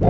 [0.00, 0.08] Yo,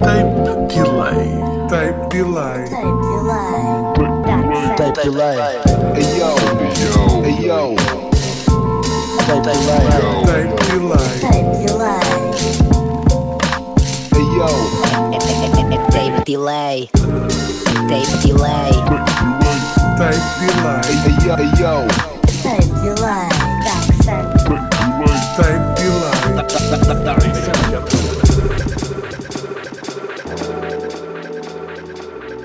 [0.00, 1.28] Tape delay.
[2.08, 2.64] Delay.
[5.04, 5.52] Delay.
[6.16, 6.30] yo,
[6.80, 6.96] Yo,
[7.42, 7.76] yo,
[9.42, 9.84] delay.
[10.00, 10.12] yo,
[10.64, 11.16] delay.
[14.32, 14.48] yo,
[15.90, 16.88] Tape delay.
[17.88, 18.72] Tape delay.
[19.98, 20.88] Tape delay.
[20.88, 21.74] hey yo, hey yo,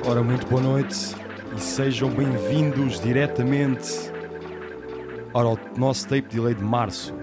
[0.06, 1.16] Ora, muito boa noite
[1.56, 4.12] e sejam bem-vindos diretamente
[5.34, 7.14] ao nosso tape delay de março.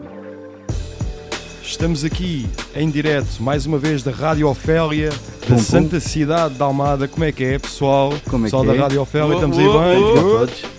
[1.63, 5.11] Estamos aqui em direto, mais uma vez, da Rádio Ofélia,
[5.49, 5.59] da.
[5.59, 7.07] Santa Cidade da Almada.
[7.09, 8.13] Como é que é, pessoal?
[8.29, 8.79] Como é pessoal que da é?
[8.81, 10.01] Rádio Ofélia, Boa, estamos aí boa, bem?
[10.01, 10.47] boa.
[10.47, 10.74] Good.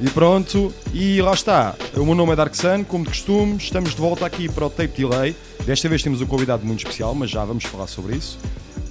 [0.00, 1.74] E pronto, e lá está.
[1.96, 4.70] O meu nome é Dark Sun, como de costume, estamos de volta aqui para o
[4.70, 5.34] Tape Delay.
[5.66, 8.38] Desta vez temos um convidado muito especial, mas já vamos falar sobre isso.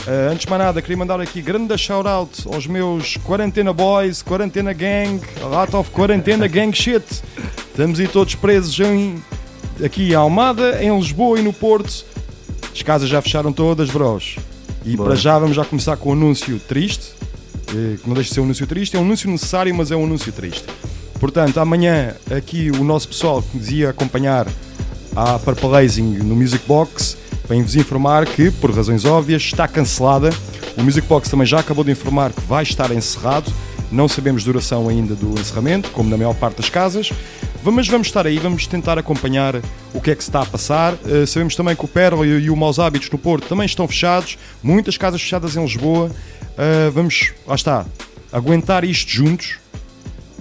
[0.06, 4.74] Ah, antes de mais nada, queria mandar aqui grande shout-out aos meus Quarentena Boys, Quarentena
[4.74, 7.06] Gang, a lot of Quarentena Gang shit.
[7.70, 9.24] Estamos aí todos presos em,
[9.84, 12.06] aqui em Almada, em Lisboa e no Porto.
[12.72, 14.36] As casas já fecharam todas, bros.
[14.86, 15.12] E Bora.
[15.12, 17.14] para já vamos já começar com um anúncio triste,
[17.70, 19.96] eh, que não deixa de ser um anúncio triste, é um anúncio necessário, mas é
[19.96, 20.66] um anúncio triste.
[21.20, 24.48] Portanto, amanhã aqui o nosso pessoal que nos ia acompanhar
[25.16, 27.18] à Purple Hazing no Music Box
[27.50, 30.30] vem-vos informar que, por razões óbvias, está cancelada.
[30.78, 33.52] O Music Box também já acabou de informar que vai estar encerrado.
[33.92, 37.12] Não sabemos duração ainda do encerramento, como na maior parte das casas.
[37.64, 39.56] Mas vamos estar aí, vamos tentar acompanhar
[39.94, 40.94] o que é que se está a passar.
[41.06, 44.38] Eh, sabemos também que o Pérola e, o Maus Hábitos no Porto também estão fechados.
[44.62, 46.12] Muitas casas fechadas em Lisboa.
[46.58, 47.86] Eh, vamos, lá está,
[48.32, 49.58] aguentar isto juntos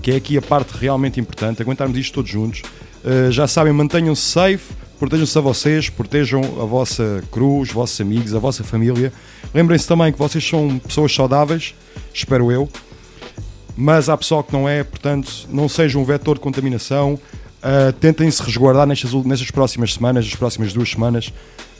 [0.06, 2.62] que é aqui a parte realmente importante, aguentarmos isto todos juntos.
[3.02, 8.32] Uh, já sabem, mantenham-se safe, protejam-se a vocês, protejam a vossa cruz, os vossos amigos,
[8.32, 9.12] a vossa família.
[9.52, 11.74] Lembrem-se também que vocês são pessoas saudáveis,
[12.14, 12.68] espero eu,
[13.76, 17.14] mas há pessoal que não é, portanto, não sejam um vetor de contaminação.
[17.14, 21.32] Uh, tentem se resguardar nestas, nestas próximas semanas, nas próximas duas semanas.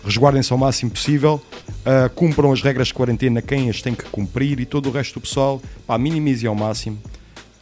[0.05, 1.41] Resguardem-se ao máximo possível.
[1.69, 5.15] Uh, cumpram as regras de quarentena, quem as tem que cumprir e todo o resto
[5.15, 6.99] do pessoal, pá, minimizem ao máximo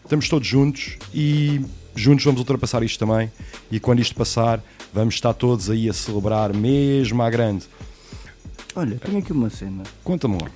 [0.04, 1.60] estamos todos juntos e
[1.94, 3.30] juntos vamos ultrapassar isto também.
[3.70, 7.64] E quando isto passar, vamos estar todos aí a celebrar, mesmo à grande.
[8.76, 9.82] Olha, tenho aqui uma cena.
[10.02, 10.48] Conta-me lá.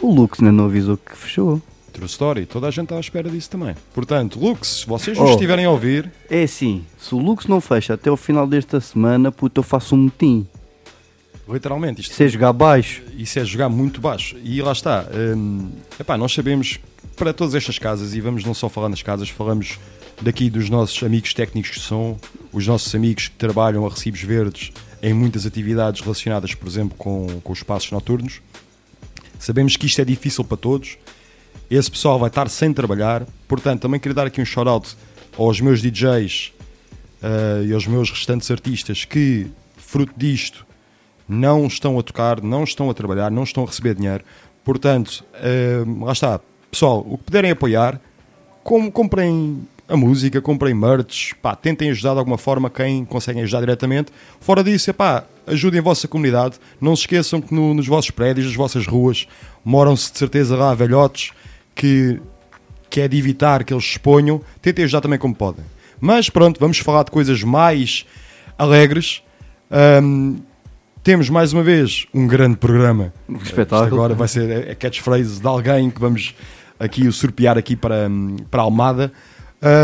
[0.00, 1.60] O Lux ainda não avisou que fechou.
[1.92, 3.74] True story, toda a gente está à espera disso também.
[3.92, 5.22] Portanto, Lux, se vocês Oh.
[5.22, 8.80] nos estiverem a ouvir, É assim, se o Lux não fecha até o final desta
[8.80, 10.46] semana, puto, eu faço um motim.
[11.46, 14.36] literalmente, isto, Se é jogar baixo, isso é jogar muito baixo.
[14.42, 15.04] E lá está.
[15.36, 15.70] hum,
[16.00, 16.80] epá, nós sabemos
[17.16, 19.78] para todas estas casas, e vamos não só falar nas casas, falamos
[20.20, 22.18] daqui dos nossos amigos técnicos de som,
[22.52, 27.40] os nossos amigos que trabalham a recibos verdes em muitas atividades relacionadas, por exemplo, com,
[27.42, 28.40] com os espaços noturnos.
[29.38, 30.96] Sabemos que isto é difícil para todos.
[31.68, 33.26] Esse pessoal vai estar sem trabalhar.
[33.48, 34.96] Portanto, também queria dar aqui um shout-out
[35.36, 36.52] aos meus DJs
[37.22, 40.64] eh, e aos meus restantes artistas que, fruto disto,
[41.28, 44.22] não estão a tocar, não estão a trabalhar, não estão a receber dinheiro.
[44.64, 46.40] Portanto, eh, lá está.
[46.72, 48.00] Pessoal, o que puderem apoiar,
[48.64, 53.60] com- comprem a música, comprem merch, pá, tentem ajudar de alguma forma quem conseguem ajudar
[53.60, 54.10] diretamente.
[54.40, 56.56] Fora disso, epá, ajudem a vossa comunidade.
[56.80, 59.28] Não se esqueçam que no- nos vossos prédios, nas vossas ruas,
[59.62, 61.32] moram-se de certeza lá velhotes
[61.74, 62.18] que,
[62.88, 64.40] que é de evitar que eles se exponham.
[64.62, 65.66] Tentem ajudar também como podem.
[66.00, 68.06] Mas pronto, vamos falar de coisas mais
[68.56, 69.22] alegres.
[69.70, 70.36] Ahm,
[71.04, 73.12] temos mais uma vez um grande programa.
[73.28, 73.94] um Isto espetáculo.
[73.94, 76.34] agora vai ser a catchphrase de alguém que vamos
[76.82, 79.12] aqui usurpiar aqui para, hum, para Almada.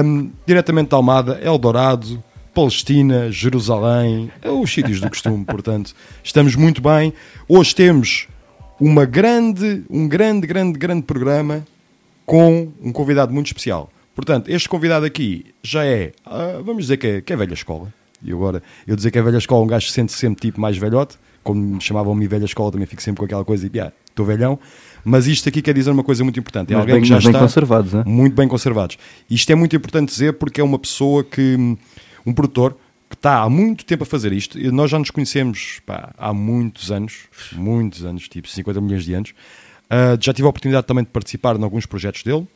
[0.05, 2.23] Hum, diretamente de Almada, Eldorado,
[2.53, 5.95] Palestina, Jerusalém, é os sítios do costume, portanto,
[6.25, 7.13] estamos muito bem.
[7.49, 8.27] Hoje temos
[8.81, 11.65] uma grande, um grande, grande, grande programa
[12.27, 13.89] com um convidado muito especial.
[14.15, 17.95] Portanto, este convidado aqui já é, ah, vamos dizer que é, que é velha escola.
[18.21, 20.77] E agora, eu dizer que é velha escola, um gajo se sente sempre tipo mais
[20.77, 24.27] velhote, como me chamavam-me velha escola, também fico sempre com aquela coisa de, ah, estou
[24.27, 24.59] velhão.
[25.05, 26.73] Mas isto aqui quer dizer uma coisa muito importante.
[26.73, 28.03] É Mas alguém bem, que já bem está conservados, hein?
[28.05, 28.99] muito bem conservados.
[29.31, 31.57] Isto é muito importante dizer porque é uma pessoa que,
[32.27, 32.77] um produtor,
[33.09, 34.59] que está há muito tempo a fazer isto.
[34.73, 39.33] Nós já nos conhecemos pá, há muitos anos, muitos anos, tipo 50 milhões de anos.
[39.89, 42.47] Ah, já tive a oportunidade também de participar em alguns projetos dele.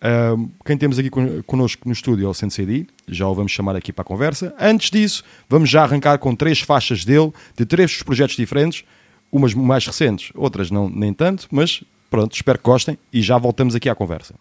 [0.00, 0.34] Ah,
[0.64, 3.92] quem temos aqui con- connosco no estúdio é o Sensei já o vamos chamar aqui
[3.92, 4.54] para a conversa.
[4.60, 8.84] Antes disso, vamos já arrancar com três faixas dele, de três projetos diferentes,
[9.32, 13.74] umas mais recentes, outras não, nem tanto, mas pronto, espero que gostem e já voltamos
[13.74, 14.34] aqui à conversa.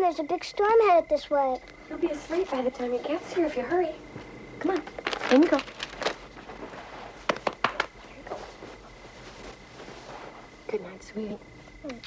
[0.00, 0.08] on.
[0.08, 1.58] There's a big storm headed this way.
[1.88, 3.90] You'll be asleep by the time your cat's here if you hurry.
[4.58, 4.82] Come on,
[5.30, 5.60] in you go.
[10.68, 11.38] Good night, sweetie.
[11.84, 11.98] Mm.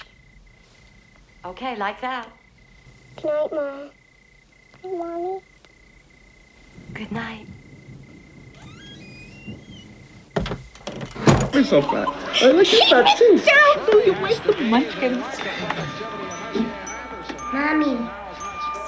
[1.45, 2.29] Okay, like that.
[3.17, 3.89] Good night, Mom.
[4.81, 5.41] Hey, Mommy.
[6.93, 7.47] Good night.
[11.53, 12.07] You're so fat.
[12.41, 13.41] I like you fat too.
[13.91, 15.23] Don't you waste the munchkins.
[17.53, 18.09] Mommy.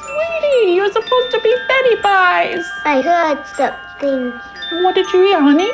[0.02, 2.66] Sweetie, you're supposed to be Betty Buys.
[2.84, 4.32] I heard something.
[4.82, 5.70] What did you hear, honey?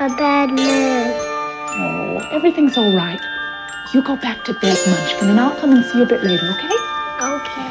[0.00, 1.14] A bad man.
[1.14, 3.20] Oh, everything's all right.
[3.94, 6.50] You go back to bed, Munchkin, and I'll come and see you a bit later,
[6.50, 6.74] okay?
[7.22, 7.67] Okay.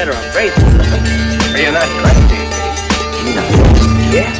[0.00, 0.60] dead or I'm crazy.
[1.60, 2.40] You're not crazy.
[3.28, 3.48] You know.
[4.16, 4.32] Yeah.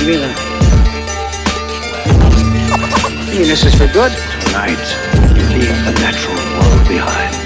[0.00, 0.20] You mean?
[3.26, 4.12] You mean this is for good?
[4.46, 4.86] Tonight,
[5.36, 7.45] you leave the natural world behind.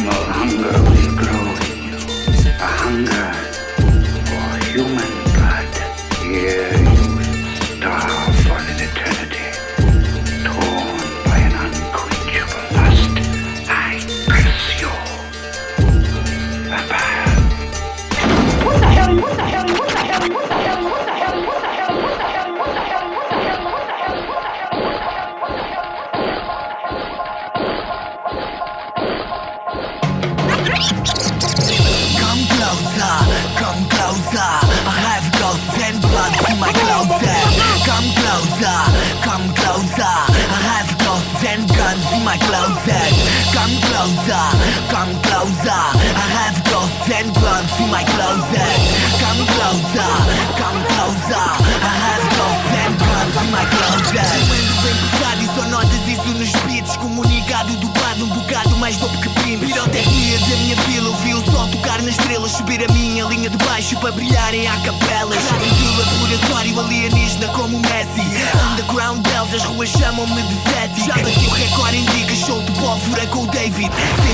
[0.00, 1.98] primal hunger will grow in you,
[2.48, 3.28] a hunger
[4.26, 5.72] for human blood.
[6.24, 6.69] Yeah.
[44.00, 44.46] Closer,
[44.88, 45.82] come closer.
[46.24, 48.76] I have ghosts and blunts in my closet.
[49.20, 50.12] Come closer,
[50.56, 51.46] come closer.
[51.84, 54.36] I have ghosts and guns in my closet.
[54.82, 55.39] Bem pesado e
[58.90, 59.66] mais dope que primos.
[59.66, 62.50] Pirotecnia da minha vila, ouvi o sol tocar nas estrelas.
[62.50, 65.38] Subir a minha linha de baixo para brilharem a capelas.
[65.38, 68.26] Do laboratório alienígena como o Messi.
[68.72, 71.06] Underground bells, as ruas chamam-me de Zeti.
[71.06, 73.90] Já bati o recorde em digas, show de pólvora com o David.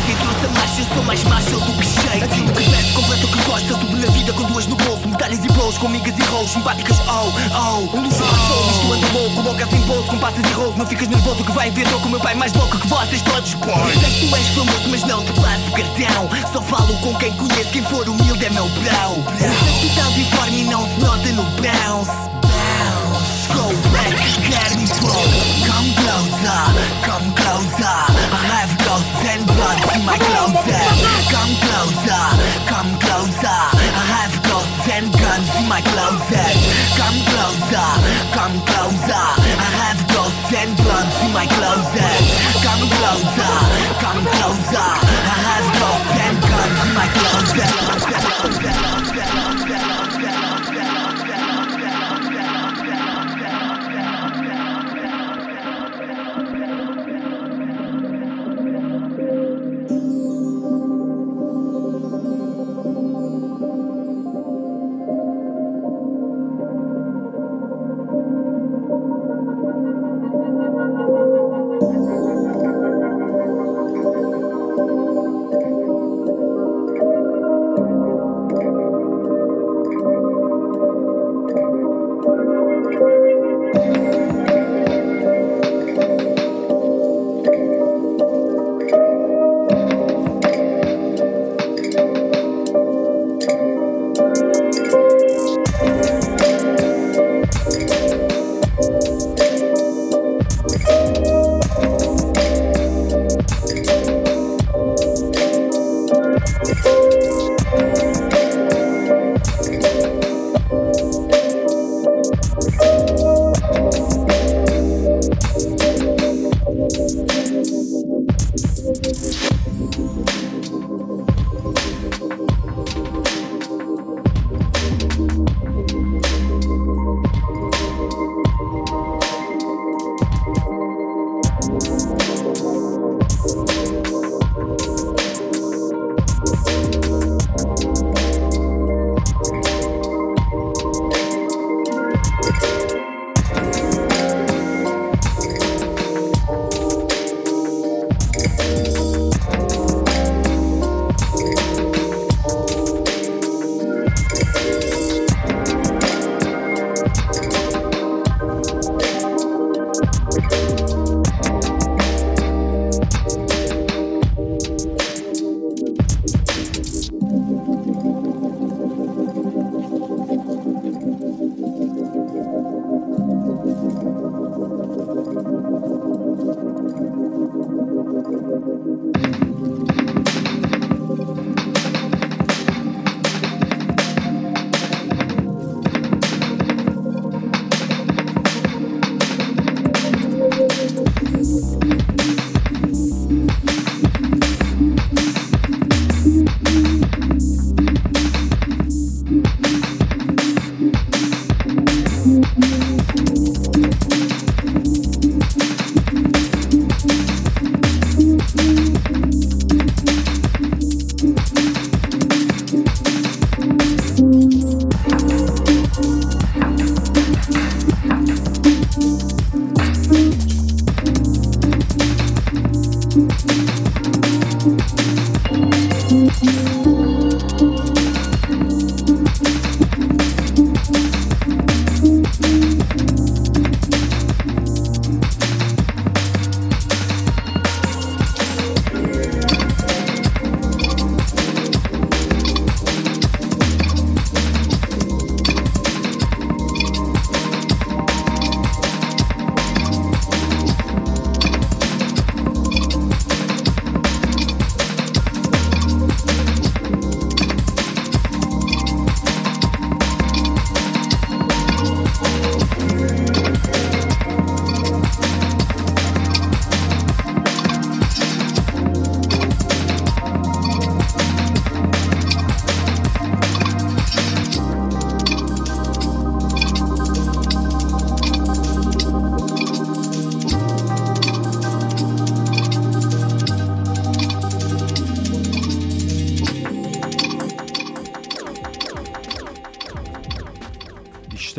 [0.07, 2.25] Sem trouxe a marcha, sou mais macho do que shake.
[2.25, 3.75] Aquilo que peço, completo o que gosta.
[3.75, 5.07] Subo na vida com duas no bolso.
[5.07, 6.55] Medalhas e bros, com migas e rolls.
[6.55, 7.97] Simpáticas, oh, oh.
[7.97, 9.43] Um luxo passou, isto anda louco.
[9.43, 10.79] Boca sem bolso, com passas e rolls.
[10.79, 13.51] Não ficas nervoso que vai ver, com meu pai mais louco que vocês todos.
[13.51, 16.29] Sei que tu és famoso, mas não te passo cartão.
[16.53, 19.25] Só falo com quem conheço, quem for humilde é meu brão.
[19.81, 22.11] Tu estás uniforme e não se nota no bounce.
[22.43, 23.49] Bounce.
[23.53, 24.17] Go back,
[24.49, 25.25] get me flow.
[25.67, 26.63] Come closer,
[27.05, 27.97] come closer.
[28.33, 30.87] I have ghosts and bloods in my closet.
[31.31, 32.25] Come closer,
[32.67, 33.47] come closer.
[33.47, 36.55] I have ghosts and guns in my closet.
[36.97, 37.89] Come closer,
[38.33, 39.25] come closer.
[39.59, 40.06] I have
[40.53, 42.23] and blunts in my closet.
[42.63, 43.55] Come closer,
[43.99, 44.79] come closer.
[44.79, 49.06] I have ghosts and guns in my closet.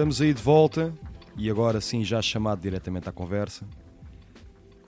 [0.10, 0.94] Estamos aí de volta
[1.38, 3.66] e agora sim já chamado diretamente à conversa.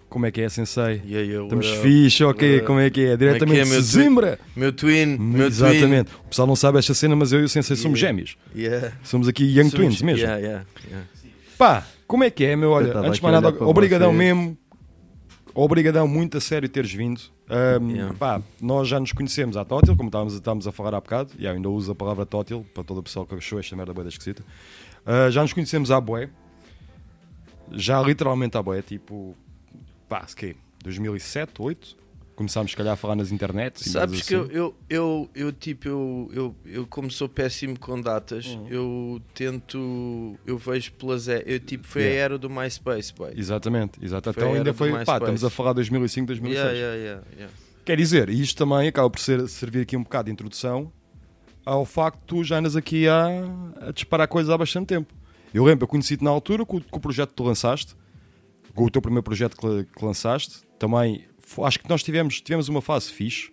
[0.07, 1.01] Como é que é, Sensei?
[1.05, 1.81] E aí, eu, Estamos up?
[1.81, 2.57] fixe, ok?
[2.57, 2.65] Up?
[2.65, 3.03] Como é que é?
[3.03, 4.37] Como é Diretamente que é, de meu Sesimbra!
[4.37, 4.59] twin?
[4.59, 6.11] Meu twin, meu Exatamente.
[6.25, 8.17] O pessoal não sabe esta cena, mas eu e o Sensei somos Yeah.
[8.17, 8.37] gêmeos.
[8.55, 8.93] Yeah.
[9.03, 10.19] Somos aqui Young Somos- Twins mesmo.
[10.21, 11.05] Yeah, yeah, yeah.
[11.57, 12.69] Pá, como é que é, meu?
[12.69, 14.17] Eu Olha, antes de mais nada, obrigadão vocês.
[14.17, 14.57] mesmo.
[15.53, 17.21] Obrigadão muito a sério teres vindo.
[17.51, 18.13] Yeah.
[18.17, 21.47] pá, nós já nos conhecemos à Tótil, como estávamos, estávamos a falar há bocado, e
[21.47, 24.43] ainda uso a palavra Tótil para todo o pessoal que achou esta merda boa esquisita.
[25.05, 26.29] Ah, já nos conhecemos à Boé.
[27.71, 29.35] Já literalmente à Boé, tipo,
[30.07, 30.55] pá, se quê?
[30.83, 31.99] 2007, 2008?
[32.35, 33.83] Começámos, se calhar, a falar nas internets.
[33.91, 34.53] Sabes merdas que eu, assim.
[34.53, 38.67] eu, eu, eu, tipo, eu, eu, eu como sou péssimo com datas, Uhum.
[38.69, 42.23] eu tento, eu vejo pelas, eu tipo, foi a Yeah.
[42.23, 43.33] era do MySpace, boy.
[43.35, 44.29] Exatamente, exato.
[44.29, 46.57] A Então ainda foi, pá, estamos a falar 2005, 2006.
[46.63, 47.53] Yeah, yeah, yeah, yeah.
[47.83, 50.89] Quer dizer, isto também acaba por ser, servir aqui um bocado de introdução
[51.69, 53.27] ao facto de tu já andas aqui a,
[53.87, 55.13] a disparar coisas há bastante tempo.
[55.53, 57.95] Eu lembro, eu conheci-te na altura com, o- com o projeto que tu lançaste,
[58.75, 60.61] com o teu primeiro projeto que, que lançaste.
[60.77, 61.25] Também
[61.63, 63.51] acho que nós tivemos, tivemos uma fase fixe,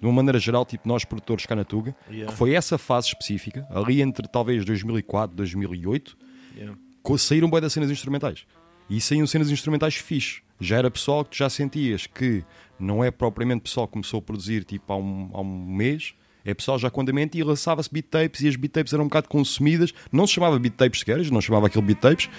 [0.00, 2.30] de uma maneira geral, tipo nós produtores cá na Tuga, Yeah.
[2.30, 6.16] que foi essa fase específica, ali entre talvez 2004 e 2008,
[6.56, 6.76] Yeah.
[7.18, 8.44] saíram bem das cenas instrumentais.
[8.90, 10.42] E saíam cenas instrumentais fixe.
[10.60, 12.44] Já era pessoal que tu já sentias que
[12.78, 16.14] não é propriamente pessoal que começou a produzir tipo há um, há um mês,
[16.46, 19.08] é pessoal já com andamento e lançava-se beat tapes e as beat tapes eram um
[19.08, 19.92] bocado consumidas.
[20.12, 22.30] Não se chamava beat tapes sequer, não se chamava aquilo beat tapes.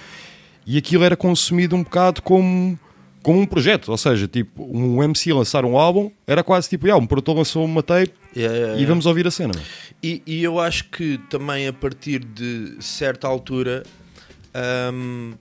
[0.66, 2.80] E aquilo era consumido um bocado como,
[3.22, 3.90] como um projeto.
[3.90, 7.66] Ou seja, tipo, um MC lançar um álbum era quase tipo, yeah, um produtor lançou
[7.66, 9.54] uma tape Yeah, yeah, e vamos ouvir a cena.
[10.04, 13.82] E, e eu acho que também a partir de certa altura,
[14.94, 15.34] hum,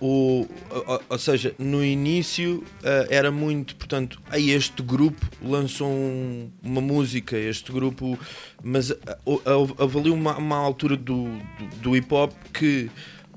[0.00, 6.50] o, ou, ou seja, no início ah, era muito, portanto, aí este grupo lançou um-
[6.62, 8.18] uma música, este grupo,
[8.62, 8.92] mas
[9.24, 12.90] houve houve ali uma, uma altura do, do, do hip hop que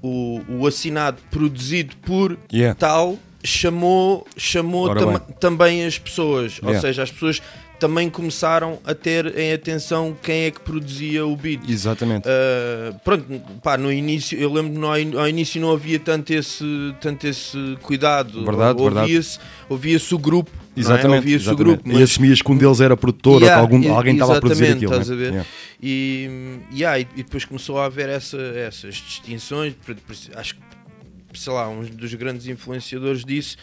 [0.03, 2.75] o, o assinado produzido por Yeah.
[2.77, 6.79] tal chamou, chamou tam- também as pessoas, ou Yeah.
[6.81, 7.41] seja, as pessoas
[7.81, 11.67] também começaram a ter em atenção quem é que produzia o beat.
[11.67, 12.27] Exatamente.
[12.27, 13.25] Uh, pronto,
[13.63, 16.63] pá, no início, eu lembro que ao início não havia tanto esse,
[17.01, 18.45] tanto esse cuidado.
[18.45, 18.99] Verdade, verdade.
[18.99, 20.51] ouvia-se, ouvia-se o grupo.
[20.77, 20.79] é?
[20.79, 21.21] Exatamente.
[21.21, 21.91] Ouvia-se o grupo.
[21.91, 24.73] E assumias que um deles era produtor Yeah, ou algum, e- alguém estava a produzir
[24.73, 24.91] aquilo.
[24.91, 25.15] Estás né?
[25.15, 25.29] a ver?
[25.29, 25.49] Yeah.
[25.81, 26.29] E,
[26.71, 29.73] yeah, e, e depois começou a haver essa, essas distinções.
[30.35, 30.61] Acho que,
[31.33, 33.57] sei lá, um dos grandes influenciadores disso,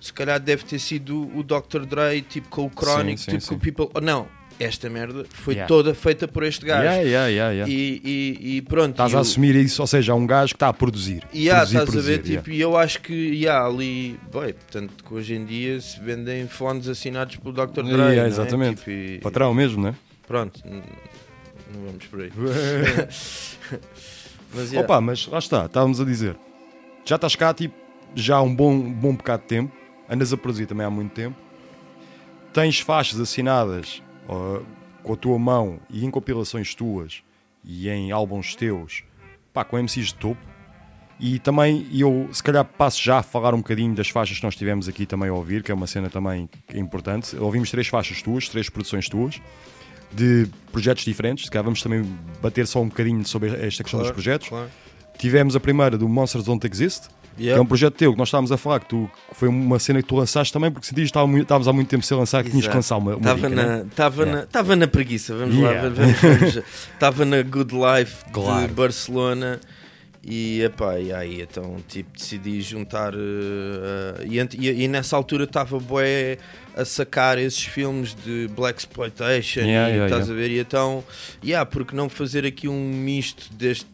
[0.00, 1.84] se calhar deve ter sido o Dr.
[1.86, 3.48] Dre, tipo com o Chronic, sim, tipo sim.
[3.48, 3.88] com o People.
[3.94, 4.28] Oh, não,
[4.60, 5.68] esta merda foi Yeah.
[5.68, 6.82] toda feita por este gajo.
[6.82, 7.72] Yeah, yeah, yeah, yeah.
[7.72, 8.90] E, e, e pronto.
[8.90, 11.22] Estás a assumir isso, ou seja, há um gajo que está a produzir.
[11.32, 14.92] e produzir, estás a produzir, ver, tipo, e eu acho que yeah, ali, bem, portanto,
[15.04, 17.82] que hoje em dia se vendem fones assinados pelo Dr.
[17.82, 17.92] Dre.
[17.92, 18.26] Yeah, não é?
[18.26, 18.78] exatamente.
[18.78, 19.94] Tipo, e- Patrão mesmo, né?
[20.26, 20.82] Pronto, não
[21.86, 22.30] vamos por aí.
[24.54, 24.80] Mas, yeah.
[24.80, 26.34] Opa, mas lá está, estávamos a dizer.
[27.04, 27.74] Já estás cá, tipo,
[28.14, 29.72] já há um bom, bom bocado de tempo.
[30.08, 31.36] Andas a produzir também há muito tempo.
[32.52, 34.60] Tens faixas assinadas ó,
[35.02, 37.22] com a tua mão e em compilações tuas
[37.64, 39.02] e em álbuns teus,
[39.52, 40.40] pá, com MCs de topo.
[41.20, 44.54] E também eu, se calhar, passo já a falar um bocadinho das faixas que nós
[44.54, 47.36] tivemos aqui também a ouvir, que é uma cena também importante.
[47.36, 49.40] Ouvimos três faixas tuas, três produções tuas,
[50.12, 51.46] de projetos diferentes.
[51.46, 52.02] Se calhar vamos também
[52.40, 54.48] bater só um bocadinho sobre esta questão dos Claro, projetos.
[54.48, 54.70] claro.
[55.18, 57.08] Tivemos a primeira do Monsters Don't Exist,
[57.38, 57.58] que Yeah.
[57.58, 60.02] é um projeto teu que nós estávamos a falar, que, tu, que foi uma cena
[60.02, 62.66] que tu lançaste também, porque sentias que estávamos há muito tempo sem lançar, que tinhas
[62.66, 62.76] que Exato.
[62.78, 63.84] lançar uma, Estava na, né?
[63.88, 64.48] estava Yeah.
[64.52, 65.82] na, na preguiça, vamos Yeah.
[65.88, 65.88] lá.
[66.94, 68.68] Estava na Good Life Claro.
[68.68, 69.60] de Barcelona
[70.30, 73.14] e, epá, e aí então tipo, decidi juntar.
[73.14, 76.36] eh, e, e, e nessa altura estava bué
[76.76, 80.32] a sacar esses filmes de Black Exploitation, Yeah, e, yeah, estás yeah.
[80.32, 80.50] a ver?
[80.54, 81.02] E então,
[81.44, 83.88] yeah, porque não fazer aqui um misto deste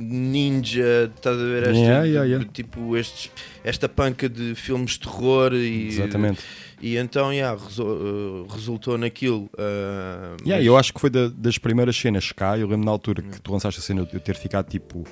[0.00, 1.62] ninja, estás a ver?
[1.68, 2.44] Esta, Yeah.
[2.52, 3.30] Tipo, estes,
[3.62, 5.88] esta panca de filmes de terror e.
[5.88, 6.40] Exatamente.
[6.82, 9.48] E então, yeah, eh, resultou naquilo.
[9.56, 12.58] eh, Yeah, mas- eu acho que foi da- das primeiras cenas cá.
[12.58, 15.04] Eu lembro na altura que tu lançaste a cena eu ter ficado tipo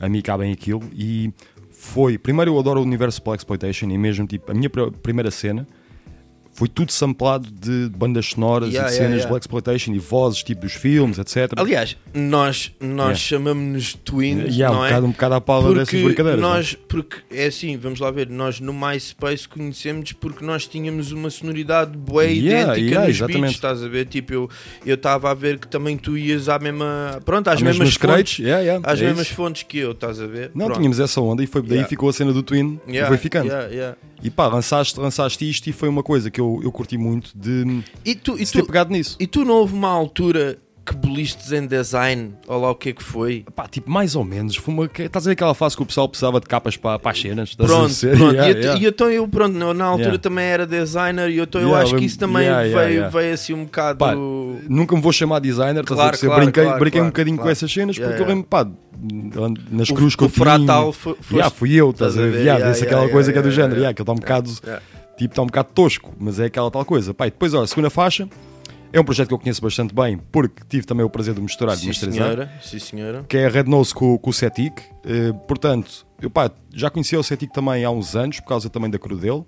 [0.00, 0.82] a mim cá bem aquilo.
[0.92, 1.32] E
[1.70, 2.18] foi.
[2.18, 5.66] Primeiro, eu adoro o universo Black Exploitation e mesmo tipo a minha pr- primeira cena
[6.52, 9.28] foi tudo samplado de bandas sonoras Yeah, e de yeah, cenas de yeah.
[9.30, 11.52] Black Exploitation e vozes tipo dos filmes, etc.
[11.56, 13.16] Aliás, nós, nós Yeah.
[13.16, 14.88] chamamos-nos twins, Yeah, um não é?
[14.88, 18.60] bocado- um bocado à pala dessas brincadeiras, Nós, porque é assim, vamos lá ver, nós
[18.60, 22.32] no MySpace conhecemos porque nós tínhamos uma sonoridade Yeah,
[22.76, 23.40] idêntica yeah, nos exatamente.
[23.42, 24.06] beats, estás a ver?
[24.06, 24.50] Tipo, eu
[24.84, 28.38] eu estava a ver que também tu ias à mesma, pronto, às mesmas fontes, crates,
[28.40, 29.34] yeah, yeah, às é mesmas isso.
[29.36, 30.50] fontes que eu, estás a ver?
[30.54, 30.78] Não, Pronto.
[30.78, 31.88] tínhamos essa onda e foi daí Yeah.
[31.88, 33.46] ficou a cena do Twin e Yeah, foi ficando.
[33.46, 33.96] yeah, yeah.
[34.22, 37.82] E pá, lançaste, lançaste isto e foi uma coisa que eu, eu curti muito de,
[38.04, 39.16] E tu, e ter tu, pegado nisso.
[39.20, 42.92] E tu não houve uma altura que bolistes em design, ou lá o que é
[42.92, 43.44] que foi.
[43.54, 44.56] Pá, tipo, mais ou menos.
[44.56, 46.98] Foi uma, que- estás a ver aquela fase que o pessoal precisava de capas para,
[46.98, 47.50] para as cenas?
[47.50, 48.34] Estás Pronto, pronto.
[48.34, 48.80] Yeah, e, eu- yeah.
[48.82, 50.18] e então eu, pronto, na altura Yeah.
[50.18, 53.64] também era designer e eu, então eu acho que isso também veio, veio assim um
[53.64, 53.98] bocado.
[53.98, 56.28] Pá, nunca me vou chamar designer, estás a Claro, perceber?
[56.32, 57.52] claro, brinquei claro, brinquei um claro, bocadinho com claro.
[57.52, 58.66] essas cenas porque eu lembro, pá,
[59.70, 60.44] nas O- cruzes que o eu tinha.
[60.44, 62.32] fratal fo- foste- Yeah, fui eu, estás a ver?
[62.32, 62.38] ver?
[62.40, 63.94] Yeah, aquela coisa que é do género, yeah.
[63.94, 64.50] que ele está um bocado.
[65.20, 67.10] Tipo, está um bocado tosco, mas é aquela tal coisa.
[67.18, 68.28] E depois, ó, a segunda faixa
[68.92, 71.76] é um projeto que eu conheço bastante bem porque tive também o prazer de misturar
[71.76, 72.50] de Sim, senhora.
[72.62, 73.24] Sim, senhora.
[73.28, 74.80] que é a Red Nose com, com o Cetic.
[75.04, 78.90] Eh, portanto, eu pá, já conhecia o Cetic também há uns anos, por causa também
[78.90, 79.44] da cru dele.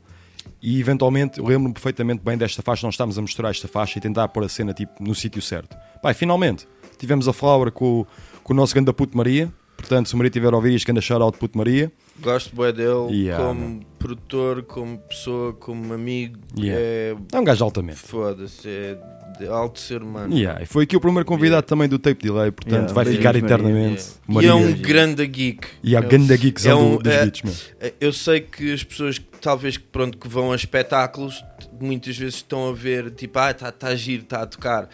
[0.61, 4.01] E eventualmente eu lembro-me perfeitamente bem desta faixa, nós estávamos a misturar esta faixa e
[4.01, 5.77] tentar pôr a cena tipo, no sítio certo.
[6.03, 6.67] Pá, e finalmente
[6.99, 8.07] tivemos a Flower com, o-
[8.45, 9.53] com o nosso ganda Puto Maria.
[9.83, 11.90] Portanto, se o Maria tiver a ouvir isto, ganda shout-out Puto Maria.
[12.21, 16.38] Gosto bem dele Yeah, como produtor, como pessoa, como amigo.
[16.57, 16.81] Yeah.
[16.81, 17.99] É, É um gajo altamente.
[17.99, 18.99] Foda-se, é
[19.40, 20.33] de alto ser humano.
[20.37, 23.18] Yeah, e foi aqui o primeiro convidado também do Tape Delay, portanto Yeah, vai Maria,
[23.18, 23.45] ficar Maria.
[23.47, 24.05] eternamente.
[24.40, 25.66] E é um grande geek.
[25.83, 27.55] E a É- ganda geekzão é um- do- dos é- beats, meu.
[27.81, 31.42] é- Eu sei que as pessoas que talvez que, pronto, que vão a espetáculos
[31.81, 34.88] muitas vezes estão a ver tipo, ah, está tá a giro, está a tocar.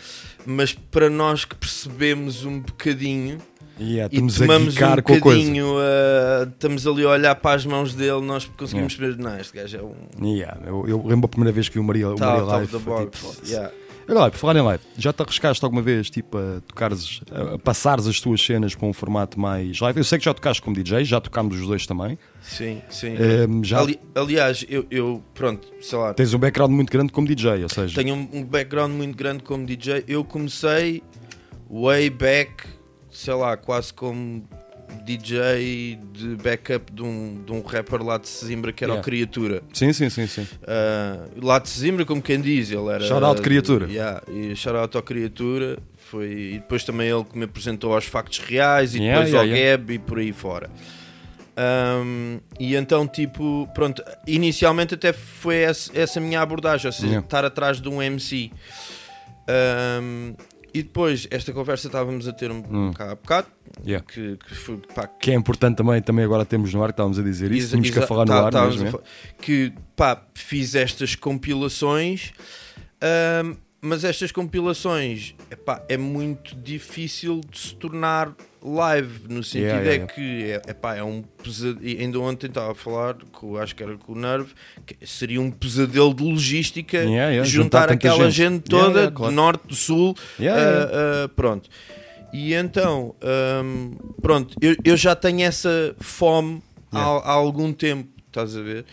[0.46, 3.38] Mas para nós que percebemos um bocadinho
[3.80, 5.20] Yeah, e estamos a tomamos um a coisa.
[5.20, 9.16] bocadinho, ah, estamos ali a olhar para as mãos dele, nós conseguimos Yeah.
[9.16, 9.82] perceber, não, este gajo é
[10.22, 12.66] um Yeah, eu, eu lembro a primeira vez que vi o Maria, o Maria Live.
[12.76, 13.72] tipo.
[14.10, 17.56] Olha lá, por falar em live, já te arriscaste alguma vez tipo, a, tocares, a,
[17.56, 20.00] a passares as tuas cenas para um formato mais live?
[20.00, 22.18] Eu sei que já tocaste como DJ, já tocámos os dois também.
[22.40, 23.14] Sim, sim.
[23.18, 27.26] Ehm, já Ali- aliás, eu, eu, pronto, sei lá, tens um background muito grande como
[27.26, 30.04] DJ, ou seja, tenho um, um background muito grande como DJ.
[30.08, 31.02] Eu comecei
[31.70, 32.64] way back,
[33.18, 34.48] sei lá, quase como
[35.04, 39.00] DJ de backup de um, de um rapper lá de Sesimbra que era Yeah.
[39.00, 39.62] o Criatura.
[39.72, 40.46] sim, sim, sim, sim.
[40.66, 43.00] Ah, lá de Sesimbra, como quem diz, ele era.
[43.04, 43.86] Shout out Criatura.
[43.88, 45.78] Yeah, e shout out ao Criatura.
[45.96, 49.50] Foi, e depois também ele que me apresentou aos factos reais e Yeah, depois yeah,
[49.50, 49.76] ao yeah.
[49.76, 50.70] Gab e por aí fora.
[51.58, 57.26] Um, e então, tipo, pronto, inicialmente até foi essa, essa minha abordagem, ou seja, Yeah.
[57.26, 58.52] estar atrás de um MC.
[59.48, 60.34] Um,
[60.74, 62.92] e depois, esta conversa estávamos a ter um Hum.
[62.92, 63.46] cá há bocado,
[63.86, 64.04] Yeah.
[64.06, 67.18] que, que foi pá, Que é importante também, também agora temos no ar, que estávamos
[67.18, 68.88] a dizer isso, tínhamos que a falar no tá- ar mesmo.
[68.88, 69.00] é?
[69.42, 72.32] Que pá, fiz estas compilações,
[73.00, 79.90] ahm, mas estas compilações epá, é muito difícil de se tornar live, no sentido Yeah,
[79.90, 82.00] yeah, é que é, epá, é um pesadelo.
[82.00, 84.52] Ainda ontem estava a falar, com, acho que era com o Nerve,
[84.84, 88.66] que seria um pesadelo de logística Yeah, yeah, juntar, juntar aquela gente.
[88.66, 89.30] gente, Yeah, toda, yeah, claro.
[89.30, 90.90] de norte, do sul, Yeah, yeah.
[90.92, 91.70] ah, pronto.
[92.32, 93.14] E então,
[93.64, 96.62] hum, pronto, eu, eu já tenho essa fome
[96.92, 98.84] há, há algum tempo, estás a ver?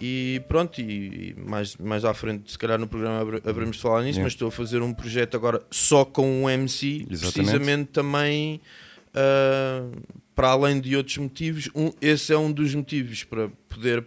[0.00, 4.18] E pronto, e, mais, mais à frente, se calhar no programa haveremos de falar nisso,
[4.18, 4.24] Yeah.
[4.24, 7.32] mas estou a fazer um projeto agora só com um MC, Exatamente.
[7.32, 8.60] precisamente também
[9.14, 9.86] ah,
[10.34, 11.70] para além de outros motivos.
[11.74, 14.04] Um, esse é um dos motivos para poder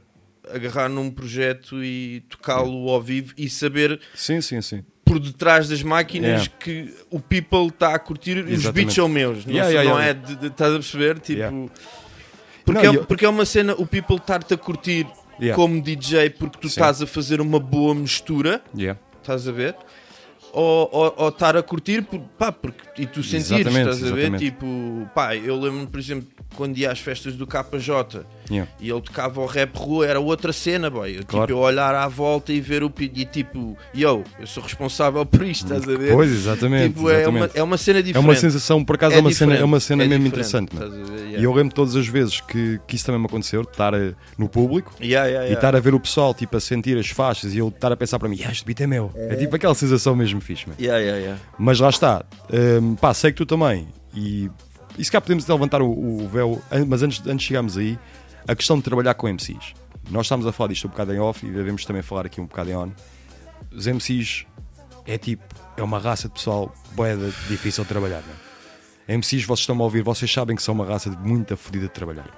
[0.52, 4.84] agarrar num projeto e tocá-lo ao vivo e saber Sim, sim, sim.
[5.04, 6.52] por detrás das máquinas Yeah.
[6.60, 8.74] que o people está a curtir e os Exatamente.
[8.74, 9.44] beats são meus.
[9.46, 11.20] Não, Yeah, yeah, não é de, de- estás a perceber?
[11.20, 11.72] Tipo,
[12.64, 15.08] porque, Não, é, eu- porque é uma cena, o people estar-te a curtir
[15.42, 15.56] Yeah.
[15.56, 16.74] como DJ porque tu Sim.
[16.80, 19.00] estás a fazer uma boa mistura, Yeah.
[19.22, 19.76] estás a ver?
[20.52, 24.16] Ou, ou, ou estar a curtir por, pá, porque, e tu sentires, Exatamente, estás a
[24.16, 24.22] ver?
[24.24, 24.46] exatamente.
[24.46, 28.72] Tipo, pá, eu lembro-me, por exemplo, quando ia às festas do KJ Yeah.
[28.80, 31.18] e ele tocava o rap rua, era outra cena, boy.
[31.18, 31.48] Eu, Claro.
[31.48, 35.44] tipo, eu olhar à volta e ver o e tipo, yo, eu sou responsável por
[35.46, 36.14] isto, estás a ver?
[36.14, 36.94] Pois, exatamente.
[36.96, 37.58] Tipo, é uma, exatamente.
[37.60, 38.26] é uma cena É diferente.
[38.26, 40.76] uma sensação, por acaso, é, uma, cena, é uma cena é mesmo interessante.
[40.76, 40.88] ver?
[40.88, 41.44] E Yeah.
[41.44, 44.50] eu lembro todas as vezes que, que isso também me aconteceu, de estar eh, no
[44.50, 45.54] público Yeah, yeah, e yeah.
[45.54, 48.18] estar a ver o pessoal tipo, a sentir as faixas e eu estar a pensar
[48.20, 49.12] para mim, ah, este beat é meu.
[49.16, 50.68] É tipo aquela sensação mesmo fixe.
[50.68, 50.74] man.
[50.80, 51.42] Yeah, yeah, yeah.
[51.58, 52.26] Mas lá está,
[52.82, 53.88] hum, pá, sei que tu também.
[54.16, 54.50] E,
[54.98, 57.98] e se cá podemos levantar o, o véu, mas antes, antes de chegarmos aí,
[58.48, 59.74] a questão de trabalhar com MCs.
[60.10, 62.46] Nós estamos a falar disto um bocado em off e devemos também falar aqui um
[62.46, 62.92] bocado em on.
[63.72, 64.46] Os MCs
[65.06, 65.44] é tipo,
[65.78, 68.22] é uma raça de pessoal boeda difícil de trabalhar.
[68.22, 69.18] Não?
[69.18, 71.94] MCs, vocês estão a ouvir, vocês sabem que são uma raça de muita fodida de
[71.94, 72.30] trabalhar.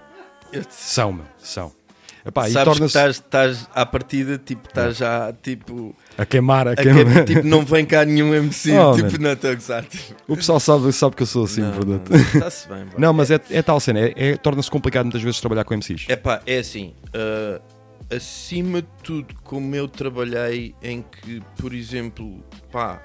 [0.70, 1.81] São, meu, são.
[2.24, 6.72] Epá, e Sabes que estás, estás à partida, tipo, estás já, tipo, a queimar, a
[6.72, 7.26] a queimar.
[7.26, 9.18] que- tipo, não vem cá nenhum MC, Oh, tipo, man.
[9.20, 9.84] não estou a gozar.
[9.86, 10.16] Tipo.
[10.28, 12.14] O pessoal sabe, sabe que eu sou assim, Não, portanto.
[12.14, 13.00] Está-se bem, bro.
[13.02, 16.06] Não, mas é, é tal cena, é, é- torna-se complicado muitas vezes trabalhar com MCs.
[16.10, 17.60] É pá, é assim, ah,
[18.16, 23.02] acima de tudo, como eu trabalhei em que, por exemplo, pá,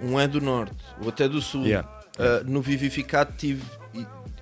[0.00, 1.88] um é do Norte ou até do Sul, Yeah.
[2.18, 3.62] ah, no Vivificado tive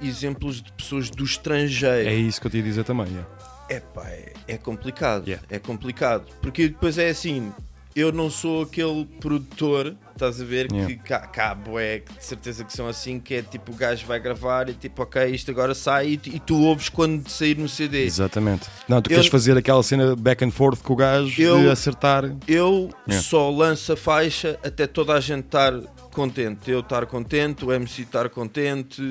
[0.02, 2.08] exemplos de pessoas do estrangeiro.
[2.08, 3.06] É isso que eu te ia dizer também.
[3.06, 3.26] yeah.
[3.72, 5.26] É pá, é, é complicado.
[5.26, 5.46] Yeah.
[5.48, 6.26] É complicado.
[6.42, 7.50] Porque depois é assim,
[7.96, 10.70] eu não sou aquele produtor, estás a ver?
[10.70, 10.92] Yeah.
[10.94, 14.20] Que cá, cá que de certeza que são assim, que é tipo o gajo vai
[14.20, 17.68] gravar e tipo, ok, isto agora sai e, tu- e tu ouves quando sair no
[17.68, 18.04] CD.
[18.04, 18.68] Exatamente.
[18.86, 21.70] Não, tu Eu- queres fazer aquela cena back and forth com o gajo de Eu-
[21.70, 22.24] acertar.
[22.46, 23.22] Eu Yeah.
[23.26, 25.72] só lanço a faixa até toda a gente estar
[26.12, 26.70] contente.
[26.70, 29.02] Eu estar contente, o MC estar contente.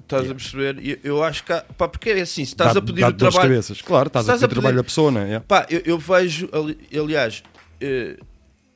[0.00, 1.00] Estás a perceber?
[1.04, 1.52] Eu, acho que.
[1.52, 3.42] há- Pá, porque é assim, se estás Dá- a pedir o trabalho.
[3.50, 3.82] cabeças.
[3.82, 5.24] Claro, estás se a pedir o trabalho da pessoa, não é?
[5.24, 5.44] Yeah.
[5.46, 7.42] Pá, eu, eu vejo, ali- aliás,
[7.80, 8.16] eh,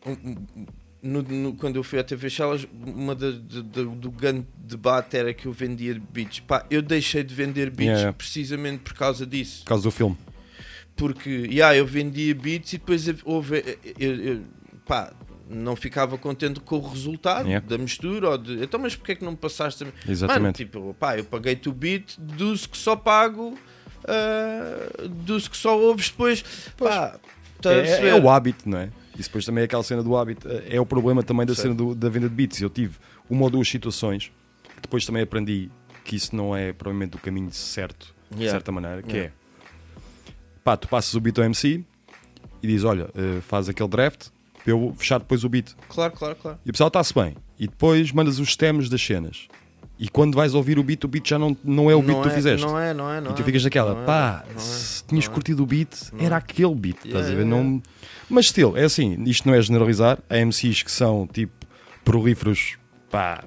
[0.07, 0.67] um-
[1.03, 5.17] no- no- quando eu fui à TV Chalas, uma da- da- da- do grande debate
[5.17, 6.41] era que eu vendia beats.
[6.41, 8.17] Pá, eu deixei de vender beats Yeah, yeah.
[8.17, 9.63] precisamente por causa disso.
[9.65, 10.17] Por causa do filme.
[10.97, 13.63] Porque, yeah, eu vendia beats e depois houve.
[13.99, 14.41] Eu, eu-
[14.87, 15.13] pá,
[15.55, 17.67] não ficava contente com o resultado Yeah.
[17.67, 18.31] da mistura.
[18.31, 19.85] Ou de, então, mas porquê é que não me passaste?
[19.85, 20.43] a- Exatamente.
[20.43, 23.59] Mano, tipo, pá, eu paguei-te o beat, deduzo que só pago,
[24.07, 26.45] ah, deduzo que só ouves depois.
[26.77, 27.19] Pá,
[27.65, 28.91] a É, é o hábito, não é?
[29.19, 30.47] Isso depois também é aquela cena do hábito.
[30.69, 31.63] É o problema também da Sim.
[31.63, 32.61] cena do- da venda de beats.
[32.61, 32.97] Eu tive
[33.31, 34.31] uma ou duas situações
[34.75, 35.71] que depois também aprendi
[36.05, 38.59] que isso não é provavelmente o caminho certo, de Yeah.
[38.59, 39.33] certa maneira, que Yeah.
[39.33, 39.45] é
[40.63, 41.85] pá, tu passas o beat ao MC
[42.63, 44.29] e dizes, olha, eh, faz aquele draft
[44.65, 45.73] para eu fechar depois o beat.
[45.89, 46.59] Claro, claro, claro.
[46.65, 47.37] E o pessoal está-se bem.
[47.59, 49.47] E depois mandas os stems das cenas.
[49.97, 52.23] E quando vais ouvir o beat, o beat já não, não é o beat Não
[52.23, 52.67] que tu é- fizeste.
[52.67, 53.45] não é, não é, não e tu é.
[53.45, 56.97] ficas naquela, é, pá, é, se tinhas curtido o beat, era aquele beat.
[57.05, 57.43] estás a ver?
[57.43, 57.81] Yeah, Não...
[58.29, 60.19] Mas still, é assim, isto não é generalizar.
[60.29, 61.53] Há MCs que são tipo
[62.05, 62.77] prolíferos,
[63.11, 63.45] pá,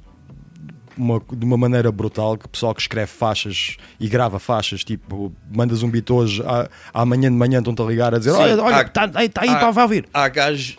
[0.97, 2.37] uma, de uma maneira brutal.
[2.37, 6.69] Que o pessoal que escreve faixas e grava faixas, tipo, mandas um beat hoje, à-
[6.93, 9.49] amanhã de manhã estão-te a ligar a dizer: Sim, Olha, olha, está aí, tá aí,
[9.51, 10.07] estava a ouvir.
[10.13, 10.77] Há gajos,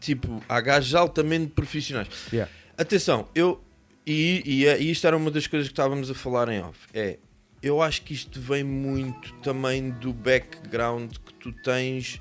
[0.00, 2.08] tipo, há gajos altamente profissionais.
[2.32, 2.50] Yeah.
[2.76, 3.62] Atenção, eu.
[4.06, 6.78] E, e, e isto era uma das coisas que estávamos a falar em off.
[6.92, 7.18] É.
[7.62, 12.20] Eu acho que isto vem muito também do background que tu tens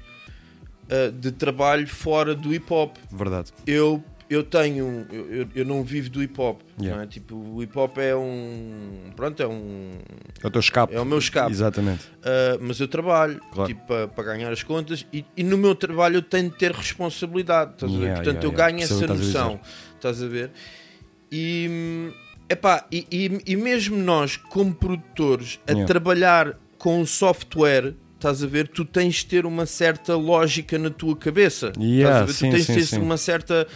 [0.89, 2.97] ah, de trabalho fora do hip hop.
[3.11, 3.51] Verdade.
[3.65, 5.05] Eu, eu tenho.
[5.11, 6.61] Eu, eu- não vivo do hip hop.
[6.79, 7.03] Yeah.
[7.03, 7.07] É?
[7.07, 9.11] Tipo, o hip hop é um.
[9.15, 9.91] Pronto, é um.
[10.43, 10.93] É o teu escape.
[10.95, 11.51] É o meu escape.
[11.51, 12.05] Exatamente.
[12.19, 13.67] Uh, mas eu trabalho Claro.
[13.67, 17.73] tipo, para, ganhar as contas e, e no meu trabalho eu tenho de ter responsabilidade.
[17.73, 18.01] Estás a ver?
[18.03, 18.71] Yeah, Portanto, yeah, eu yeah.
[18.71, 19.59] ganho o essa noção.
[19.95, 20.51] Estás a ver?
[21.31, 22.11] E,
[22.49, 25.87] epá, e, e, e mesmo nós, como produtores, a Yeah.
[25.87, 27.93] trabalhar com software.
[28.23, 28.69] Estás a ver?
[28.69, 31.73] Tu tens de ter uma certa lógica na tua cabeça.
[31.77, 32.99] Yeah, sim, tu tens sim, de ter sim.
[32.99, 33.67] uma certa.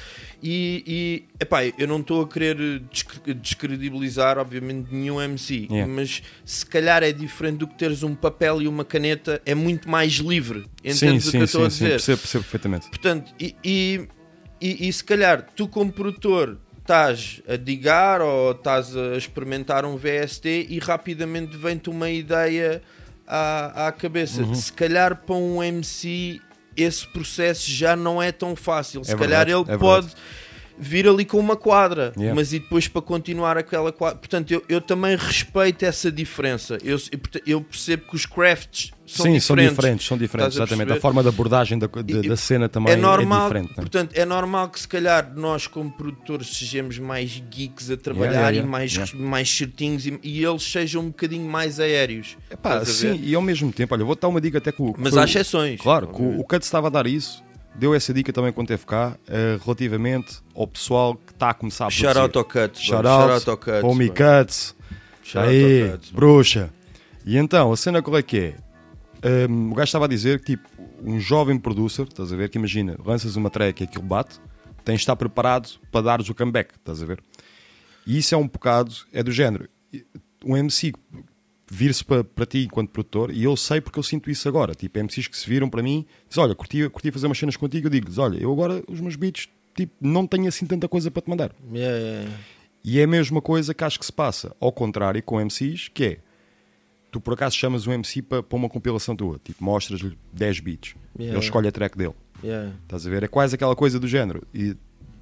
[0.41, 5.91] E, e epá, eu não estou a querer descre- descredibilizar, obviamente, nenhum MC, Yeah.
[5.91, 9.89] mas se calhar é diferente do que teres um papel e uma caneta, é muito
[9.89, 10.59] mais livre.
[10.85, 11.89] Sim, Entendes o que sim, eu estou sim, a sim, dizer?
[11.89, 12.87] percebo, percebo perfeitamente.
[12.89, 14.07] Portanto, e, e,
[14.61, 19.97] e, e se calhar tu, como produtor, estás a digar ou estás a experimentar um
[19.97, 22.81] VST e rapidamente vem-te uma ideia
[23.27, 24.41] à, à cabeça.
[24.41, 24.55] Uhum.
[24.55, 26.41] Se calhar para um MC
[26.75, 29.03] esse processo já não é tão fácil.
[29.03, 30.13] Se É calhar verdade, ele é pode
[30.79, 32.33] vir ali com uma quadra, Yeah.
[32.35, 34.17] mas e depois para continuar aquela quadra.
[34.19, 36.77] Portanto, eu, eu também respeito essa diferença.
[36.83, 36.97] Eu,
[37.45, 39.45] eu, percebo que os crafts são Sim, diferentes.
[39.45, 40.83] são diferentes, são diferentes, Estás a exatamente.
[40.83, 41.01] A perceber?
[41.01, 43.67] forma de abordagem da, da, da cena também é normal, diferente.
[43.69, 43.75] não é?
[43.75, 48.49] portanto, é normal que se calhar nós como produtores sejamos mais geeks a trabalhar Yeah,
[48.49, 52.37] yeah, e mais, mais certinhos e, e eles sejam um bocadinho mais aéreos.
[52.61, 53.15] Pá, Estás a ver?
[53.17, 55.79] sim, e ao mesmo tempo, olha, vou dar uma dica até com Mas há exceções.
[55.79, 57.43] Claro, que o, o Cuts estava a dar isso,
[57.77, 61.87] deu essa dica também quando teve cá, eh, relativamente ao pessoal que está a começar
[61.87, 62.19] a Shout produzir.
[62.21, 64.07] out ao Cuts, Shout out, Shout ao Cuts, bro.
[64.09, 64.75] Cuts.
[65.23, 66.73] Shout out Aí, Cuts, bruxa.
[67.25, 68.55] E então, a cena qual é que
[69.23, 69.47] é?
[69.47, 70.67] Um, o gajo estava a dizer que, tipo,
[71.03, 74.39] um jovem producer, estás a ver, que imagina, lanças uma track e aquilo bate,
[74.85, 77.19] tens de estar preparado para dares o comeback, estás a ver?
[78.05, 79.67] E isso é um bocado, é do género.
[80.45, 80.93] Um MC
[81.69, 84.73] vir-se para, para ti enquanto produtor, e eu sei porque eu sinto isso agora.
[84.73, 87.87] Tipo, MCs que se viram para mim, dizem, olha, curti, curti fazer umas cenas contigo,
[87.87, 91.21] eu digo-lhes, olha, eu agora, os meus beats, tipo, não tenho assim tanta coisa para
[91.21, 91.51] te mandar.
[91.73, 92.43] Yeah, yeah, yeah.
[92.83, 96.03] E é a mesma coisa que acho que se passa ao contrário com MCs, que
[96.05, 96.17] é
[97.11, 100.95] tu por acaso chamas um MC para, para uma compilação tua, tipo, mostras-lhe 10 beats,
[101.19, 102.13] ele escolhe a track dele.
[102.83, 103.23] Estás a ver?
[103.23, 104.43] É quase aquela coisa do género.
[104.53, 104.75] E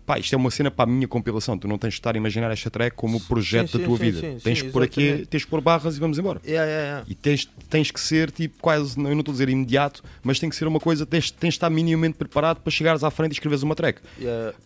[0.06, 1.58] pá, isto é uma cena para a minha compilação.
[1.58, 3.98] Tu não tens de estar a imaginar esta track como o projeto sim, da tua
[3.98, 4.20] sim, vida.
[4.20, 6.40] sim, tens que pôr aqui, tens que pôr barras e vamos embora.
[6.46, 7.06] Yeah, yeah, yeah.
[7.10, 10.40] E tens, tens que ser tipo quase, não- eu não estou a dizer imediato, mas
[10.40, 13.32] tem que ser uma coisa, tens, tens de estar minimamente preparado para chegares à frente
[13.32, 14.00] e escreveres uma track.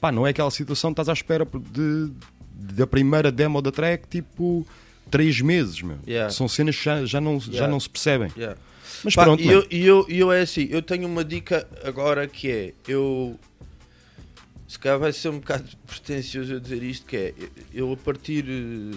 [0.01, 2.11] Pá, não é aquela situação, estás à espera de,
[2.53, 4.65] da primeira demo da track, tipo,
[5.09, 5.97] três meses, meu.
[6.31, 8.29] São cenas que já, já, não, já não se percebem.
[9.03, 12.27] Mas Pá, pronto, e eu, eu, e eu é assim, eu tenho uma dica agora
[12.27, 13.39] que é, eu
[14.69, 17.33] se calhar vai ser um bocado pretencioso eu dizer isto, que é
[17.73, 18.95] eu a partir eh,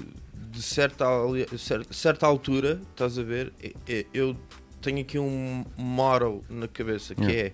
[0.51, 1.07] de certa,
[1.91, 3.55] certa altura, estás a ver,
[4.13, 4.37] eu
[4.83, 7.53] tenho aqui um moral na cabeça que é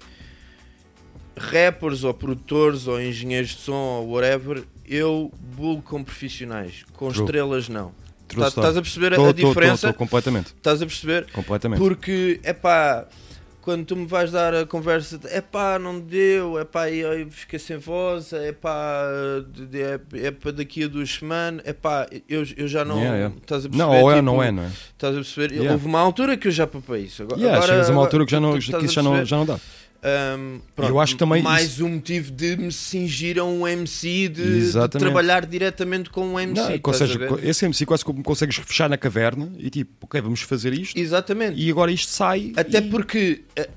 [1.39, 7.25] rappers ou produtores ou engenheiros de som ou whatever, eu bulo com profissionais, com True.
[7.25, 7.93] estrelas não.
[8.27, 8.49] Tá-.
[8.49, 9.93] Estás a perceber Tô- a tô- diferença?
[9.93, 10.49] tô completamente.
[10.49, 11.31] Estás a perceber?
[11.31, 11.79] Completamente.
[11.79, 13.07] Porque, é pá,
[13.69, 17.59] quando tu me vais dar a conversa, é pá, não deu, é pá, eu fiquei
[17.59, 19.05] sem voz, é pá,
[19.75, 22.97] é, é para daqui a duas semanas, é pá, eu, eu já não.
[22.97, 23.37] Yeah, yeah.
[23.37, 23.77] Estás a perceber?
[23.93, 24.69] Não, ou é Tipo, não é, não é?
[24.69, 25.51] Estás a perceber?
[25.53, 25.73] Yeah.
[25.75, 27.23] Houve uma altura que eu já papei isso.
[27.25, 29.45] Agora, Yeah, agora, chegas a uma altura que já não- que já não- já não
[29.45, 29.61] dá.
[30.01, 33.67] Um, pronto, Eu acho que também mais isso- um motivo de me cingir a um
[33.67, 36.55] MC, de, de trabalhar diretamente com um MC.
[36.55, 37.45] Não, estás consegues, a ver?
[37.45, 40.97] esse MC quase que consegues fechar na caverna e tipo, ok, vamos fazer isto.
[40.97, 41.61] Exatamente.
[41.61, 42.53] E agora isto sai.
[42.57, 43.69] Até e- porque eh,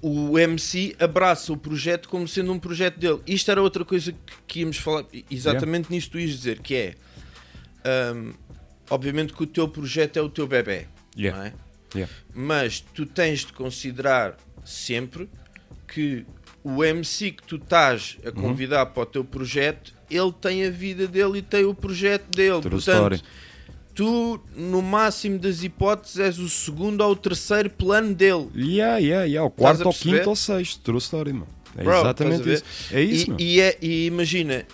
[0.00, 3.20] o, o MC abraça o projeto como sendo um projeto dele.
[3.26, 6.94] Isto era outra coisa que, que íamos falar, exatamente nisso tu ias dizer, que é
[8.14, 8.32] hum,
[8.88, 11.48] obviamente que o teu projeto é o teu bebê, Yeah.
[11.48, 11.52] é?
[11.94, 12.12] Yeah.
[12.34, 15.28] Mas tu tens de considerar sempre
[15.92, 16.24] que
[16.62, 18.28] o MC que tu estás Uhum.
[18.28, 22.28] a convidar para o teu projeto, ele tem a vida dele e tem o projeto
[22.30, 22.60] dele.
[22.60, 23.22] True Portanto, story.
[23.94, 28.48] tu, no máximo das hipóteses, és o segundo ou o terceiro plano dele.
[28.54, 29.42] Yeah, yeah, yeah.
[29.46, 30.80] O quarto ou quinto ou sexto.
[30.82, 31.48] True story, mano.
[31.76, 32.64] É Bro, exatamente isso.
[32.92, 34.64] É isso, e, e, é, e imagina,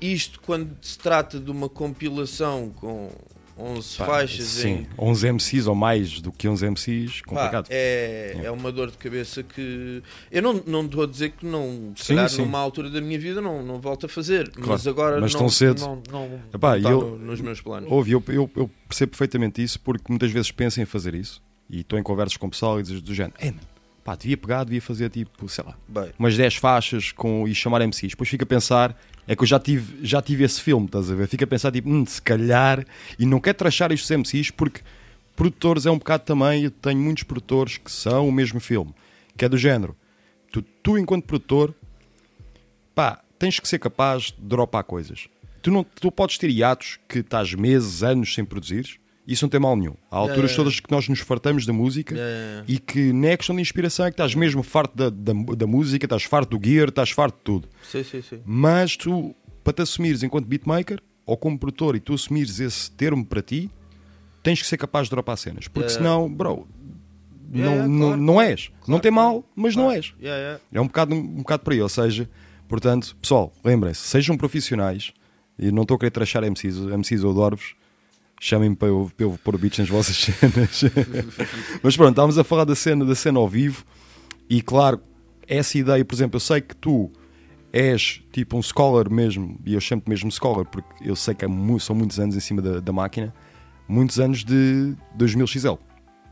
[0.00, 3.10] isto quando se trata de uma compilação com
[3.58, 7.66] 11 Pá, faixas Sim, em 11 MCs ou mais do que 11 MCs, Pá, complicado.
[7.70, 11.92] é, é uma dor de cabeça que eu não, não estou a dizer que não,
[11.96, 12.42] se Sim, calhar sim.
[12.42, 15.40] numa altura da minha vida não, não volto a fazer, Claro, mas agora mas não,
[15.40, 15.80] tão cedo.
[15.80, 17.90] não, não, Epá, não está eu- no- nos meus planos.
[17.90, 21.40] Ouve, eu, eu, eu percebo perfeitamente isso porque muitas vezes penso em fazer isso
[21.70, 23.52] e estou em conversas com o pessoal e dizes do género, "É,
[24.06, 26.12] pá, devia pegar, devia fazer tipo, sei lá, Bem.
[26.16, 28.12] umas 10 faixas com, e chamar MCs.
[28.12, 31.14] Depois fica a pensar, é que eu já tive, já tive esse filme, estás a
[31.16, 31.26] ver?
[31.26, 32.86] Fica a pensar, tipo, hum, se calhar,
[33.18, 34.80] e não quero trachar estes MCs porque
[35.34, 38.94] produtores é um bocado também, eu tenho muitos produtores que são o mesmo filme,
[39.36, 39.96] que é do género.
[40.52, 41.74] Tu, tu enquanto produtor,
[42.94, 45.26] pá, tens que ser capaz de dropar coisas.
[45.60, 49.58] Tu, não, tu podes ter hiatos que estás meses, anos sem produzires, isso não tem
[49.58, 49.94] mal nenhum.
[50.10, 52.14] Há alturas todas que nós nos fartamos da música
[52.68, 55.66] e que não é questão de inspiração, é que estás mesmo farto da, da, da
[55.66, 57.68] música, estás farto do gear, estás farto de tudo.
[57.82, 58.40] Sim, sim, sim.
[58.44, 59.34] Mas tu,
[59.64, 63.68] para te assumires enquanto beatmaker ou como produtor e tu assumires esse termo para ti,
[64.42, 65.66] tens que ser capaz de dropar cenas.
[65.66, 66.68] Porque senão, bro,
[67.50, 68.70] não, yeah, não, claro, não claro, és.
[68.86, 70.14] não tem mal, mas não és.
[70.20, 70.60] Yeah, yeah.
[70.72, 71.82] É um bocado, um bocado por aí.
[71.82, 72.28] Ou seja,
[72.68, 75.12] portanto, pessoal, lembrem-se, sejam profissionais.
[75.58, 77.74] E não estou a querer trachar MCs, MCs eu adoro-vos.
[78.40, 80.84] Chamem-me para eu, para eu pôr beats nas vossas cenas.
[81.82, 83.84] Mas pronto, estávamos a falar da cena, da cena ao vivo.
[84.48, 85.00] E claro,
[85.48, 87.10] essa ideia, por exemplo, eu sei que tu
[87.72, 91.48] és tipo um scholar mesmo, e eu chamo-te mesmo scholar, porque eu sei que é
[91.48, 93.34] mu- são muitos anos em cima da, da máquina,
[93.88, 95.78] muitos anos de 2000XL.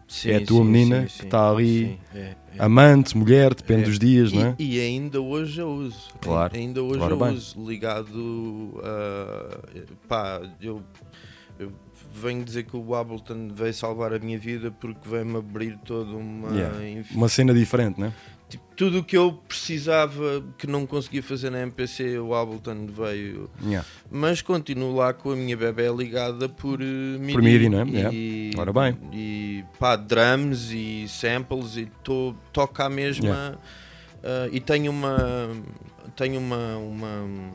[0.06, 2.36] Sim, é a tua sim, menina sim, que está ali, é, é.
[2.58, 3.86] amante, mulher, depende É.
[3.86, 4.54] dos dias, e, não é?
[4.58, 6.10] E ainda hoje eu uso.
[6.20, 6.54] Claro.
[6.54, 7.34] Ainda hoje Ora eu bem.
[7.34, 7.66] uso.
[7.66, 9.58] Ligado a.
[10.06, 10.82] pá, eu, eu
[12.14, 16.50] venho dizer que o Ableton veio salvar a minha vida porque veio-me abrir toda uma.
[16.54, 16.88] Yeah.
[16.88, 18.12] inf- Uma cena diferente, não é?
[18.48, 23.50] tipo, tudo o que eu precisava que não conseguia fazer na MPC, o Ableton veio.
[23.64, 23.86] Yeah.
[24.10, 26.84] Mas continuo lá com a minha bebé ligada por eh,
[27.18, 27.32] MIDI.
[27.32, 27.84] Por MIDI, não é?
[27.86, 28.60] E, Yeah.
[28.60, 28.96] Ora bem.
[29.12, 33.26] E pá, drums e samples e to, toca a mesma.
[33.28, 33.58] Yeah.
[34.22, 35.48] eh, e tenho uma.
[36.14, 36.76] Tenho uma.
[36.76, 37.52] uma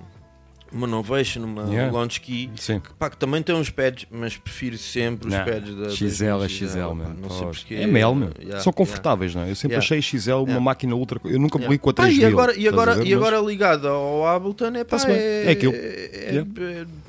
[0.71, 1.91] uma Novation, uma Yeah.
[1.91, 2.79] Launch Key, Sim.
[2.79, 6.23] que, pá, que também tem uns pads, mas prefiro sempre os Não, pads da XL
[6.25, 7.10] é 2000 XL, meu.
[7.10, 7.77] Não sei.
[7.77, 8.29] É mel, meu.
[8.39, 9.51] Yeah, São confortáveis, não é?
[9.51, 9.86] Eu sempre Yeah.
[9.86, 10.60] achei XL uma Yeah.
[10.60, 11.19] máquina ultra.
[11.25, 11.77] Eu nunca Yeah.
[11.77, 12.21] com a Pá, 3000.
[12.21, 13.05] e agora, e agora, ver?
[13.08, 15.73] e Mas- agora ligado ao Ableton é, pá, é, É aquilo.
[15.75, 16.49] é- Yeah.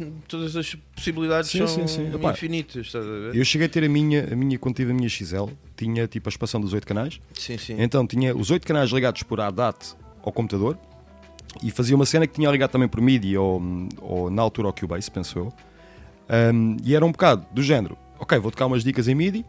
[0.01, 2.15] é- todas as possibilidades Sim, são sim, sim.
[2.15, 3.37] Epá, infinitas, estás a ver?
[3.37, 6.29] Eu cheguei a ter a minha, a minha quando tive a minha XL, tinha tipo
[6.29, 7.21] a expansão dos 8 canais.
[7.35, 7.77] Sim, sim.
[7.79, 10.79] Então tinha os 8 canais ligados por ADAT ao computador
[11.63, 13.61] e fazia uma cena que tinha ligado também por MIDI ou,
[14.01, 15.53] ou na altura ao Cubase, penso eu.
[16.55, 19.45] Um, e era um bocado do género, ok, vou tocar umas dicas em MIDI,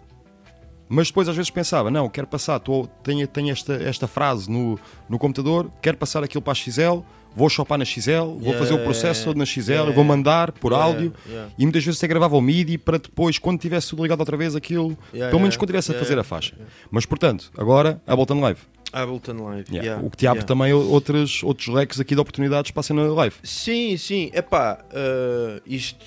[0.89, 4.79] mas depois às vezes pensava, não, quero passar, tô, tenho, tenho esta, esta frase no,
[5.07, 6.99] no computador, quero passar aquilo para a XL,
[7.35, 10.51] vou chopar na XL, vou Yeah, fazer o processo todo na XL, yeah, vou mandar
[10.51, 11.49] por yeah, áudio yeah.
[11.57, 14.55] e muitas vezes até gravava o MIDI para depois, quando tivesse tudo ligado outra vez,
[14.55, 16.55] aquilo, Yeah, pelo menos yeah, quando tivesse a yeah, fazer yeah, a faixa.
[16.89, 18.59] Mas portanto, agora Ableton Live.
[18.93, 19.65] Ableton Live.
[19.69, 19.83] Yeah.
[19.85, 23.03] yeah, o que te abre também outros, outros leques aqui de oportunidades para a cena
[23.13, 23.35] live.
[23.43, 26.03] Sim, sim, epá, uh, isto,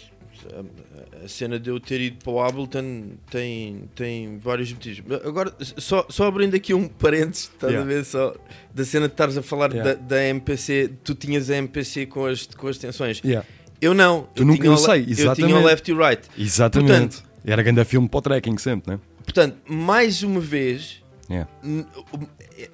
[0.52, 0.84] a-
[1.28, 5.02] cena de eu ter ido para o Ableton tem, tem vários motivos.
[5.24, 7.90] Agora, só, só abrindo aqui um parênteses, estás Yeah.
[7.90, 8.34] a ver só,
[8.74, 9.94] da cena de estares a falar Yeah.
[9.94, 13.22] da, da MPC, tu tinhas a MPC com as, com as tensões.
[13.24, 13.46] Yeah.
[13.80, 14.28] Eu não.
[14.34, 15.54] Tu eu nunca tinha o sei, Eu tinha exatamente.
[15.54, 16.22] o left e right.
[16.38, 16.90] Exatamente.
[16.92, 19.00] Portanto, Era grande filme para o tracking sempre, né?
[19.24, 21.50] Portanto, mais uma vez, Yeah.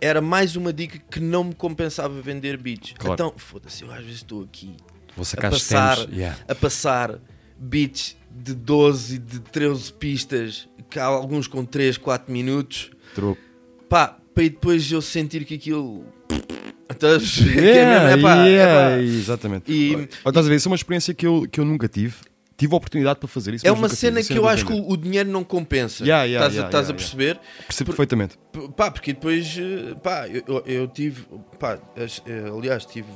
[0.01, 2.95] era mais uma dica que não me compensava vender beats.
[2.99, 3.15] Claro.
[3.15, 4.75] Então, foda-se, eu às vezes estou aqui
[5.39, 6.37] a passar, yeah.
[6.49, 7.19] a passar
[7.57, 12.91] beats de 12 e de 13 pistas, que há alguns com 3, 4 minutos.
[13.15, 13.37] True.
[13.89, 16.05] Pá, para depois eu sentir que aquilo.
[16.89, 17.45] Estás a?
[17.45, 19.03] Que é mesmo, é pá, é pá.
[19.03, 19.71] Exatamente.
[19.71, 22.17] E- Olha, Estás a ver, isso é uma experiência que eu, que eu nunca tive.
[22.61, 23.67] Tive a oportunidade para fazer isso.
[23.67, 26.05] É uma cena a que eu acho que o, dinheiro não compensa.
[26.05, 27.41] Yeah, yeah, estás a- yeah, estás a perceber?
[27.67, 28.39] Percebo Por- perfeitamente.
[28.77, 31.25] Pá, porque depois, eh, pá, eu, eu- tive,
[31.59, 33.09] pá, eh, aliás, tive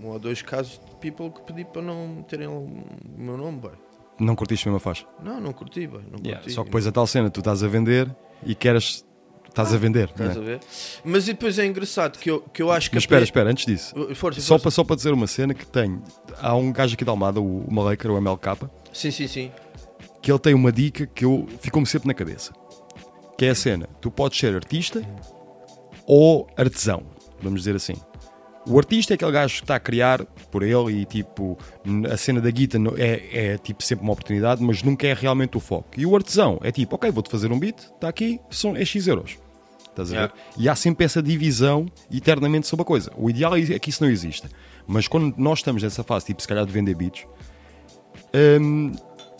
[0.00, 2.84] um ou dois casos de people que pedi para não terem o
[3.18, 3.60] meu nome.
[4.20, 5.04] Não curtiste mesmo a faixa.
[5.20, 6.52] Não, não curti, boy, não curti.
[6.52, 8.08] Só que depois a tal cena, tu estás a vender
[8.46, 9.04] e queres.
[9.50, 10.08] Estás a vender.
[10.08, 10.42] Estás né?
[10.42, 10.60] a ver?
[11.04, 12.96] Mas e depois é engraçado que eu, que eu acho que.
[12.96, 13.94] Mas espera, espera, antes disso.
[14.14, 14.62] Força, só, força.
[14.62, 16.00] Para, só para dizer uma cena que tem.
[16.40, 19.52] Há um gajo aqui da Almada, o, o Malaker, o MLK, Sim, sim, sim.
[20.22, 22.52] que ele tem uma dica que eu ficou-me sempre na cabeça.
[23.36, 25.02] Que é a cena, tu podes ser artista
[26.06, 27.02] ou artesão,
[27.42, 27.94] vamos dizer assim.
[28.66, 31.56] O artista é aquele gajo que está a criar por ele e tipo,
[32.10, 35.60] a cena da guita é, é tipo sempre uma oportunidade, mas nunca é realmente o
[35.60, 35.88] foco.
[35.96, 39.06] E o artesão é tipo, ok, vou-te fazer um beat, está aqui, são, é X
[39.06, 39.38] euros.
[39.88, 40.20] Estás a ver?
[40.20, 40.34] Yeah.
[40.58, 43.10] E há sempre essa divisão eternamente sobre a coisa.
[43.16, 44.48] O ideal é que isso não exista.
[44.86, 47.26] Mas quando nós estamos nessa fase, tipo, se calhar de vender beats,
[48.60, 48.92] hum,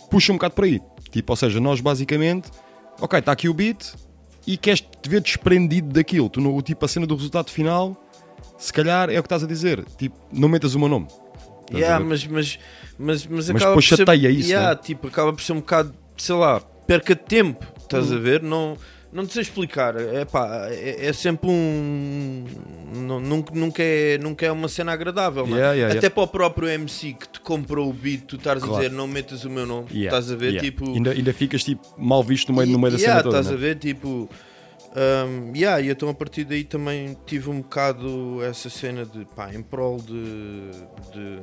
[0.09, 0.81] puxa um bocado por aí.
[1.09, 2.49] Tipo, ou seja, nós basicamente,
[2.99, 3.93] ok, está aqui o beat
[4.45, 6.29] e queres te ver desprendido daquilo.
[6.29, 7.97] Tu, no, tipo, a cena do resultado final,
[8.57, 9.83] se calhar é o que estás a dizer.
[9.97, 11.07] Tipo, não metas o meu nome.
[11.73, 12.59] Yeah, mas, mas,
[12.99, 14.75] mas, mas, Mas acaba por ser, isso, yeah, né?
[14.75, 18.15] tipo, acaba por ser um bocado, sei lá, perca de tempo, estás Hum.
[18.15, 18.41] a ver?
[18.43, 18.75] Não,
[19.13, 19.95] não te sei explicar.
[19.95, 22.45] É pá, é, é sempre um.
[23.21, 25.49] nunca, nunca, é, nunca é uma cena agradável, é?
[25.49, 28.75] Yeah, yeah, Até para o próprio MC que te comprou o beat, tu estás Claro.
[28.75, 30.59] a dizer não metas o meu nome, estás a ver?
[30.59, 33.39] Tipo, ainda, ainda ficas tipo, mal visto no meio, no meio da cena toda.
[33.39, 33.53] estás né?
[33.53, 33.75] a ver?
[33.75, 34.29] Tipo.
[34.93, 39.53] Um, yeah, e então a partir daí também tive um bocado essa cena de pá,
[39.53, 40.71] em prol de,
[41.13, 41.41] de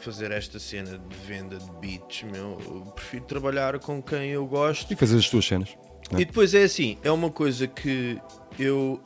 [0.00, 4.92] fazer esta cena de venda de beats, meu, eu prefiro trabalhar com quem eu gosto
[4.92, 5.76] E fazer as tuas cenas.
[6.10, 6.22] né?
[6.22, 8.18] e depois é assim, é uma coisa que
[8.58, 9.00] eu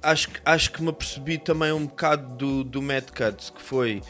[0.00, 4.00] acho, que- acho que me apercebi também um bocado do, do Mad Cuts, que foi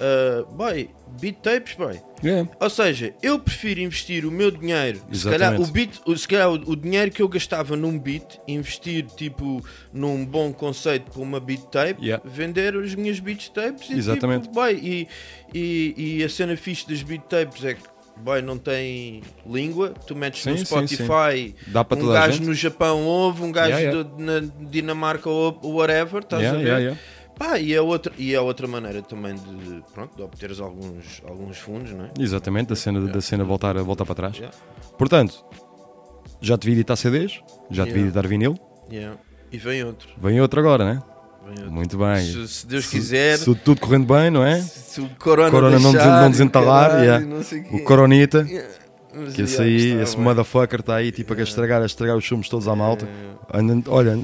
[0.00, 0.88] uh, boy,
[1.20, 1.98] beat tapes, boy.
[2.22, 2.48] Yeah.
[2.58, 5.72] Ou seja, eu prefiro investir o meu dinheiro, se calhar, o Exatamente.
[5.72, 10.24] beat, o- se calhar o, o dinheiro que eu gastava num beat, investir tipo num
[10.24, 12.22] bom conceito para uma beat tape, Yeah.
[12.26, 14.42] vender as minhas beat tapes e, Exatamente.
[14.44, 15.08] Tipo, boy, e,
[15.54, 17.82] e, e a cena fixe das beat tapes é que
[18.16, 21.72] boy, não tem língua, tu metes no Sim, sim, Spotify, sim.
[21.72, 24.10] Para um gajo no Japão ouve, um gajo Yeah, yeah.
[24.18, 24.40] na
[24.70, 26.98] Dinamarca ouve, whatever, estás Yeah, a ver?
[27.38, 31.58] Pá, e é outra, e é outra maneira também de, pronto, de obteres alguns, alguns
[31.58, 32.10] fundos, não é?
[32.18, 34.36] Exatamente, a cena, da cena voltar, voltar para trás.
[34.36, 34.56] Yeah.
[34.96, 35.44] Portanto,
[36.40, 38.56] já te vi editar CDs, já te vi editar vinil,
[38.90, 39.18] Yeah.
[39.50, 40.08] E vem outro.
[40.18, 41.02] vem outro agora, né?
[41.48, 41.70] Outro.
[41.72, 42.24] Muito bem.
[42.24, 44.60] Se, se Deus quiser, Se tudo correndo bem, não é?
[44.60, 47.40] se o corona, Corona não, deixar, não desentalar, caralho, não
[47.78, 48.44] o Coronita,
[49.34, 50.24] que esse aí, esse bem.
[50.24, 53.08] motherfucker está aí tipo a estragar, a estragar os filmes todos à malta.
[53.88, 54.18] Olha,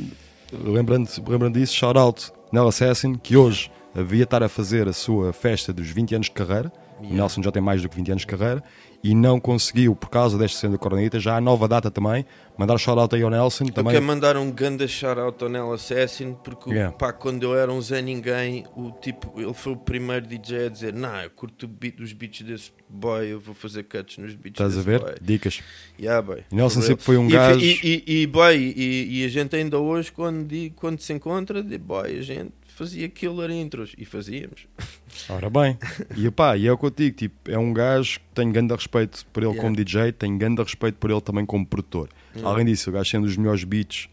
[0.53, 5.33] lembrando, lembrando disso, shout out Nell Assassin, que hoje havia estar a fazer a sua
[5.33, 6.73] festa dos 20 anos de carreira.
[7.01, 8.63] O Nelson já tem mais do que 20 anos de carreira
[9.03, 12.25] e não conseguiu, por causa desta cena da Coronita, já há nova data também.
[12.59, 13.95] Mandar shout out aí ao Nelson Eu também.
[13.95, 16.95] quero mandar um ganda shout-out ao Nel Assassin porque Yeah.
[16.95, 20.69] pá, quando eu era um Zé Ninguém, o tipo, ele foi o primeiro DJ a
[20.69, 24.61] dizer: Não, eu curto beat, os beats desse boy, eu vou fazer cuts nos beats
[24.61, 25.01] Estás a ver?
[25.01, 25.15] boy.
[25.23, 25.63] Dicas.
[25.99, 26.43] Yeah, boy.
[26.53, 29.79] Nelson sempre foi um e, gajo- E, e, e, boy, e, e a gente ainda
[29.79, 30.47] hoje, quando,
[30.77, 34.67] quando se encontra, de boy, a gente fazia killer intros e fazíamos.
[35.29, 35.77] Ora bem,
[36.17, 38.75] e pá, e é o que eu digo, tipo, é um gajo que tenho grande
[38.75, 39.63] respeito por ele Yeah.
[39.63, 42.09] como DJ, tenho grande respeito por ele também como produtor.
[42.35, 42.51] Yeah.
[42.51, 44.09] Além disso, o gajo sendo dos melhores beats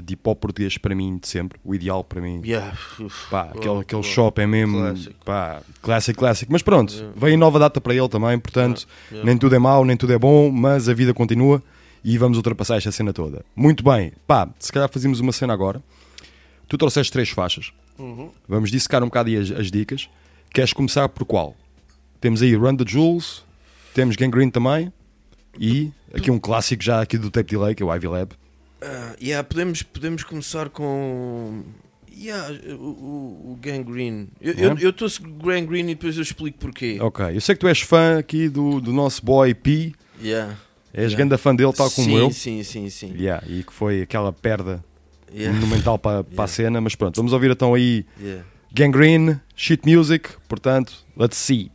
[0.00, 2.40] de hip hop português para mim de sempre, o ideal para mim.
[2.44, 2.76] Yeah.
[3.30, 4.14] Pá, boa, aquele, aquele boa.
[4.14, 5.24] shop é mesmo, Clássico.
[5.24, 6.52] pá, clássico, clássico.
[6.52, 7.14] Mas pronto, Yeah.
[7.16, 9.26] vem nova data para ele também, portanto, Yeah, yeah.
[9.26, 11.60] nem tudo é mau, nem tudo é bom, mas a vida continua
[12.04, 13.44] e vamos ultrapassar esta cena toda.
[13.56, 15.82] Muito bem, pá, se calhar fazemos uma cena agora.
[16.68, 17.72] Tu trouxeste três faixas.
[17.98, 18.30] Uhum.
[18.46, 20.08] Vamos dissecar um bocado as, as dicas.
[20.52, 21.56] Queres começar por qual?
[22.20, 23.44] Temos aí Run the Jewels,
[23.94, 24.92] temos Gangrene também
[25.58, 28.32] e aqui um clássico já aqui do Tape Delay, que é o Ivy Lab.
[28.82, 31.64] Ah, yeah, podemos, podemos começar com.
[32.16, 34.28] Yeah, o, o, Gangrene.
[34.40, 34.80] Eu Yeah.
[34.80, 36.98] eu- eu trouxe Gangrene e depois eu explico porquê.
[37.00, 39.92] Ok, eu sei que tu és fã aqui do, do nosso boy P.
[40.20, 40.56] Yeah.
[40.92, 41.16] És Yeah.
[41.16, 42.30] grande fã dele, tal como sim, eu.
[42.32, 43.14] Sim, sim, sim.
[43.16, 44.84] Yeah, e que foi aquela perda
[45.32, 46.44] monumental para, para yeah.
[46.44, 48.44] a cena, mas pronto, vamos ouvir então aí yeah.
[48.72, 51.70] Gangrene, Shit Music, portanto, let's see.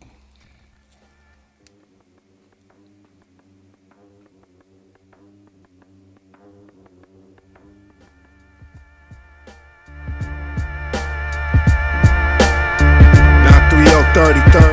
[13.43, 14.72] Now 30, 30.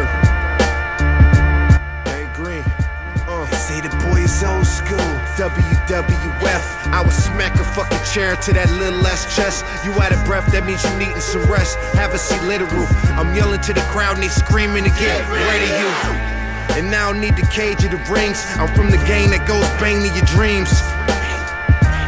[7.01, 9.65] I would smack a fucking chair to that little ass chest.
[9.87, 11.79] You out of breath, that means you needing some rest.
[11.97, 12.85] Have a seat literal.
[13.17, 15.89] I'm yelling to the crowd and they screaming get ready you.
[16.77, 18.45] And now I need the cage of the rings.
[18.61, 20.69] I'm from the game that goes bang to your dreams.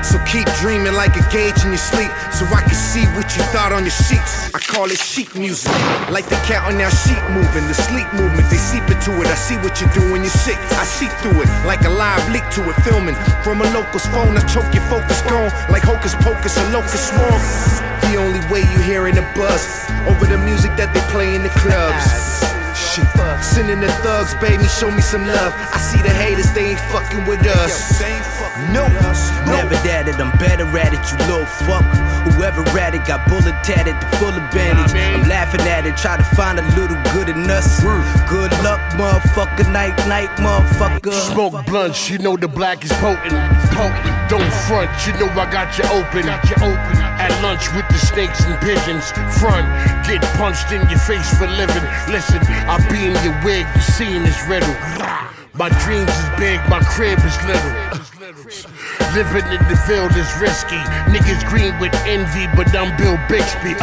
[0.03, 3.43] So keep dreaming like a gauge in your sleep So I can see what you
[3.55, 4.51] thought on your sheets.
[4.53, 5.71] I call it sheet music
[6.11, 9.39] Like the cat on our sheet moving The sleep movement, they seep into it I
[9.39, 10.59] see what you do when you're sick.
[10.77, 13.15] I see through it like a live leak to it Filming.
[13.47, 15.55] From a local's phone I choke your focus gone.
[15.71, 17.41] Like hocus pocus, a locust swarm.
[18.11, 21.55] The only way you hearing the buzz Over the music that they play in the
[21.63, 22.52] clubs
[22.93, 23.09] Shit.
[23.43, 25.53] Sending the thugs, baby, show me some love.
[25.73, 28.01] I see the haters, they ain't fucking with us.
[28.69, 28.85] No,
[29.49, 31.85] Never doubted, I'm better at it, you little fuck.
[32.37, 34.93] Whoever at it got bullet tatted, the full advantage.
[34.93, 37.81] I'm laughing at it, try to find a little good in us.
[38.29, 41.13] Good luck, motherfucker, night, night, motherfucker.
[41.33, 43.33] Smoke blunts, you know the black is potent.
[43.73, 44.23] Potent.
[44.29, 46.25] Don't front, you know I got you open.
[46.25, 46.97] Got you open.
[47.21, 49.13] At lunch with the snakes and pigeons.
[49.41, 49.69] Front,
[50.09, 51.85] get punched in your face for living.
[52.09, 54.75] Listen, I be in your wig, you seeing this riddle.
[55.55, 57.75] My dreams is big, my crib is little.
[59.15, 60.81] Living in the field is risky.
[61.13, 63.77] Niggas green with envy, but I'm Bill Bixby.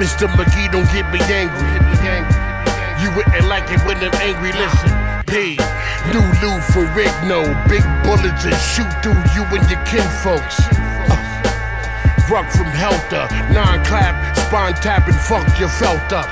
[0.00, 0.26] Mr.
[0.32, 1.80] McGee, don't get me angry.
[3.02, 4.52] You wouldn't like it when I'm angry.
[4.52, 4.92] Listen,
[5.26, 5.56] P.
[6.12, 7.44] New Lou for Rick, no.
[7.68, 10.60] Big bullets and shoot through you and your kinfolks.
[11.08, 11.30] Uh,
[12.30, 16.28] Ruck from Helter, non clap, spine tapping, fuck your felt up.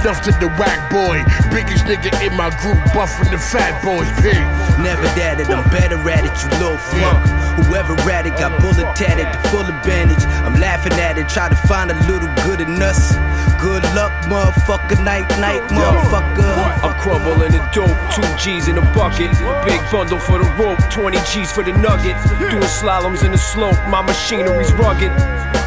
[0.00, 1.20] Snuffed to the whack boy,
[1.52, 4.40] biggest nigga in my group, buffing the fat boys, pig.
[4.80, 7.20] Never doubted, I'm better at it, you little fuck.
[7.68, 10.24] Whoever at it got bullet tatted, the full advantage.
[10.40, 13.12] I'm laughing at it, try to find a little good in us.
[13.60, 16.54] Good luck, motherfucker, night, night, motherfucker.
[16.86, 19.30] I'm crumbling the dope, two G's in a bucket.
[19.66, 22.16] Big bundle for the rope, 20 G's for the nugget.
[22.38, 25.10] Doing slaloms in the slope, my machinery's rugged.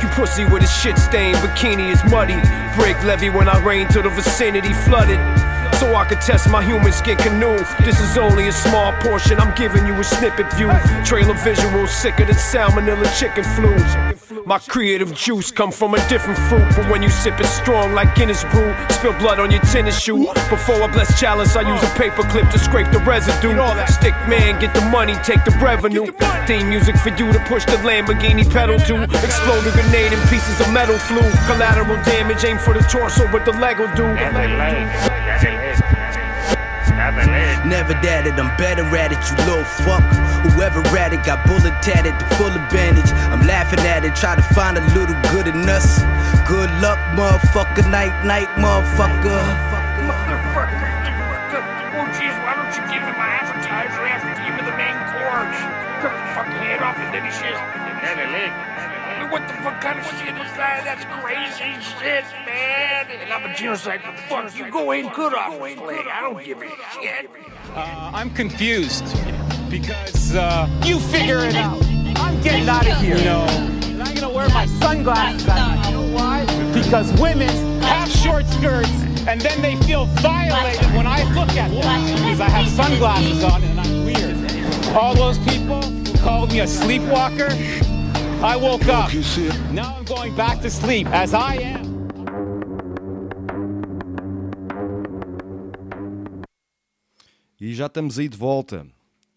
[0.02, 2.40] You pussy with a shit stained bikini is muddy.
[2.80, 5.20] Break levy when I rain till the vicinity flooded.
[5.80, 7.58] So I could test my human skin canoe.
[7.84, 10.72] This is only a small portion, I'm giving you a snippet view.
[11.04, 14.13] Trailer visuals sicker than salmonella chicken flu.
[14.46, 18.14] My creative juice come from a different fruit, but when you sip it strong like
[18.14, 20.26] Guinness brew, spill blood on your tennis shoe.
[20.50, 23.56] Before I bless chalice, I use a paper clip to scrape the residue.
[23.88, 26.12] Stick man, get the money, take the revenue.
[26.46, 29.04] Theme music for you to push the Lamborghini pedal to.
[29.24, 31.30] Explode a grenade in pieces of metal flew.
[31.48, 34.04] Collateral damage, aim for the torso, what the Lego do.
[37.66, 40.04] Never doubted, I'm better at it, you little fuck.
[40.52, 43.08] Whoever at it got bullet tatted, the full advantage.
[43.32, 46.04] I'm laughing at it, try to find a little good in us.
[46.44, 49.40] Good luck, motherfucker, night, night, motherfucker.
[50.04, 50.76] Motherfucker.
[51.96, 54.98] Oh, jeez, why don't you give me my appetizer after you give me the main
[55.16, 55.60] course?
[56.04, 58.73] Cut the fucking head off and then he says, I mean,
[59.34, 60.84] what the fuck kind of shit is that?
[60.86, 63.08] That's crazy shit, man.
[63.10, 64.00] And I'm a genocide.
[64.30, 65.98] Fuck, you go in good off the play.
[66.06, 67.32] I don't give a shit.
[67.74, 69.04] Uh, I'm confused
[69.72, 71.84] because uh, you figure it out.
[72.18, 73.18] I'm getting out of here.
[73.18, 73.46] You know,
[73.90, 75.48] and I'm gonna wear my sunglasses.
[75.50, 75.84] Out.
[75.88, 76.46] You know why?
[76.72, 77.50] Because women
[77.82, 78.92] have short skirts
[79.26, 83.64] and then they feel violated when I look at them because I have sunglasses on
[83.64, 84.96] and I'm weird.
[84.96, 87.50] All those people who called me a sleepwalker,
[88.46, 89.10] I woke up.
[89.72, 91.94] Now I'm going back to sleep as I am.
[97.58, 98.86] E já estamos aí de volta.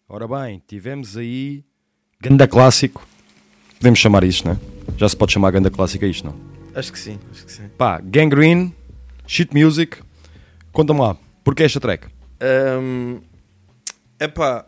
[0.09, 1.63] Ora bem, tivemos aí
[2.19, 3.07] ganda clássico.
[3.77, 4.57] Podemos chamar isto, não é?
[4.97, 6.35] Já se pode chamar ganda clássico a isto, não?
[6.75, 7.69] Acho que sim, acho que sim.
[7.77, 8.75] Pá, Gangrene,
[9.25, 9.99] Shit Music.
[10.73, 12.09] Conta-me lá, porquê esta track?
[12.41, 13.21] Um,
[14.19, 14.65] epá,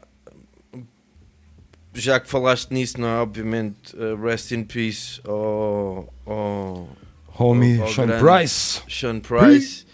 [1.94, 3.22] já que falaste nisso, não é?
[3.22, 6.90] Obviamente, uh, Rest in Peace ao, ao,
[7.38, 8.82] Homie ao Sean grande Price.
[8.88, 9.86] Sean Price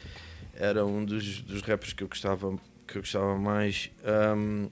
[0.55, 3.89] era um dos, dos rappers que eu gostava, que eu gostava mais.
[4.37, 4.69] Um,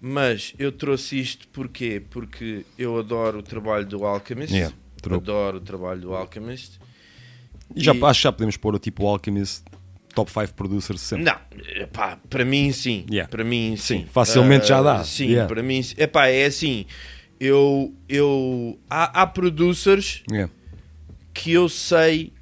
[0.00, 2.02] mas eu trouxe isto porquê?
[2.10, 4.54] Porque eu adoro o trabalho do Alchemist.
[4.54, 4.74] Yeah,
[5.10, 6.78] adoro o trabalho do Alchemist.
[7.74, 9.64] E já, acho que já podemos pôr o tipo Alchemist
[10.14, 11.24] top 5 producers sempre.
[11.24, 11.36] Não,
[11.82, 13.04] epá, para mim sim.
[13.10, 13.28] Yeah.
[13.30, 14.00] Para mim sim.
[14.00, 14.96] Sim, facilmente já dá.
[15.00, 15.48] Ah, Sim, Yeah.
[15.52, 15.94] para mim sim.
[15.98, 16.86] Epá, é assim.
[17.40, 20.52] Eu, eu, há, há producers Yeah.
[21.32, 22.32] que eu sei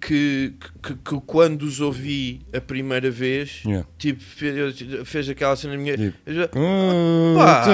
[0.00, 3.86] que, que, que quando os ouvi a primeira vez, Yeah.
[3.98, 6.14] tipo, fez, fez aquela cena na minha.
[6.26, 7.64] eu já- Ah, Pá,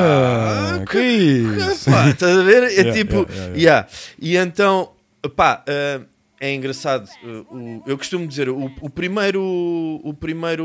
[0.79, 1.85] tá, que isso?
[1.91, 2.62] Pá, estás a ver?
[2.65, 3.89] É Yeah, tipo, yeah, yeah.
[4.21, 4.93] E então,
[5.37, 6.01] pá, ah,
[6.47, 7.09] é engraçado.
[7.22, 9.42] uh, o- eu costumo dizer, o, o primeiro,
[10.05, 10.64] o primeiro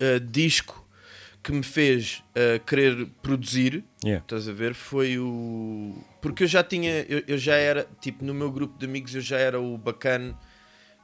[0.00, 0.84] uh, disco
[1.42, 4.22] que me fez uh, querer produzir, Yeah.
[4.24, 5.94] estás a ver, foi o.
[6.20, 9.20] Porque eu já tinha, eu, eu já era, tipo, no meu grupo de amigos, eu
[9.20, 10.36] já era o bacana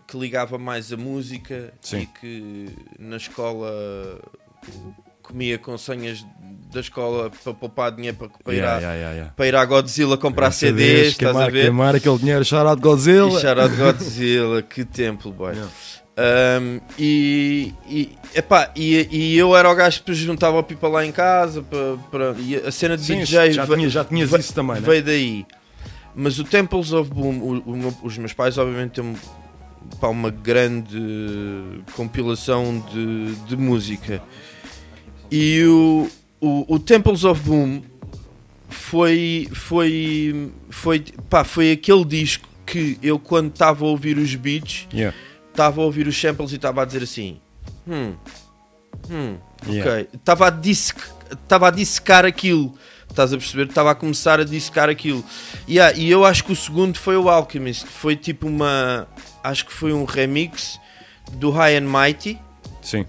[0.06, 2.00] que ligava mais a música Sim.
[2.02, 2.66] e que
[2.98, 4.20] na escola
[5.22, 6.24] comia com senhas
[6.72, 9.32] da escola para poupar dinheiro para, para, ir, Yeah, à, yeah, yeah, yeah.
[9.36, 11.60] para ir à Godzilla comprar CDs, CDs, estás a queimar, ver?
[11.62, 13.28] queimar aquele dinheiro, shout out Godzilla.
[13.38, 15.52] E shout out Godzilla, que templo, boy.
[15.54, 21.04] Um, e, e, epá, e, e eu era o gajo que juntava o pipa lá
[21.06, 24.30] em casa para, para, e a cena de Sim, DJ já ve- tinha- já tinhas
[24.30, 24.80] ve- isso também, né?
[24.82, 25.46] veio daí.
[26.14, 29.14] Mas o Temples of Boom, o- o meu- os meus pais, obviamente, têm
[30.00, 34.22] pá, uma grande compilação de, de música.
[35.34, 37.80] E o, o, o Temples of Boom
[38.68, 44.86] foi, foi, foi, pá, foi aquele disco que eu, quando estava a ouvir os beats,
[44.92, 45.16] Yeah.
[45.50, 47.40] estava a ouvir os samples e estava a dizer assim:
[47.88, 48.14] hum,
[49.10, 49.90] hum, Yeah.
[49.90, 50.08] ok.
[50.12, 50.44] Estava
[51.64, 52.74] a, a dissecar aquilo.
[53.08, 53.68] Estás a perceber?
[53.68, 55.24] Estava a começar a dissecar aquilo.
[55.66, 57.86] Yeah, e eu acho que o segundo foi o Alchemist.
[57.86, 59.08] Foi tipo uma.
[59.42, 60.78] Acho que foi um remix
[61.32, 62.38] do High and Mighty.
[62.82, 63.06] Sim.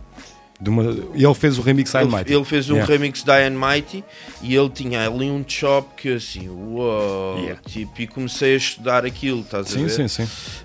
[0.63, 0.83] De uma,
[1.13, 2.33] e ele fez o remix Ele, Mighty.
[2.33, 2.93] ele fez um Yeah.
[2.93, 4.01] remix da Mighty
[4.41, 7.61] e ele tinha ali um chop que assim, uau, Yeah.
[7.67, 9.89] tipo, e comecei a estudar aquilo, estás a Sim, ver?
[9.89, 10.23] sim, sim.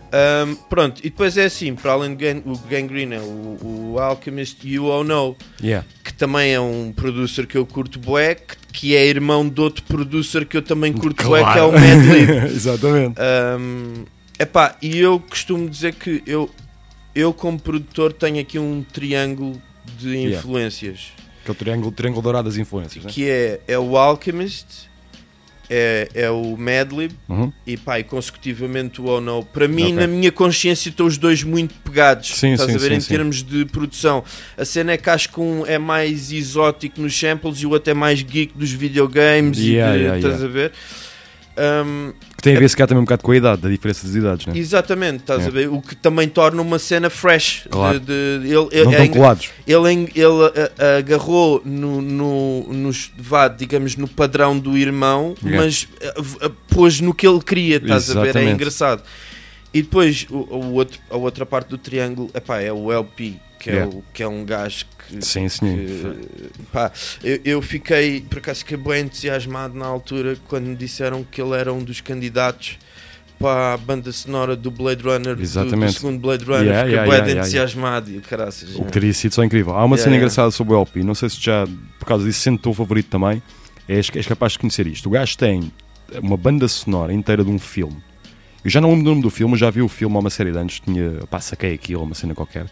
[0.08, 3.98] Um, pronto, e depois é assim, para além do Gang, o Gangrene, é o, o
[3.98, 5.84] Alchemist e o Oh No, Yeah.
[6.04, 9.82] que também é um producer que eu curto bué, que, que é irmão de outro
[9.82, 12.46] producer que eu também curto bué, que é o Mad.
[12.54, 13.16] Exatamente.
[13.58, 14.04] Um,
[14.38, 16.48] epá, e eu costumo dizer que eu,
[17.16, 19.60] eu como produtor tenho aqui um triângulo
[19.96, 20.38] de Yeah.
[20.38, 21.12] influências
[21.42, 23.04] Aquele triângulo, triângulo dourado das influências.
[23.04, 23.10] né?
[23.10, 24.66] que é, é o Alchemist,
[25.70, 27.52] é, é o Madlib Uhum.
[27.66, 29.44] e e consecutivamente o Oh No.
[29.44, 29.94] Para mim, Ok.
[29.94, 32.28] na minha consciência, estão os dois muito pegados.
[32.38, 33.08] Sim, estás sim, a ver sim, em sim.
[33.08, 34.24] termos de produção.
[34.56, 37.90] A cena é que acho que um é mais exótico nos samples e o outro
[37.90, 39.58] é mais geek dos videogames.
[39.58, 40.44] Yeah, e de, yeah, estás yeah.
[40.44, 40.72] a ver?
[41.58, 44.06] Um, Que tem a ver se calhar também um bocado com a idade, da diferença
[44.06, 44.52] das idades, né?
[44.56, 45.58] Exatamente, estás Yeah.
[45.58, 45.74] a ver?
[45.76, 47.62] O que também torna uma cena fresh.
[47.64, 47.98] de- Claro.
[48.00, 48.12] de-
[48.44, 49.50] ele, Não é enga- colados.
[49.66, 55.34] Ele, en- ele a- a- agarrou no, no, nos- vá, digamos, no padrão do irmão,
[55.42, 55.64] Yeah.
[55.64, 55.88] mas
[56.42, 58.20] a- pôs no que ele queria, estás a ver?
[58.20, 58.52] É Exatamente.
[58.54, 59.02] engraçado.
[59.74, 63.34] E depois o, o outro, a outra parte do triângulo epá, é o LP,
[63.68, 63.92] que, Yeah.
[63.92, 65.24] é, o, que é um gajo que.
[65.24, 65.76] Sim, senhor.
[65.76, 66.90] que, pá,
[67.22, 71.54] eu, eu fiquei, por acaso, fiquei bem entusiasmado na altura quando me disseram que ele
[71.54, 72.78] era um dos candidatos
[73.38, 76.64] para a banda sonora do Blade Runner, do- do, segundo Blade Runner.
[76.64, 78.74] Yeah, fiquei yeah, yeah, entusiasmado e o caraças.
[78.74, 79.74] O que teria sido só incrível.
[79.76, 81.66] Há uma cena engraçada sobre o LP, não sei se já,
[81.98, 83.40] por causa disso, sendo o teu favorito também,
[83.88, 85.06] és, és capaz de conhecer isto.
[85.06, 85.72] O gajo tem
[86.20, 87.96] uma banda sonora inteira de um filme.
[88.64, 90.30] Eu já não lembro do nome do filme, eu já vi o filme há uma
[90.30, 92.66] série de anos, tinha, pá, saquei aquilo, uma cena qualquer,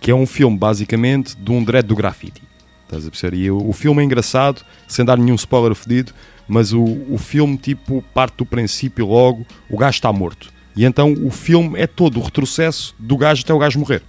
[0.00, 2.42] que é um filme basicamente de um dread do grafite.
[2.84, 3.36] Estás a perceber?
[3.36, 6.12] E o, o filme é engraçado, sem dar nenhum spoiler fedido,
[6.46, 10.50] mas o, o filme, tipo, parte do princípio logo, o gajo está morto.
[10.74, 14.02] E então o filme é todo o retrocesso do gajo até o gajo morrer.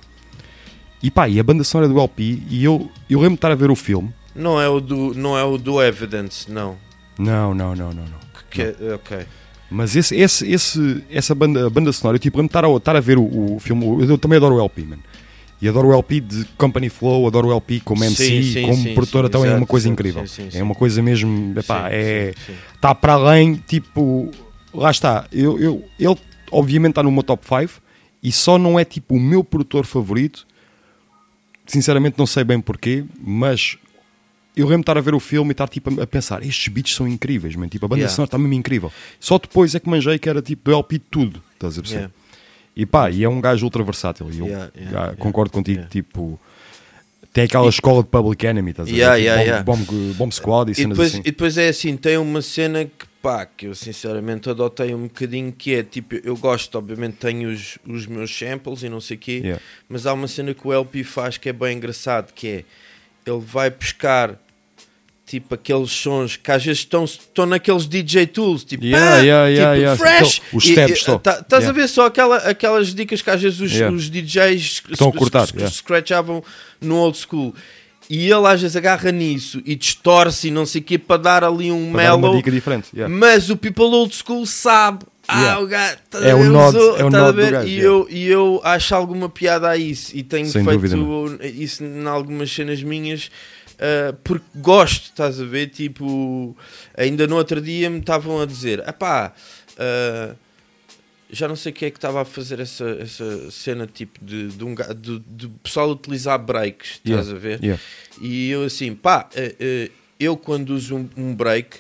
[1.01, 3.55] E pá, e a banda sonora do LP, e eu, eu lembro de estar a
[3.55, 4.13] ver o filme.
[4.35, 6.77] Não é o do, não é o do Evidence, não.
[7.17, 8.19] Não, não, não, não, não.
[8.49, 9.25] Que, é- ok.
[9.69, 12.95] Mas esse, esse, esse, essa banda, banda sonora, eu tipo, lembro de estar a, estar
[12.95, 15.03] a ver o, o filme, eu também adoro o LP, mano.
[15.61, 18.75] E adoro o LP de Company Flow, adoro o LP como MC, Sim, sim, como
[18.81, 20.23] sim, produtora, então é uma coisa incrível.
[20.53, 22.33] é uma coisa mesmo, epá, é,
[22.73, 24.31] está para além, tipo,
[24.73, 25.27] lá está.
[25.33, 26.15] Eu, eu, ele,
[26.51, 27.81] obviamente, está no meu top 5
[28.23, 30.47] e só não é tipo o meu produtor favorito.
[31.67, 33.77] Sinceramente, não sei bem porquê, mas
[34.55, 36.95] eu lembro de estar a ver o filme e estar tipo, a pensar: estes beats
[36.95, 37.67] são incríveis, man.
[37.67, 38.15] tipo, a banda Yeah.
[38.15, 38.91] sonora está mesmo incrível.
[39.19, 41.99] Só depois é que manjei que era tipo do LP de tudo, estás a perceber?
[42.01, 42.13] Yeah.
[42.81, 44.29] E pá, e é um gajo ultra versátil.
[44.31, 46.39] E eu Yeah, yeah, ah, yeah, concordo contigo, tipo.
[47.31, 48.97] Tem aquela escola de Public Enemy, estás a ver?
[48.97, 49.93] Yeah, Tipo, yeah, bomb, yeah.
[49.93, 51.19] Bomb, Bomb Squad e E cenas depois, assim.
[51.19, 55.51] e depois é assim, tem uma cena que pá, que eu sinceramente adotei um bocadinho
[55.51, 59.19] que é tipo, eu gosto, obviamente tenho os, os meus samples e não sei o
[59.19, 59.61] quê, Yeah.
[59.87, 62.63] mas há uma cena que o LP faz que é bem engraçado, que é
[63.29, 64.39] ele vai buscar
[65.29, 69.49] tipo aqueles sons que às vezes estão, estão naqueles DJ tools, tipo, Yeah, pá, yeah,
[69.53, 69.95] tipo yeah.
[69.97, 70.41] fresh.
[70.41, 71.17] Aquele- os steps e- só.
[71.19, 71.69] tá- Estás Yeah.
[71.69, 75.47] a ver só aquela, aquelas dicas que às vezes os, os DJs Estão a cortar,
[75.53, 75.69] yeah.
[75.69, 76.43] scratchavam
[76.81, 77.53] no old school.
[78.09, 81.43] E ele às vezes agarra nisso e distorce e não sei o quê para dar
[81.43, 82.37] ali um Para dar uma mellow.
[82.37, 82.87] dica diferente.
[83.07, 85.05] Mas o people old school sabe.
[85.31, 85.95] Ah, o gajo.
[86.09, 87.51] tá É o nod- usou, é o tá nod do ver?
[87.51, 90.09] gajo, E eu, e eu acho alguma piada a isso.
[90.17, 93.29] E tenho Sem feito dúvida, isso em algumas cenas minhas.
[93.79, 95.67] Ah, porque gosto, estás a ver?
[95.69, 96.55] Tipo,
[96.97, 99.33] ainda no outro dia me estavam a dizer: ah pá,
[101.31, 104.63] já não sei quem é que estava a fazer essa, essa cena tipo de, de,
[104.63, 107.59] um, de, de pessoal utilizar breaks, estás Yeah, a ver?
[107.63, 107.81] yeah.
[108.19, 111.77] E eu assim, pá, eh, eu quando uso um, um break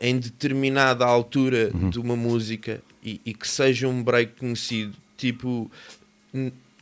[0.00, 1.90] em determinada altura Uhum.
[1.90, 5.70] de uma música e, e que seja um break conhecido, tipo,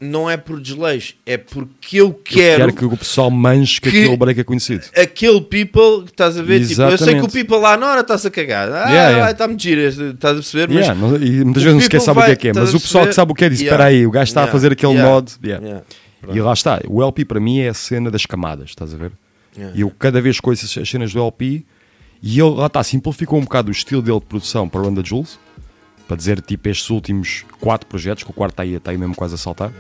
[0.05, 3.89] não é por desleixo, é porque eu Eu quero, quero que o pessoal manche que,
[3.91, 4.85] que- aquele break é conhecido.
[4.97, 6.67] aquele people, estás a ver?
[6.67, 8.69] Tipo, eu sei que o people lá na hora está-se a cagar.
[8.73, 9.31] Ah, Yeah, yeah.
[9.31, 10.69] está-me giro, estás a perceber?
[10.69, 12.49] Mas Yeah, não- e muitas o vezes não sequer people sabe o que é que
[12.49, 14.45] é, mas o pessoal que sabe o que é diz: espera aí, o gajo está
[14.45, 15.33] a fazer aquele mod.
[16.33, 19.13] E lá está, o LP para mim é a cena das camadas, estás a ver?
[19.75, 21.63] E eu cada vez que ouço as cenas do LP
[22.23, 25.03] e ele lá está, simplificou um bocado o estilo dele de produção para Run the
[25.05, 25.39] Jules,
[26.13, 29.15] para dizer tipo estes últimos quatro projetos, que o quarto está aí, está aí mesmo
[29.15, 29.73] quase a saltar.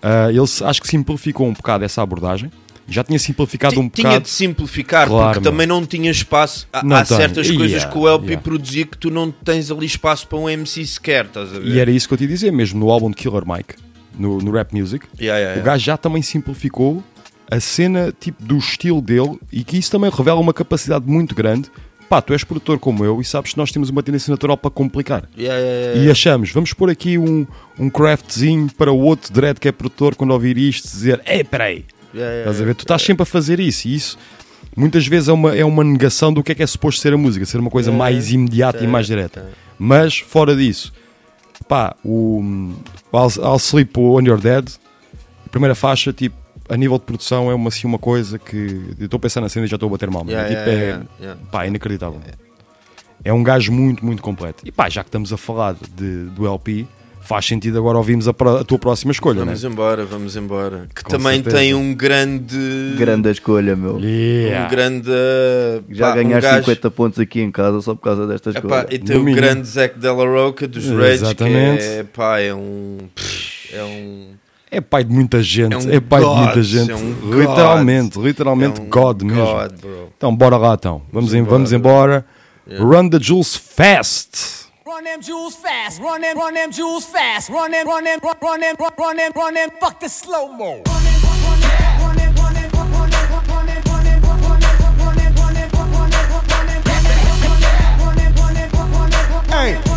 [0.00, 2.50] Ah, ele acho que simplificou um bocado essa abordagem.
[2.88, 4.24] Já tinha simplificado Ti- um tinha bocado.
[4.24, 5.52] de simplificar, Claro, porque meu.
[5.52, 6.66] também não tinha espaço.
[6.72, 8.42] Há, Não há certas Yeah, coisas que o LP yeah.
[8.42, 11.66] produzia que tu não tens ali espaço para um MC sequer, estás a ver?
[11.68, 13.74] E era isso que eu te dizer mesmo no álbum de Killer Mike,
[14.18, 15.04] no, no Rap Music.
[15.20, 17.04] Yeah, O gajo já também simplificou
[17.50, 21.68] a cena tipo do estilo dele e que isso também revela uma capacidade muito grande.
[22.08, 24.70] Pá, tu és produtor como eu e sabes que nós temos uma tendência natural para
[24.70, 25.28] complicar.
[25.36, 27.46] Yeah, yeah, yeah, E achamos, vamos pôr aqui um,
[27.78, 31.84] um craftzinho para o outro dread que é produtor quando ouvir isto dizer, ei, peraí,
[32.14, 32.74] estás a ver?
[32.74, 34.18] Tu estás sempre a fazer isso e isso
[34.74, 37.16] muitas vezes é uma, é uma negação do que é que é suposto ser a
[37.16, 39.50] música, ser uma coisa mais imediata e mais direta.
[39.78, 40.92] Mas fora disso,
[41.68, 42.72] pá, o
[43.12, 44.68] I'll, I'll Sleep on Your Dead,
[45.44, 46.36] a primeira faixa, tipo,
[46.68, 48.56] a nível de produção é uma, assim, uma coisa que
[48.98, 50.72] eu estou a pensar na cena e já estou a bater mal, Yeah, tipo, yeah,
[50.72, 51.40] é, yeah, yeah.
[51.50, 52.20] pá, é inacreditável.
[53.24, 54.62] É um gajo muito, muito completo.
[54.66, 56.86] E pá, já que estamos a falar de, do LP,
[57.20, 59.68] faz sentido agora ouvirmos a, a tua próxima escolha, Vamos né?
[59.70, 60.86] embora, vamos embora.
[60.94, 61.56] Que Com também certeza.
[61.56, 62.94] tem um grande.
[62.96, 63.98] Grande escolha, meu.
[63.98, 64.66] Yeah.
[64.66, 65.10] Um grande.
[65.90, 68.58] Já pá, ganhaste um gajo, 50 pontos aqui em casa só por causa desta Epá,
[68.60, 68.86] escolha.
[68.90, 69.36] e tem o mínimo.
[69.36, 72.98] grande Zac Della Roca dos Rage, que é, pá, é um.
[73.72, 74.28] É um.
[74.70, 76.90] É pai de muita gente, É é, um pai de muita God, gente.
[76.90, 78.24] é um literalmente, God.
[78.26, 79.44] literalmente É um God mesmo.
[79.46, 80.12] God, bro.
[80.16, 81.02] Então, bora lá então.
[81.12, 82.24] Vamos, Vamos em, vamos embora.
[82.66, 82.84] Yeah.
[82.84, 84.68] Run the Jules Fast.
[84.84, 88.34] Run them jewels fast, run them, run them jewels fast, run them, run them, run,
[88.40, 90.82] run them, run, run them, run them, fuck the slow mo.
[99.50, 99.87] Hey.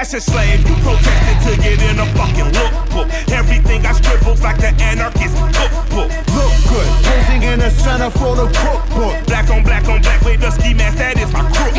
[0.00, 2.50] Fashion slave, you protested to get in a fucking
[2.90, 3.32] lookbook.
[3.32, 6.10] Everything I scribbles like the anarchist cookbook.
[6.34, 9.26] Look good, posing in the center for the cookbook.
[9.26, 11.74] Black on black on black with the ski mask, that is my crook.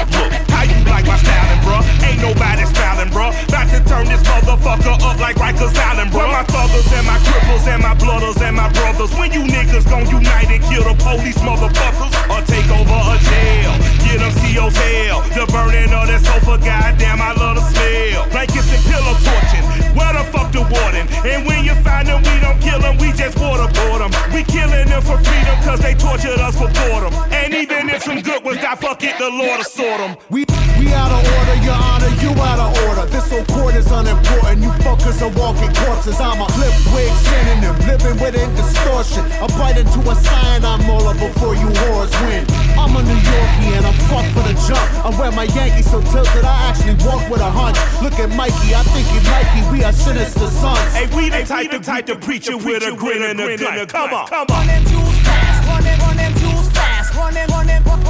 [0.50, 1.84] How you like my styling, bruh?
[2.04, 3.32] Ain't nobody styling, bruh.
[3.48, 6.32] About to turn this motherfucker up like Rikers Island, bruh.
[6.32, 9.12] My thuggers and my cripples and my blooders and my brothers.
[9.16, 13.74] When you niggas gon' unite and kill the police motherfuckers or take over a jail,
[14.06, 15.22] get them CO's hell.
[15.36, 18.28] The burning of that sofa, goddamn, I love the smell.
[18.30, 19.66] Blankets and pillow torching.
[19.96, 20.62] Where the fuck the
[21.02, 21.30] warden?
[21.30, 24.34] And when you find them, we don't kill them, we just waterboard them.
[24.34, 27.14] We killing them for freedom, cause they tortured us for boredom.
[27.32, 30.18] And even if some good ones die, fuck it, the Lord will sort them.
[30.30, 30.46] We
[30.82, 33.06] we out of order, your honor, you out of order.
[33.14, 34.62] This whole court is unimportant.
[34.62, 36.20] You fuckers are walking corpses.
[36.20, 39.24] I'm a flip wig synonym, living within distortion.
[39.38, 42.44] I bite into a cyanide molar before you whores win.
[42.78, 44.86] I'm a New Yorkie and I'm fucked for the jump.
[45.06, 47.78] I wear my Yankees so tilted, I actually walk with a hunch.
[48.02, 49.62] Look at Mikey, I think he's Nike.
[49.72, 50.80] We are sinister sons.
[50.94, 53.86] Hey, we the type, the type to preach it with a grin and a gun.
[53.88, 54.68] Come on, come on.
[54.68, 54.84] Run them
[55.26, 56.34] fast, run them, run them
[56.74, 58.02] fast, one and one and one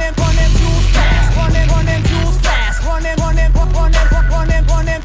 [0.00, 1.36] and one and too fast.
[1.36, 2.86] One and too fast.
[2.86, 5.04] One and one and one and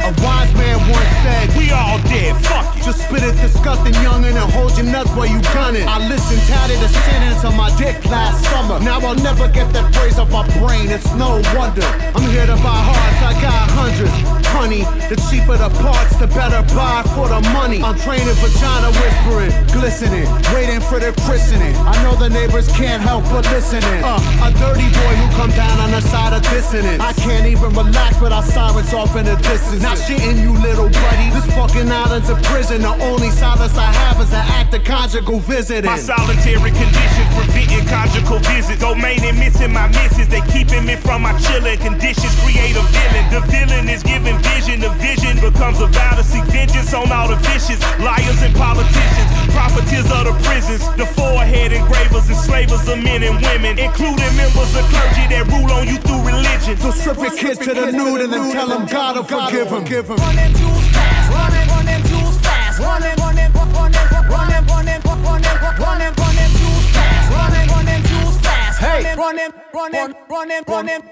[0.00, 2.36] A wise man once said, We all dead.
[2.44, 2.84] Fuck it.
[2.84, 5.86] Just spit it, disgusting youngin' and hold your nuts while you gunning.
[5.86, 8.80] I listened, tatted a sentence on my dick last summer.
[8.80, 10.88] Now I'll never get that phrase off my brain.
[10.88, 11.84] It's no wonder.
[12.14, 13.20] I'm here to buy hearts.
[13.22, 14.29] I got hundreds.
[14.60, 17.80] Honey, the cheaper the parts, the better buy for the money.
[17.80, 21.72] I'm training vagina whispering, glistening, waiting for the christening.
[21.88, 24.04] I know the neighbors can't help but listening.
[24.04, 27.00] Uh, a dirty boy who come down on the side of dissonance.
[27.00, 29.80] I can't even relax without sirens off in the distance.
[29.80, 31.32] Not shitting you, little buddy.
[31.32, 32.82] This fucking island's a prison.
[32.82, 35.88] The only silence I have is an act of conjugal visiting.
[35.88, 38.84] My solitary conditions preventing conjugal visits.
[38.84, 40.28] Domain and missing my misses.
[40.28, 42.36] They keeping me from my chilling conditions.
[42.44, 43.24] Create a villain.
[43.32, 44.80] The villain is giving vision.
[44.80, 49.28] The vision becomes a vow to seek vengeance on all the vicious liars and politicians.
[49.54, 50.82] Profiteers of the prisons.
[50.96, 55.86] The forehead engravers, enslavers of men and women, including members of clergy that rule on
[55.86, 56.76] you through religion.
[56.78, 59.84] So strip your kids to the nude and then tell them God will forgive them.
[59.84, 60.16] Give them.
[60.18, 63.92] Run them jewels fast, run them, run them jewels fast, run them, run them, run
[63.92, 67.26] them, run them, run them, run them, run them, run them, run them jewels fast,
[67.32, 71.02] run them, run them jewels fast, Hey, running, running, running, running.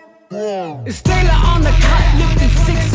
[0.86, 2.07] It's Taylor on the cut,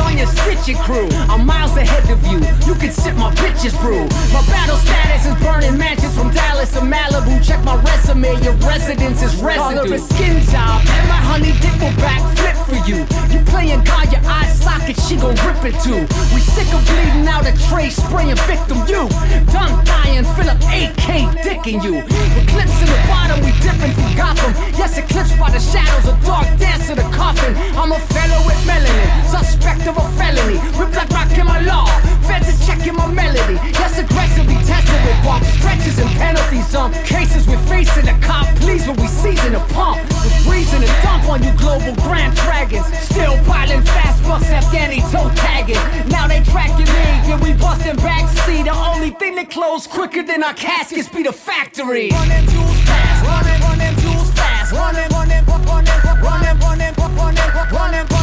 [0.04, 1.08] on your stitching crew.
[1.32, 2.40] I'm miles ahead of you.
[2.68, 4.04] You can sip my bitches brew.
[4.36, 7.44] My battle status is burning mansions from Dallas to Malibu.
[7.44, 9.88] Check my resume, your residence is residue.
[9.88, 13.06] Call a skin job, and my honey dick will backflip for you.
[13.32, 16.04] You playing God, your eye socket, she gon' rip it too.
[16.34, 19.08] We sick of bleeding out a tray, spraying victim you.
[19.52, 21.08] Done dying, Philip AK
[21.44, 22.00] dicking you.
[22.42, 24.54] Eclipse in the bottom, we dipping from Gotham.
[24.78, 27.56] Yes, eclipsed by the shadows, a dark dance to the coffin.
[27.78, 30.58] I'm a fellow with melanin, suspect of a felony.
[30.78, 31.88] Rip like rock in my law.
[32.28, 33.58] Feds is checking my melody.
[33.74, 36.72] Yes, aggressively tested with bump stretches and penalties.
[36.72, 38.08] Dumb cases we're facing.
[38.08, 40.02] A cop please when we season a pump.
[40.24, 42.88] With reason to dump on you global grand dragons.
[43.00, 45.84] Still piling fast bucks Afghani toe tagging.
[46.10, 47.06] Now they tracking me.
[47.28, 48.30] Yeah, we busting back.
[48.46, 52.10] See, the only thing that close quicker than our caskets be the factory.
[52.10, 53.20] Running too fast.
[53.28, 54.72] Running, running too fast.
[54.74, 55.86] Running, running, running,
[56.22, 58.23] running, running, running, running, running.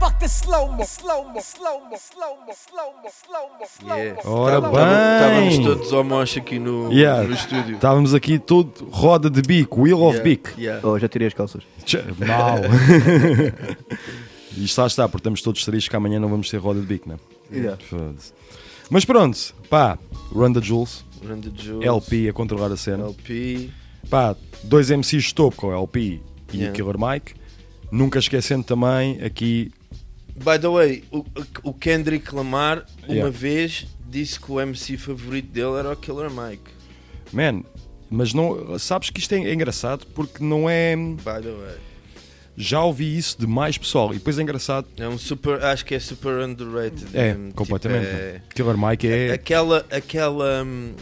[0.00, 4.14] Fuck the slow mo, slow mo, slow mo, slow mo, slow mo, slow mo, slow
[4.24, 4.40] mo.
[4.42, 5.48] Ora bem.
[5.48, 7.24] Estávamos todos ao moche aqui no, Yeah.
[7.26, 7.74] no estúdio.
[7.74, 10.50] Estávamos aqui todo roda de bico, wheel of Yeah, bico.
[10.60, 10.86] yeah.
[10.86, 11.62] Oh, já tirei as calças.
[11.84, 12.58] Tchê, Mau.
[14.56, 17.08] Isto lá está, porque estamos todos tristes que amanhã não vamos ter roda de bico,
[17.08, 17.16] né?
[17.52, 17.76] Yeah.
[17.88, 18.32] Foda-se.
[18.90, 19.36] Mas pronto,
[19.68, 19.98] pá,
[20.32, 23.04] Run the Jules, Run the Jewels, LP a controlar a cena.
[23.04, 23.68] LP.
[24.08, 26.20] Pá, dois MCs de topo com o LP
[26.52, 26.70] e Yeah.
[26.70, 27.34] o Killer Mike.
[27.90, 29.72] Nunca esquecendo também aqui.
[30.38, 31.24] By the way, o,
[31.62, 33.30] o Kendrick Lamar uma Yeah.
[33.36, 36.70] vez disse que o MC favorito dele era o Killer Mike.
[37.32, 37.62] Man,
[38.10, 38.78] mas não.
[38.78, 40.96] Sabes que isto é engraçado porque não é.
[40.96, 41.76] By the way.
[42.60, 44.88] Já ouvi isso de mais pessoal e depois é engraçado.
[44.96, 47.06] É um super, acho que é super underrated.
[47.14, 48.06] É, mesmo, completamente.
[48.06, 49.32] tipo, é- Killer Mike é.
[49.32, 50.92] Aquela, aquela, hum,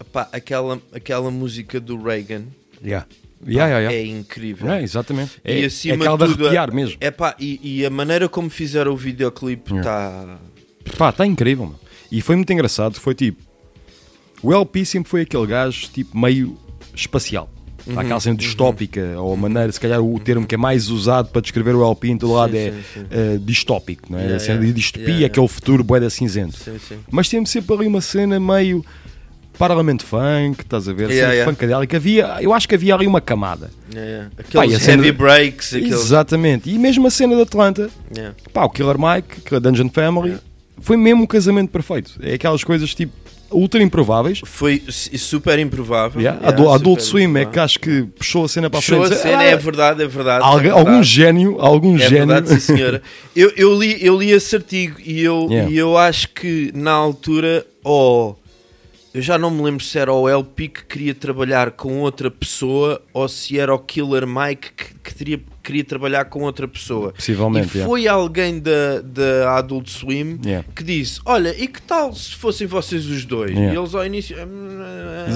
[0.00, 2.44] epá, aquela, aquela música do Reagan.
[2.84, 3.08] Yeah.
[3.46, 3.94] Yeah, yeah, yeah.
[3.96, 4.70] É incrível.
[4.70, 5.40] É, exatamente.
[5.44, 6.96] E É, acima é aquela de tudo, mesmo.
[7.00, 10.38] Epá, e, e a maneira como fizeram o videoclipe está.
[10.96, 11.80] Pá, está incrível, mano.
[12.10, 12.94] E foi muito engraçado.
[12.98, 13.42] Foi tipo.
[14.42, 16.56] O LP sempre foi aquele gajo tipo meio
[16.94, 17.50] espacial.
[17.86, 20.90] Uhum, Há aquela cena distópica, ou a maneira, se calhar o termo que é mais
[20.90, 23.06] usado para descrever o LP em todo lado Sim, é sim, sim.
[23.10, 24.22] eh, distópico, não é?
[24.22, 24.66] Yeah, a cena yeah.
[24.66, 26.58] de distopia, Yeah, aquele futuro boeda cinzento.
[27.10, 28.84] Mas temos sempre ali uma cena meio
[29.58, 31.10] parlamento funk, estás a ver?
[31.10, 31.50] Yeah, yeah.
[31.50, 31.96] funkadélica.
[31.96, 33.70] Havia, eu acho que havia ali uma camada.
[33.92, 34.30] Yeah, yeah.
[34.52, 35.74] Pá, heavy de- breaks.
[35.74, 35.92] Aqueles...
[35.92, 36.70] Exatamente.
[36.70, 38.34] E mesmo a cena de Atlanta, Yeah.
[38.52, 40.36] pá, o Killer Mike, que a Dungeon Family,
[40.80, 42.12] foi mesmo um casamento perfeito.
[42.22, 43.12] É aquelas coisas tipo
[43.50, 44.42] ultra improváveis.
[44.44, 46.20] Foi su- super improvável.
[46.20, 46.38] Yeah.
[46.38, 47.50] Yeah, Adu- Adult super Swim é improvável.
[47.52, 49.18] que acho que puxou a cena para a Puxou frente.
[49.18, 50.44] a cena, Ah, é verdade, é verdade.
[50.44, 50.86] Algu- é verdade.
[50.88, 52.26] algum gênio, algum É gênio.
[52.26, 53.02] verdade, sim, senhora.
[53.34, 55.70] Eu, eu, li, eu li esse artigo e eu, Yeah.
[55.72, 58.34] e eu acho que na altura, oh,
[59.14, 63.00] eu já não me lembro se era o LP que queria trabalhar com outra pessoa
[63.12, 67.12] ou se era o Killer Mike que, que teria- queria trabalhar com outra pessoa.
[67.12, 67.86] Possivelmente, E yeah.
[67.88, 70.66] foi alguém da, da Adult Swim Yeah.
[70.74, 73.50] que disse: Olha, e que tal se fossem vocês os dois?
[73.50, 73.74] Yeah.
[73.74, 74.36] E eles ao início.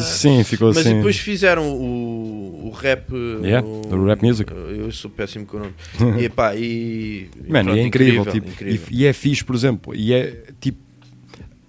[0.02, 0.96] Sim, ficou Mas assim.
[0.96, 3.10] depois fizeram o, o rap.
[3.42, 4.52] Yeah, o, o rap music.
[4.52, 5.74] Eu sou péssimo com o nome.
[6.24, 8.86] e, pá, e, e pronto, e é incrível, incrível, tipo, incrível.
[8.90, 10.81] E, e é fixe, por exemplo, e é tipo.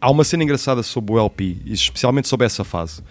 [0.04, 3.02] Há uma cena engraçada sobre o LP, especialmente sobre essa fase.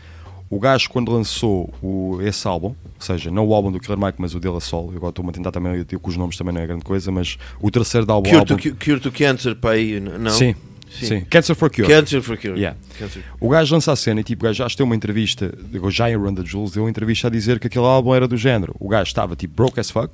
[0.50, 4.20] O gajo, quando lançou o, esse álbum, ou seja, não o álbum do Killer Mike,
[4.20, 6.36] mas o dele a solo, agora estou-me a tentar também, eu digo que os nomes
[6.36, 8.28] também não é grande coisa, mas o terceiro álbum.
[8.28, 10.30] Cure to, álbum Cure to Cancer, para aí, não?
[10.30, 10.54] Sim,
[10.90, 11.88] sim, Cancer for Cure.
[11.88, 12.60] Cancer for Cure.
[12.60, 12.78] Yeah.
[12.98, 13.24] Cancer.
[13.40, 16.34] O gajo lança a cena e tipo, o gajo já tem uma entrevista, em Run
[16.34, 18.76] the Jules, deu uma entrevista a dizer que aquele álbum era do género.
[18.78, 20.12] O gajo estava tipo broke as fuck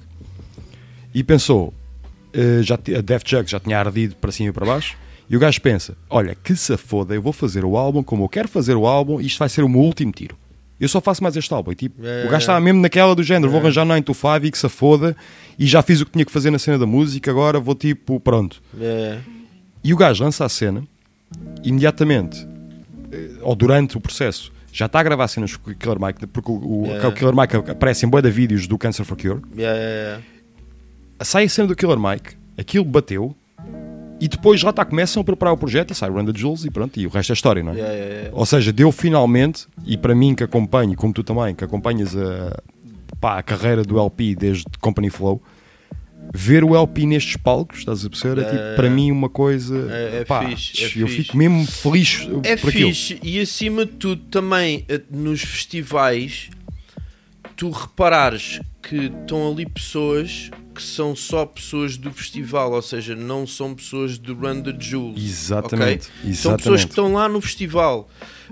[1.13, 1.75] e pensou,
[2.33, 4.97] eh, já, a Def Jug já tinha ardido para cima e para baixo.
[5.31, 8.29] E o gajo pensa: olha, que se foda, eu vou fazer o álbum como eu
[8.29, 10.37] quero fazer o álbum e isto vai ser o meu último tiro.
[10.81, 11.73] Eu só faço mais este álbum.
[11.73, 14.47] E, tipo, É, o gajo estava mesmo naquela do género: vou arranjar 9 to 5
[14.47, 15.17] e que se foda.
[15.59, 18.21] E já fiz o que tinha que fazer na cena da música, agora vou tipo,
[18.21, 18.63] pronto.
[18.81, 19.19] É.
[19.83, 20.85] E o gajo lança a cena,
[21.65, 22.47] imediatamente,
[23.13, 26.51] eh, ou durante o processo, já está a gravar cenas com o Killer Mike, porque
[26.51, 29.41] o, o- o Killer Mike aparece em boa de vídeos do Cancer for Cure.
[29.57, 30.23] Yeah.
[31.23, 33.35] Sai a cena do Killer Mike, aquilo bateu,
[34.21, 36.71] e depois lá está, começam a preparar o projeto e sai Run the Jules e
[36.71, 37.77] pronto, e o resto é história, não é?
[37.77, 38.37] Yeah, yeah, yeah.
[38.37, 42.61] Ou seja, deu finalmente, e para mim que acompanho, como tu também, que acompanhas a,
[43.21, 45.41] pá, a carreira do LP desde Company Flow,
[46.35, 48.43] ver o LP nestes palcos, estás a perceber?
[48.43, 49.89] É, tipo, É, para mim uma coisa.
[49.91, 51.23] É- é pá, fixe, é eu fixe.
[51.23, 52.89] fico mesmo feliz É por aquilo.
[52.91, 56.51] fixe e acima de tudo também eh, nos festivais
[57.57, 63.47] tu reparares que estão ali pessoas que são só pessoas do festival, ou seja, não
[63.47, 65.21] são pessoas do Run the Jewels.
[65.21, 66.35] Exatamente, ok?
[66.35, 66.85] São pessoas exatamente.
[66.87, 68.09] que estão lá no festival,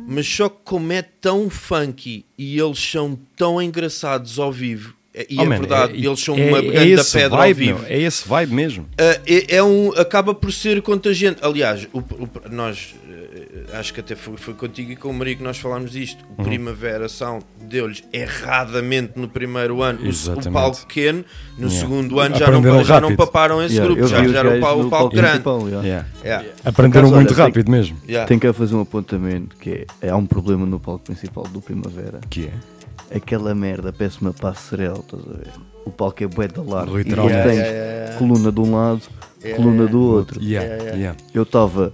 [0.07, 5.27] mas só que como é tão funky e eles são tão engraçados ao vivo, é-
[5.31, 7.71] e Oh, é man, verdade, é- eles são é- uma é grande esse pedra vibe,
[7.71, 7.89] ao vivo.
[7.89, 8.83] meu, é esse vibe mesmo.
[8.85, 11.39] Uh, é, é um, acaba por ser contagiante.
[11.43, 12.95] Aliás, o- o- nós
[13.73, 16.25] acho que até foi, foi contigo e com o Maria que nós falámos disto.
[16.37, 16.49] O Uhum.
[16.49, 21.25] Primavera Sound deu-lhes erradamente no primeiro ano o- palco pequeno,
[21.59, 21.81] no Yeah.
[21.81, 23.17] segundo ano já não, Aprenderam já não rápido.
[23.27, 25.43] paparam esse Yeah, grupo, eu já, era o palco, palco grande.
[25.49, 25.83] yeah.
[25.83, 26.07] Yeah.
[26.25, 26.49] Yeah.
[26.65, 27.97] Aprenderam Por acaso, muito olha, tem- rápido mesmo.
[28.09, 28.27] Yeah.
[28.29, 32.21] Tem que fazer um apontamento que é, há um problema no palco principal do Primavera.
[32.31, 33.17] Que é?
[33.17, 35.51] Aquela merda parece uma passarela, estás a ver?
[35.85, 36.97] O palco é bué da largo.
[36.99, 37.35] Literalmente.
[37.35, 38.19] E Yeah, tens yeah, yeah.
[38.19, 39.03] coluna de um lado,
[39.45, 39.93] Yeah, coluna yeah.
[39.93, 40.43] do outro.
[40.43, 40.99] Yeah, Yeah, yeah.
[40.99, 41.17] yeah.
[41.33, 41.93] Eu estava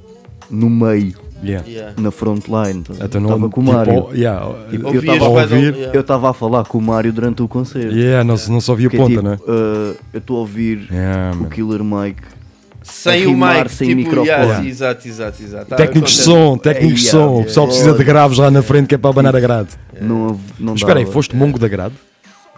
[0.51, 1.67] no meio, Yeah.
[1.69, 1.95] Yeah.
[2.01, 3.05] na frontline, a?
[3.05, 4.09] Então estava com o tipo, Mário.
[4.15, 5.95] yeah, E eu estava a ouvir, yeah.
[5.97, 7.95] eu estava a falar com o Mário durante o concerto.
[7.95, 9.39] Yeah, não não ouvia Que é ponta, tipo, né?
[9.47, 11.47] uh, eu estou a ouvir Yeah, o.
[11.47, 12.23] Killer Mike
[12.83, 14.29] Sem a o mic, sem tipo, microfone.
[14.29, 15.67] yeah, exato, exato, exato.
[15.67, 17.19] Tá, Técnicos de som, técnicos de som.
[17.19, 17.79] yeah, O pessoal yeah.
[17.85, 19.69] precisa de graves lá na frente que é para abanar a grade.
[20.01, 21.95] Não, não Espera aí, foste mongo da grade?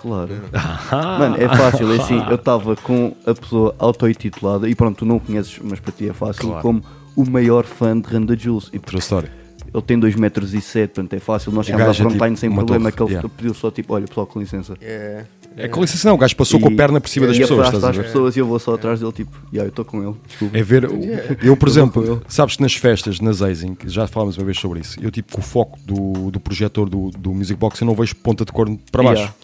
[0.01, 0.31] Claro.
[1.19, 5.19] Mano, é fácil, é assim, eu estava com a pessoa auto-intitulada e pronto, tu não
[5.19, 6.61] conheces, mas para ti é fácil, Claro.
[6.63, 6.83] como
[7.17, 8.71] o maior fã de Randa Jules.
[8.73, 9.29] E, True story.
[9.73, 12.35] Ele tem 2 metros e 7, portanto é fácil, nós O chegamos à é frontline
[12.35, 13.29] tipo sem problema, torre, que ele yeah.
[13.37, 14.77] pediu só tipo, olha pessoal, com licença.
[14.81, 15.27] Yeah.
[15.57, 17.67] É com licença não, o gajo passou com a perna por cima das e pessoas,
[17.67, 20.15] estás as pessoas e eu vou só atrás dele, tipo, yeah, eu estou com ele,
[20.29, 20.57] desculpa.
[20.57, 21.37] É ver, Yeah.
[21.43, 24.97] eu por exemplo, sabes que nas festas, nas Azing, já falámos uma vez sobre isso,
[25.03, 28.15] eu tipo com o foco do, do projetor do, do Music Box eu não vejo
[28.15, 29.23] ponta de corno para baixo.
[29.23, 29.35] Yeah.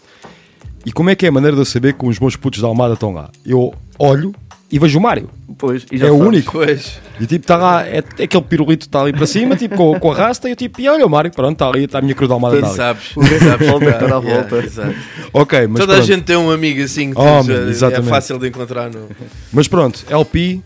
[0.85, 2.67] E como é que é a maneira de eu saber que os meus putos da
[2.67, 3.29] Almada estão lá?
[3.45, 4.33] Eu olho
[4.71, 5.29] e vejo o Mário.
[5.57, 6.53] Pois, e já é o único.
[6.53, 6.99] Pois.
[7.19, 10.11] E tipo, está lá, é, é aquele pirulito está ali para cima, tipo com, com
[10.11, 12.15] a rasta, e eu tipo, e olha o Mário, pronto, está ali, está a minha
[12.15, 12.57] cruz da Almada.
[12.57, 12.75] Ali.
[12.75, 13.09] sabes,
[13.43, 14.55] sabes Volta a estar à Yeah, volta.
[14.65, 14.95] exato.
[15.33, 16.07] Ok, mas Toda a pronto.
[16.07, 19.07] gente tem um amigo assim que Oh, man, é fácil de encontrar no.
[19.53, 20.61] Mas pronto, LP,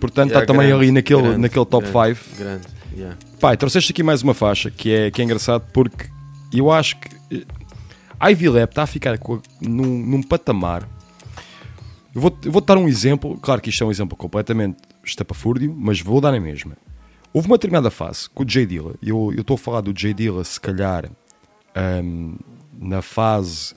[0.00, 2.36] portanto está Yeah, também ali naquele, grande, naquele top grande, 5.
[2.38, 2.62] Grande,
[2.96, 3.16] yeah.
[3.40, 6.06] Pai, trouxeste aqui mais uma faixa que é, que é engraçado porque
[6.52, 7.42] eu acho que eh,
[8.20, 9.18] a Ivy Lab está a ficar a-
[9.60, 10.88] num, num patamar.
[12.14, 15.74] Eu vou, eu vou dar um exemplo, claro que isto é um exemplo completamente estapafúrdio,
[15.76, 16.76] mas vou dar na mesma.
[17.32, 20.44] Houve uma determinada fase com o J Dilla, eu estou a falar do J Dilla,
[20.44, 21.10] se calhar
[21.74, 22.36] ahm,
[22.78, 23.74] na fase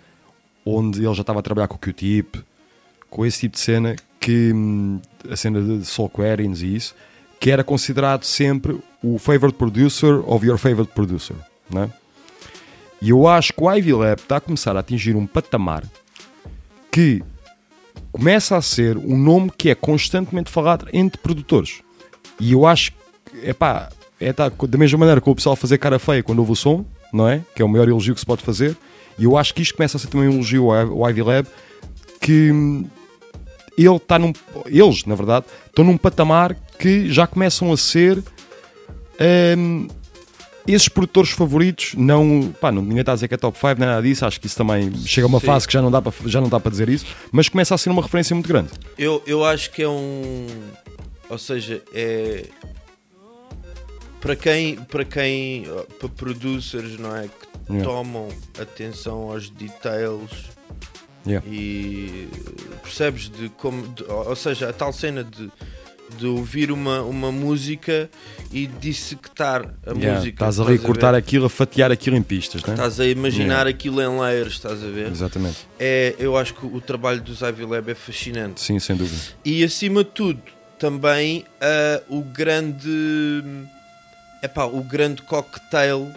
[0.64, 2.44] onde ele já estava a trabalhar com o Q-Tip,
[3.10, 6.94] com esse tipo de cena, que hum, a cena de Soul Aquarians e isso,
[7.40, 11.36] que era considerado sempre o favorite producer of your favorite producer,
[11.70, 11.90] né?
[13.02, 15.84] E eu acho que o Ivy Lab está a começar a atingir um patamar
[16.92, 17.24] que
[18.12, 21.82] começa a ser um nome que é constantemente falado entre produtores.
[22.40, 23.90] E eu acho que, epá,
[24.20, 26.86] é tá, da mesma maneira que o pessoal fazer cara feia quando ouve o som,
[27.14, 27.42] não é?
[27.56, 28.76] Que é o maior elogio que se pode fazer.
[29.18, 31.48] E eu acho que isto começa a ser também um elogio ao Ivy Lab
[32.20, 32.86] que hum,
[33.78, 34.34] ele está num.
[34.66, 38.24] Eles, na verdade, estão num patamar que já começam a ser
[39.58, 39.88] hum,
[40.68, 41.94] esses produtores favoritos.
[41.96, 44.26] Não, pá, não, ninguém está a dizer que é top 5, nem nada disso.
[44.26, 45.46] Acho que isso também chega a uma Sim.
[45.46, 47.78] fase que já não, dá para, já não dá para dizer isso, mas começa a
[47.78, 48.70] ser uma referência muito grande.
[48.98, 50.48] Eu, eu acho que é um.
[51.30, 52.46] Ou seja, é.
[54.20, 55.66] Para quem, para quem,
[56.00, 57.24] para producers, não é?
[57.28, 57.84] Que Yeah.
[57.86, 58.30] tomam
[58.62, 60.32] atenção aos details
[61.26, 61.46] Yeah.
[61.46, 62.30] e
[62.82, 65.52] percebes de como, de- ou seja, a tal cena de,
[66.18, 68.10] de ouvir uma, uma música
[68.52, 70.36] e dissectar a Yeah, música.
[70.36, 72.74] Estás ali a cortar aquilo, a fatiar aquilo em pistas, né?
[72.74, 73.70] Estás a imaginar Yeah.
[73.70, 75.12] aquilo em layers, estás a ver?
[75.12, 75.68] Exatamente.
[75.80, 78.62] É, eu acho que o trabalho dos Ivy Lab é fascinante.
[78.62, 79.22] Sim, sem dúvida.
[79.44, 80.42] E acima de tudo,
[80.80, 82.90] também ah, o grande.
[84.42, 86.12] Epá, o grande cocktail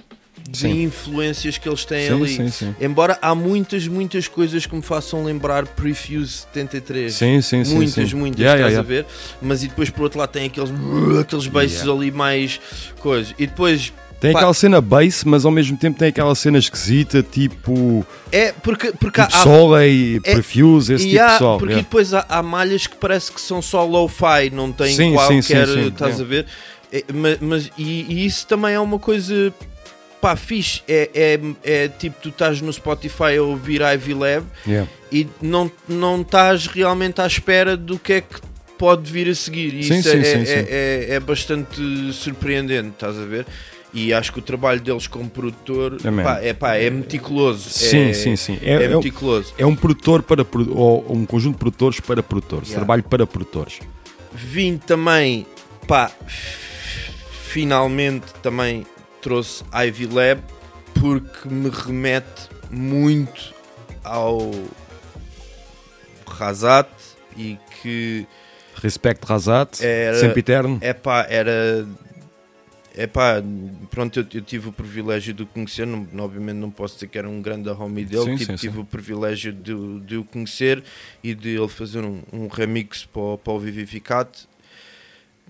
[0.49, 0.83] de Sim.
[0.83, 2.29] influências que eles têm Sim, ali.
[2.37, 2.75] sim, sim.
[2.81, 7.13] Embora há muitas, muitas coisas que me façam lembrar Prefuse 73.
[7.15, 9.07] Sim, sim, sim, Muitas, muitas, Yeah, estás yeah, a ver?
[9.41, 10.71] Mas e depois por outro lado tem aqueles,
[11.21, 11.93] aqueles basses Yeah.
[11.93, 12.61] ali mais
[13.01, 13.35] coisas.
[13.39, 13.93] E depois.
[14.21, 18.05] Tem pá, aquela cena bass, mas ao mesmo tempo tem aquela cena esquisita, tipo.
[18.31, 21.59] É, porque, porque tipo Soleil, é- Prefuse, esse e tipo há- de sol.
[21.59, 25.43] Porque depois há, há malhas que parece que são só low-fi, não tem Sim, qualquer.
[25.43, 26.45] sim, sim, sim, estás a ver?
[26.93, 29.55] É, ma- mas, e, e isso também é uma coisa.
[30.21, 30.83] Pá, fixe.
[30.87, 31.41] É, é,
[31.85, 34.91] é tipo, tu estás no Spotify a ouvir Ivy Lab Yeah.
[35.11, 38.39] e não, não estás realmente à espera do que é que
[38.77, 39.73] pode vir a seguir.
[39.75, 40.67] E Sim, isso sim, é, sim, é, sim.
[40.69, 43.47] é- é bastante surpreendente, estás a ver?
[43.93, 47.69] E acho que o trabalho deles como produtor É pá, é, pá, é meticuloso.
[47.71, 48.59] Sim, é, sim, sim.
[48.63, 49.53] É, um- meticuloso.
[49.59, 50.47] É um produtor para.
[50.71, 52.69] Ou um conjunto de produtores para produtores.
[52.69, 52.79] Yeah.
[52.85, 53.81] Trabalho para produtores.
[54.33, 55.45] Vim também,
[55.89, 56.13] pá,
[57.49, 58.87] finalmente também
[59.21, 60.43] trouxe Ivy Lab
[61.01, 63.55] porque me remete muito
[64.05, 64.51] ao
[66.27, 66.89] Razat,
[67.37, 68.27] e que
[68.77, 70.79] Respect Razat, era, sempre eterno.
[70.81, 71.87] É pá, era.
[72.95, 73.35] É pá,
[73.91, 75.87] pronto, eu, eu tive o privilégio de o conhecer.
[75.87, 78.25] Não, obviamente, não posso dizer que era um grande homie dele.
[78.25, 78.81] Sim, tive, sim, tive sim.
[78.81, 80.83] o privilégio de, o- de o conhecer
[81.23, 84.29] e de ele fazer um, um remix para, o- para o Vivificat.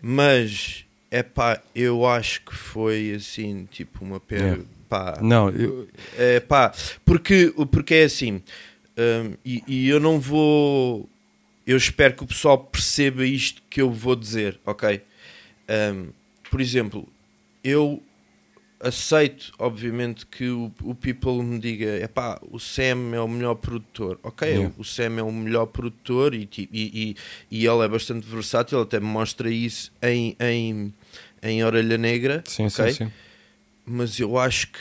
[0.02, 4.44] Mas, é pá, eu acho que foi assim, tipo, uma pena.
[4.44, 4.64] Yeah.
[4.88, 6.72] Pá, Não, eu- é pá,
[7.04, 8.42] porque, porque é assim,
[8.98, 11.08] hum, e, e eu não vou.
[11.66, 15.00] Eu espero que o pessoal perceba isto que eu vou dizer, ok?
[15.68, 16.08] Hum,
[16.50, 17.06] por exemplo,
[17.62, 18.02] eu
[18.80, 23.54] aceito, obviamente, que o, o people me diga: é pá, o Sam é o melhor
[23.56, 24.48] produtor, ok?
[24.48, 24.72] Yeah.
[24.78, 27.16] O Sam é o melhor produtor e, e, e,
[27.50, 30.92] e ele é bastante versátil, até me mostra isso em, em,
[31.42, 32.92] em Orelha Negra, Sim, ok?
[32.92, 33.12] sim, sim.
[33.86, 34.78] mas eu acho que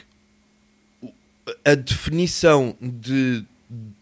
[1.66, 3.44] a definição de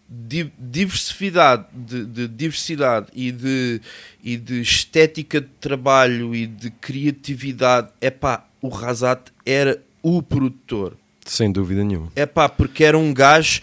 [0.10, 3.82] di- diversidade, de, de diversidade e de,
[4.24, 10.98] e de estética de trabalho e de criatividade, é pá, o Razat era o produtor.
[11.26, 12.12] sem dúvida nenhuma.
[12.16, 13.62] É pá, porque era um gajo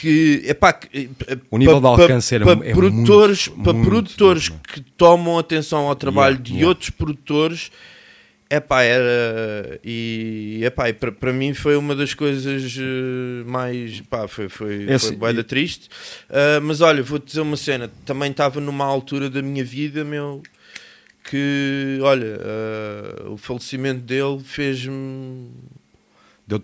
[0.00, 1.10] que é que,
[1.50, 4.48] O nível pa- de pa- alcance era pa- mu- é produtores, muito, para muito, produtores
[4.48, 6.68] que tomam atenção ao trabalho Yeah, de yeah.
[6.68, 7.70] outros produtores
[8.50, 14.00] é pá, era e é pá, para, para mim foi uma das coisas eh, mais
[14.02, 15.88] pá, foi, foi, É foi e- triste
[16.28, 20.42] Ah, mas olha, vou-te dizer uma cena também estava numa altura da minha vida meu
[21.28, 25.50] que olha, ah, o falecimento dele fez-me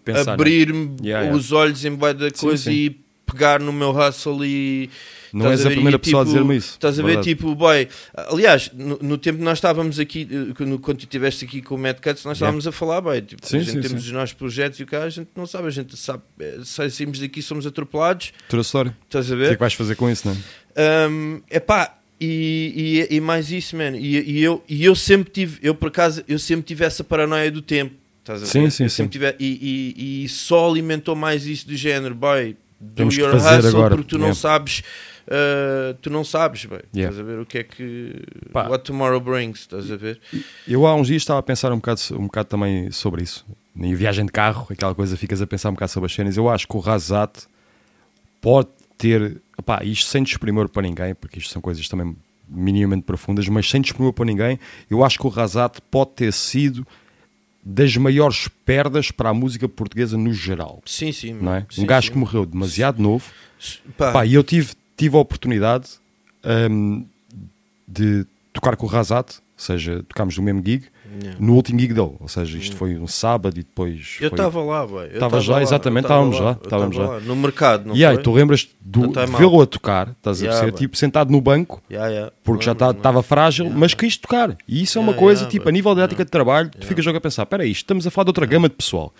[0.05, 0.25] pensar.
[0.25, 0.35] não é?
[0.35, 1.35] abrir-me Yeah, yeah.
[1.37, 2.73] os olhos em bué da Sim, coisa sim.
[2.73, 3.01] e
[3.31, 4.91] pegar no meu hustle e
[5.33, 5.75] Não és a ver?
[5.75, 9.17] primeira E, pessoa a tipo, dizer-me isso, Estás a ver, tipo, boy, aliás, no, no
[9.19, 12.37] tempo que nós estávamos aqui, eh, quando, tu estiveste aqui com o Mad Cuts, nós
[12.37, 14.09] estávamos a falar, bem, tipo, Sim, a gente sim, temos sim.
[14.09, 17.19] os nossos projetos e o cara, a gente não sabe, a gente sabe, eh, saímos
[17.21, 18.97] daqui, somos atropelados, Tua história.
[19.05, 19.51] estás a O que ver?
[19.53, 21.09] é que vais fazer com isso, não é?
[21.09, 23.97] Um, epá, e, e, e mais isso, man.
[23.97, 27.51] E, e eu, e eu sempre tive, eu por acaso, eu sempre tive essa paranoia
[27.51, 27.95] do tempo.
[28.21, 28.51] Estás a ver?
[28.51, 29.07] Sim, sim, Eu sim.
[29.09, 32.55] tive- e, e, e só alimentou mais isso do género, boy.
[32.81, 34.41] Do Temos your hustle agora, porque tu não yeah.
[34.41, 34.83] sabes,
[35.27, 36.81] uh, tu não sabes, boy.
[36.97, 37.15] Yeah.
[37.15, 38.25] Estás a ver o que é que.
[38.53, 38.69] Pá.
[38.69, 40.19] What tomorrow brings, estás a ver?
[40.67, 43.45] Eu há uns dias estava a pensar um bocado, um bocado também sobre isso.
[43.77, 46.37] Em viagem de carro, aquela coisa, ficas a pensar um bocado sobre as cenas.
[46.39, 47.47] Eu acho que o Razat
[48.41, 52.17] pode ter, opá, isto sem desprimor para ninguém, porque isto são coisas também
[52.49, 54.59] minimamente profundas, mas sem desprimor para ninguém,
[54.91, 56.87] eu acho que o Razat pode ter sido
[57.63, 60.83] das maiores perdas para a música portuguesa no geral.
[60.87, 61.35] Sim, sim.
[61.35, 61.67] Não é?
[61.71, 62.13] sim, um gajo sim.
[62.13, 63.31] que morreu demasiado novo.
[63.97, 64.13] Pá.
[64.13, 65.89] Pá, e eu tive, tive a oportunidade
[66.71, 67.05] hum,
[67.87, 70.85] de tocar com o Razat, ou seja, tocámos no mesmo gig,
[71.23, 71.37] Yeah.
[71.45, 72.13] no último gig dele.
[72.21, 74.17] Ou seja, isto foi um sábado e depois.
[74.21, 75.07] Eu foi- estava lá, boy.
[75.07, 76.59] Eu Estava já, lá, exatamente, estávamos lá, já.
[76.63, 77.03] Estávamos já.
[77.09, 78.23] lá, No mercado, não E aí, foi?
[78.23, 80.71] tu lembras do, de vê-lo a tocar, estás a Yeah, perceber?
[80.73, 80.79] boy.
[80.79, 82.33] Tipo, sentado no banco, Yeah, yeah.
[82.45, 84.57] porque já estava frágil, mas quis tocar.
[84.69, 86.87] E isso é uma Yeah, coisa, yeah, tipo, a nível de ética de trabalho, tu
[86.87, 89.13] ficas logo a pensar: espera aí, isto estamos a falar de outra gama de pessoal.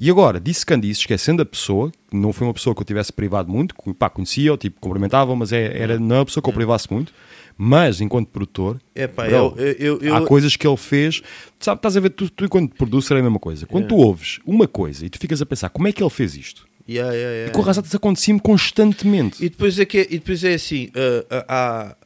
[0.00, 3.50] E agora, dissecando isso, esquecendo a pessoa, não foi uma pessoa que eu tivesse privado
[3.50, 6.92] muito, pá, conhecia, tipo, cumprimentava, mas é, era, não é uma pessoa que eu privasse
[6.92, 7.12] muito.
[7.58, 9.24] Mas, enquanto produtor, É, bro,
[9.56, 11.22] eu- eu- eu- há coisas que ele fez.
[11.58, 13.66] Sabe, estás a ver, tu, tu enquanto producer é a mesma coisa.
[13.66, 13.96] Quando Yeah.
[14.02, 16.66] tu ouves uma coisa e tu ficas a pensar como é que ele fez isto,
[16.88, 19.44] Yeah, yeah, e com o Razat isso acontecia-me constantemente.
[19.44, 21.96] E depois é, que, e depois é assim, ah, ah, há-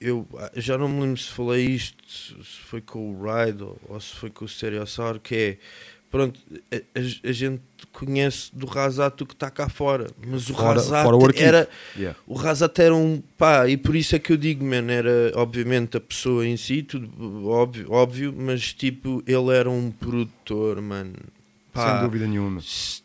[0.00, 3.62] eu ah, já não me lembro se falei isto, se se foi com o Ride
[3.62, 5.58] ou, ou se foi com o Stereossauro, que é,
[6.10, 6.40] pronto,
[6.72, 6.76] a,
[7.28, 7.60] a- gente
[7.92, 11.44] conhece do Razat o que está cá fora, mas o Fora- Razat fora o arquivo.
[11.46, 12.18] era, Yeah.
[12.26, 15.96] o Razat era um, pá, e por isso é que eu digo, man, era obviamente
[15.96, 21.14] a pessoa em si, tudo óbvio, óbvio mas tipo, ele era um produtor, mano.
[21.72, 22.60] Pá, Sem dúvida nenhuma.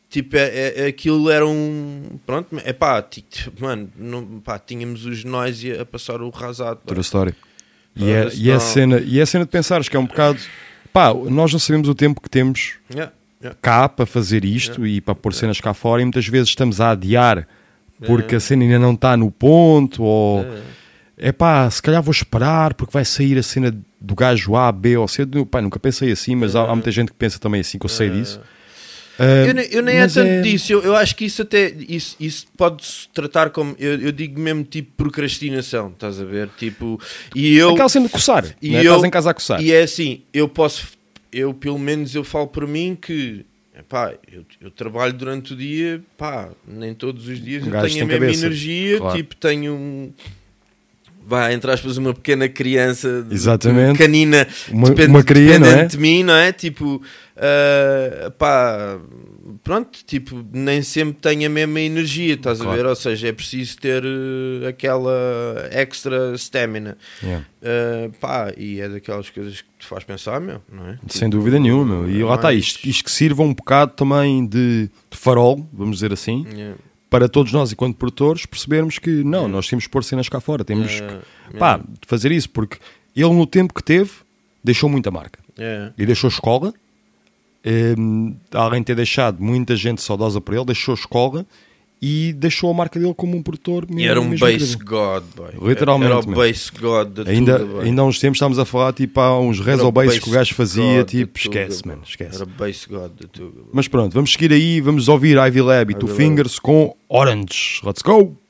[0.09, 2.17] Tipo, é, é- aquilo era um.
[2.25, 3.23] Pronto, é pá, ti-
[3.59, 6.79] mano, não, pá, tínhamos os noise a passar o rasado.
[6.85, 7.35] Toda a história.
[7.95, 10.39] E é, e, é cena, e é a cena de pensares que é um bocado.
[10.95, 13.57] Pá, nós não sabemos o tempo que temos Yeah, yeah.
[13.61, 16.91] cá para fazer isto e para pôr cenas cá fora, e muitas vezes estamos a
[16.91, 17.45] adiar
[18.05, 20.45] porque a cena ainda não está no ponto, ou
[21.17, 24.95] é pá, se calhar vou esperar porque vai sair a cena do gajo A, B
[24.95, 25.25] ou C.
[25.51, 27.89] Pá, nunca pensei assim, mas há, há muita gente que pensa também assim, que eu
[27.89, 28.39] sei disso.
[29.17, 32.16] Ah, Eu, nem- eu nem é tanto disso, eu, eu acho que isso até isso,
[32.20, 36.50] isso pode-se tratar como eu, eu digo mesmo tipo procrastinação, estás a ver?
[36.58, 37.00] Tipo,
[37.33, 38.79] e eu Aquela cena de coçar, e né?
[38.79, 39.62] eu, Estás em casa a coçar.
[39.62, 40.87] E é assim, eu posso,
[41.32, 43.46] eu pelo menos eu falo por mim que
[43.89, 48.04] pá, eu, eu trabalho durante o dia, pá, nem todos os dias Um eu tenho
[48.04, 49.17] a mesma cabeça, energia, claro.
[49.17, 50.13] tipo, tenho um
[51.25, 53.97] vá, entre aspas, uma pequena criança Exatamente.
[53.97, 55.59] canina Uma- depend- uma cria, é?
[55.59, 56.51] dependente de mim, não é?
[56.51, 57.01] Tipo,
[57.37, 58.99] ah, pá,
[59.63, 62.71] pronto, tipo, nem sempre tenho a mesma energia, estás Claro.
[62.73, 62.85] a ver?
[62.87, 66.97] Ou seja, é preciso ter eh, aquela extra stamina.
[67.23, 67.45] Yeah.
[67.63, 70.97] Ah, pá, e é daquelas coisas que te faz pensar, meu, não é?
[71.07, 72.09] Sem dúvida nenhuma, meu.
[72.09, 76.13] E lá está, isto, isto que sirva um bocado também de, de farol, vamos dizer
[76.13, 76.75] assim, Yeah.
[77.16, 80.66] Para todos nós, enquanto produtores, percebermos que não, nós temos que pôr cenas cá fora,
[80.66, 81.21] temos Yeah.
[81.50, 82.78] que pá, fazer isso, porque
[83.16, 84.12] ele, no tempo que teve,
[84.62, 85.39] deixou muita marca.
[85.58, 85.93] Yeah.
[85.97, 86.74] E deixou escola,
[87.97, 91.46] hum, além de ter deixado muita gente saudosa por ele, deixou escola
[92.01, 93.88] e deixou a marca dele como um produtor.
[93.89, 94.76] E era um mesmo bass.
[94.76, 95.70] God, boy.
[95.70, 96.12] Literalmente.
[96.12, 97.86] Era o bass God da ainda, boy.
[97.86, 100.32] ainda há uns tempos estávamos a falar, tipo, há uns rezo o bass que o
[100.32, 101.92] gajo fazia, God tipo, esquece, boy.
[101.92, 102.36] mano, esquece.
[102.36, 103.62] Era bass God Tuga.
[103.62, 103.70] boy.
[103.74, 106.17] Mas pronto, vamos seguir aí, vamos ouvir Ivy Lab e Two Lab.
[106.17, 107.82] Fingers com Orange.
[107.84, 108.45] Let's go!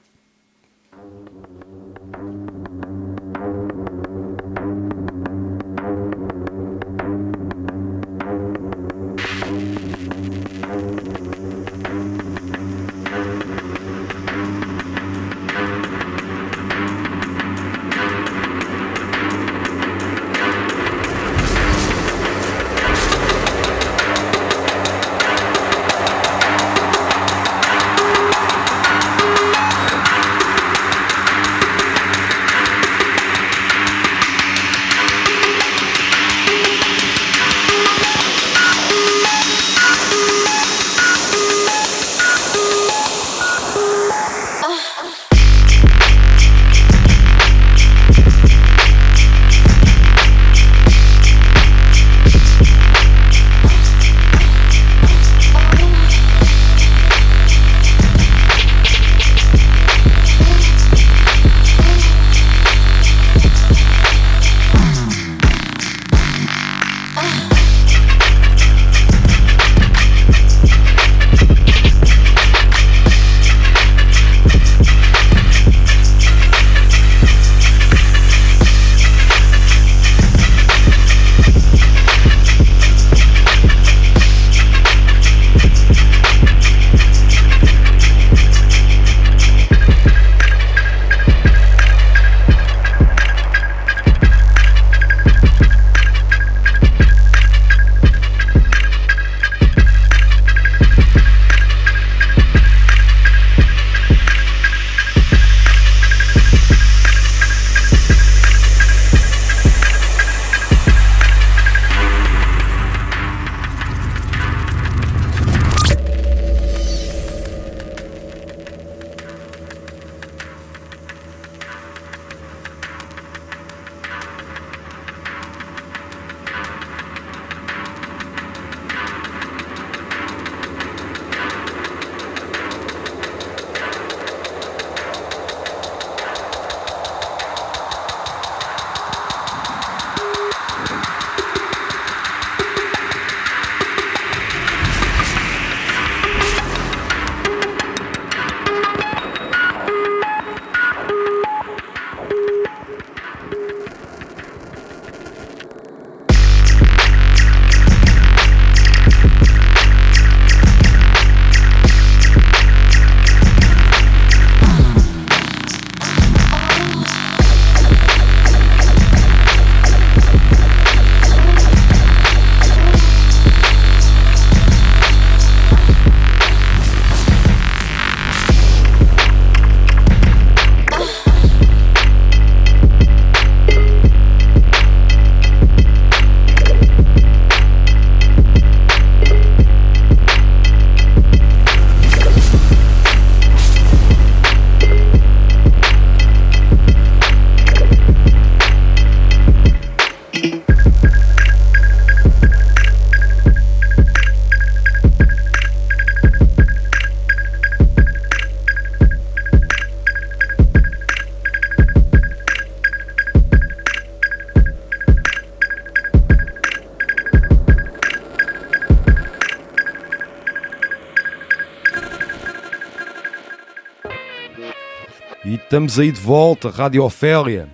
[225.76, 227.68] Estamos aí de volta, Rádio Ofélia.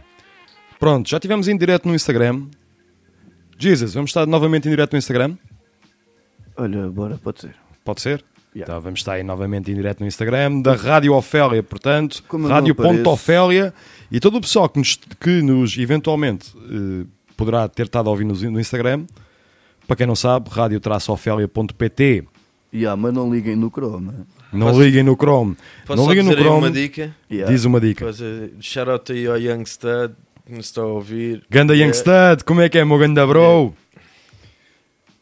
[0.80, 2.48] Pronto, já tivemos em direto no Instagram.
[3.60, 5.38] Jesus, vamos estar novamente em direto no Instagram?
[6.58, 7.56] Olha, bora, pode ser.
[7.86, 8.26] Pode ser?
[8.56, 13.72] Então vamos estar aí novamente em direto no Instagram da Rádio Ofélia, portanto, rádio.ofélia
[14.12, 17.06] e todo o pessoal que nos, que nos eventualmente eh,
[17.38, 19.06] poderá ter estado a ouvir no, no Instagram,
[19.86, 22.24] para quem não sabe, radio-ofélia.pt.
[22.74, 24.12] Yeah, mas não liguem no Chrome.
[24.52, 25.56] Não Posso- liguem no Chrome.
[25.86, 26.58] Posso não só liguem no Chrome.
[26.58, 27.16] uma dica?
[27.30, 28.04] Diz uma dica.
[28.06, 30.14] Coisa, shout out aí ao Youngstud
[30.46, 31.44] que nos está a ouvir.
[31.50, 31.86] Ganda Yeah.
[31.96, 33.74] Youngstud, como é que é, meu ganda bro?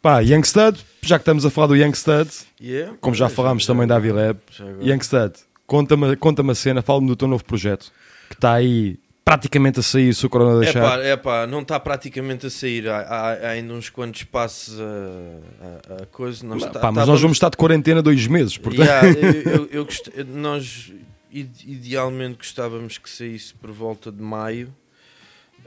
[0.01, 2.29] Pá, Youngstud, já que estamos a falar do Youngstud,
[2.61, 4.37] Yeah, como já falámos já- também da agora.
[4.81, 5.33] Youngstud,
[5.67, 7.91] conta-me conta a cena, fala-me do teu novo projeto,
[8.29, 8.97] que está aí
[9.29, 10.81] praticamente a sair se o Corona É deixar.
[10.81, 12.87] pá, é pá, não está praticamente a sair.
[12.89, 16.43] Há, há- há ainda uns quantos passos a, a- a coisa.
[16.45, 18.85] Nós Pá, tá- mas nós vamos estar de quarentena dois meses, portanto.
[18.87, 20.91] Yeah, eu, eu- eu gost- nós
[21.31, 24.73] ide- idealmente gostávamos que saísse por volta de maio.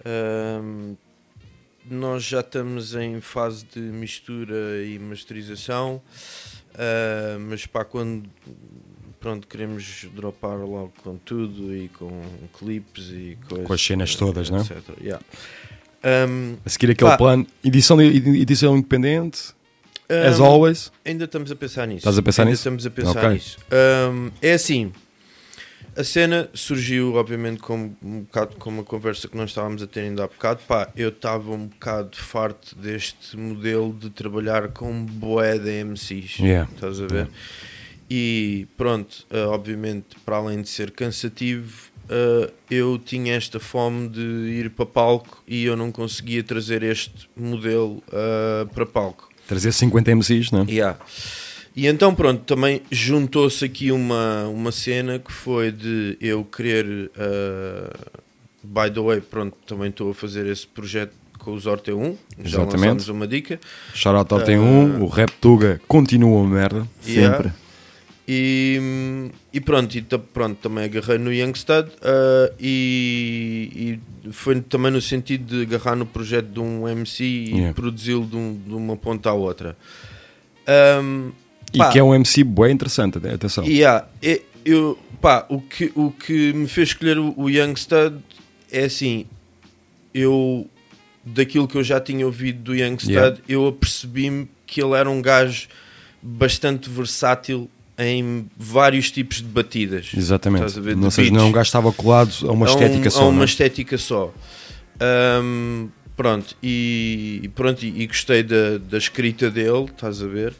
[0.04, 0.94] Ahm,
[1.88, 6.00] nós já estamos em fase de mistura e masterização,
[6.74, 8.28] ah, mas pá, quando
[9.22, 12.10] pronto, queremos dropar logo com tudo e com
[12.58, 13.66] clipes e coisas.
[13.66, 14.62] Com as cenas todas, não é?
[14.62, 14.78] etc.
[15.00, 15.24] Yeah.
[16.02, 19.54] Ahm, a seguir aquele pá, plano, edição, edição independente,
[20.28, 20.90] as Um, always.
[21.04, 21.98] Ainda estamos a pensar nisso.
[21.98, 22.60] Estás a pensar ainda nisso?
[22.60, 23.30] Estamos a pensar Ok.
[23.30, 23.58] nisso.
[24.10, 24.92] Um, é assim.
[25.94, 30.00] A cena surgiu, obviamente, como um bocado como a conversa que nós estávamos a ter
[30.00, 30.60] ainda há bocado.
[30.66, 36.38] Pá, eu estava um bocado farto deste modelo de trabalhar com boé de MCs.
[36.38, 36.68] Yeah.
[36.74, 37.14] Estás a ver?
[37.14, 37.30] Yeah.
[38.14, 44.20] E pronto, uh, obviamente, para além de ser cansativo, uh, eu tinha esta fome de
[44.20, 49.30] ir para palco e eu não conseguia trazer este modelo uh, para palco.
[49.48, 50.64] Trazer 50 MCs, não é?
[50.70, 50.98] Yeah.
[51.74, 57.10] E então, pronto, também juntou-se aqui uma, uma cena que foi de eu querer.
[58.62, 62.02] by the way, pronto, também estou a fazer esse projeto com os Orte 1.
[62.02, 62.74] Já Exatamente.
[62.74, 63.58] lançámos uma dica.
[63.94, 66.86] Shout out ao Uh, T1, o Rap Tuga continua uma merda.
[67.06, 67.38] Yeah.
[67.38, 67.61] Sempre.
[68.26, 75.00] E, e pronto, e pronto, também agarrei no Youngstud uh, e, e foi também no
[75.00, 77.74] sentido de agarrar no projeto de um MC e Yeah.
[77.74, 79.76] produzi-lo de, um- de uma ponta à outra.
[81.02, 81.32] Um,
[81.74, 83.64] E pá, que é um MC bem interessante, atenção.
[83.64, 84.06] Yeah,
[84.64, 88.18] eu, pá, o, que, o que me fez escolher o, o Youngstud
[88.70, 89.26] é assim,
[90.14, 90.68] eu
[91.24, 93.36] daquilo que eu já tinha ouvido do Youngstud, Yeah.
[93.48, 95.66] eu apercebi-me que ele era um gajo
[96.22, 100.10] bastante versátil em vários tipos de batidas.
[100.16, 100.80] Exatamente.
[100.80, 100.96] Ver?
[100.96, 103.22] Não seja, não é um estava colado a uma A um- estética a só.
[103.24, 103.44] uma não é?
[103.44, 104.34] estética só.
[105.00, 110.54] Ahm, pronto, e, pronto, e, gostei da, da escrita dele, estás a ver?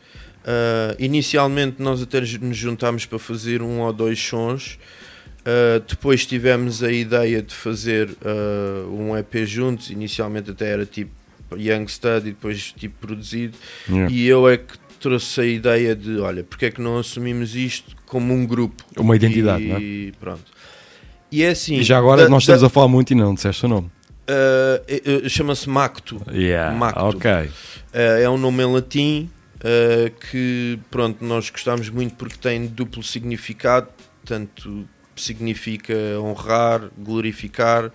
[0.44, 4.78] Ah, inicialmente nós até nos juntámos para fazer um ou dois sons.
[5.44, 9.90] Ah, depois tivemos a ideia de fazer ah, um EP juntos.
[9.90, 11.10] Inicialmente até era tipo
[11.56, 13.56] Young Stud e depois tipo produzido.
[13.88, 14.12] Yeah.
[14.12, 17.94] E eu é que trouxe a ideia de: olha, porque é que não assumimos isto
[18.06, 18.82] como um grupo?
[18.96, 20.12] Uma identidade, e, não é?
[20.18, 20.44] pronto.
[21.30, 21.74] E é assim.
[21.76, 23.90] E já agora da- nós da- estamos a falar muito e não disseste o nome.
[24.22, 26.22] Uh, chama-se Macto.
[26.30, 27.00] Yeah, Macto.
[27.00, 27.30] ok.
[27.30, 27.50] Uh,
[28.22, 33.88] é um nome em latim uh, que, pronto, nós gostamos muito porque tem duplo significado,
[34.24, 37.90] tanto significa honrar, glorificar,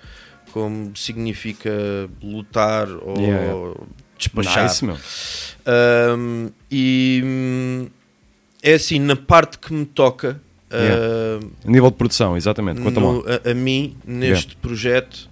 [0.51, 1.71] como significa
[2.21, 3.73] lutar ou yeah.
[4.17, 4.63] Despachar.
[4.63, 4.97] Nice, meu.
[6.17, 7.87] Um, e
[8.63, 11.01] é assim, na parte que me toca, Yeah.
[11.45, 12.81] uh, A nível de produção, exatamente.
[12.81, 15.29] Conta-me no- a, a mim, neste projeto,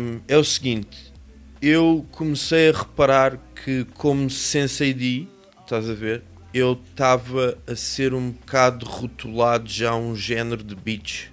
[0.00, 1.12] hum, é o seguinte:
[1.60, 5.26] eu comecei a reparar que, como Sensei D,
[5.60, 6.22] estás a ver,
[6.54, 11.24] eu estava a ser um bocado rotulado já a um género de beats.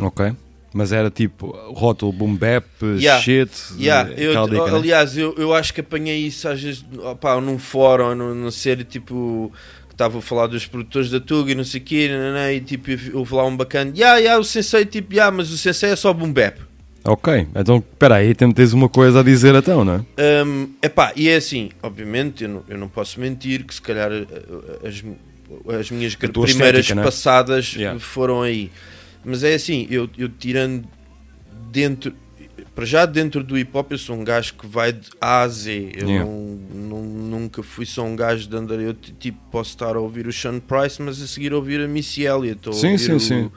[0.00, 0.34] Ok.
[0.74, 2.64] Mas era tipo rótulo boom bap,
[2.98, 3.50] Yeah, shit.
[3.78, 4.76] yeah, eh, eu- dica, né?
[4.78, 8.50] aliás, eu, eu acho que apanhei isso às vezes opá, num fórum, ou num, num
[8.50, 9.52] série tipo
[9.88, 12.60] que estava a falar dos produtores da Tuga e não sei o quê, nananã, e
[12.62, 15.96] tipo houve lá um bacana, yeah, yeah, o sensei, tipo, yeah, mas o sensei é
[15.96, 16.58] só boom bap.
[17.04, 20.44] Ok, então espera aí, tens uma coisa a dizer então, não é?
[20.44, 24.10] Um, epá, e é assim, obviamente, eu não, eu não posso mentir que se calhar
[24.10, 25.02] uh, uh, as,
[25.80, 27.02] as minhas primeiras estética, né?
[27.02, 27.98] passadas Yeah.
[28.00, 28.70] foram aí.
[29.24, 30.86] Mas é assim, eu, eu tirando
[31.70, 32.12] dentro,
[32.74, 35.48] para já dentro do hip hop, eu sou um gajo que vai de A a
[35.48, 35.92] Z.
[35.94, 36.24] Eu Yeah.
[36.24, 38.80] não, não- nunca fui só um gajo de andar.
[38.80, 41.88] Eu tipo, posso estar a ouvir o Sean Price, mas a seguir a ouvir a
[41.88, 42.68] Missy Elliott.
[42.68, 43.50] ou Sim, ouvir sim, o- sim.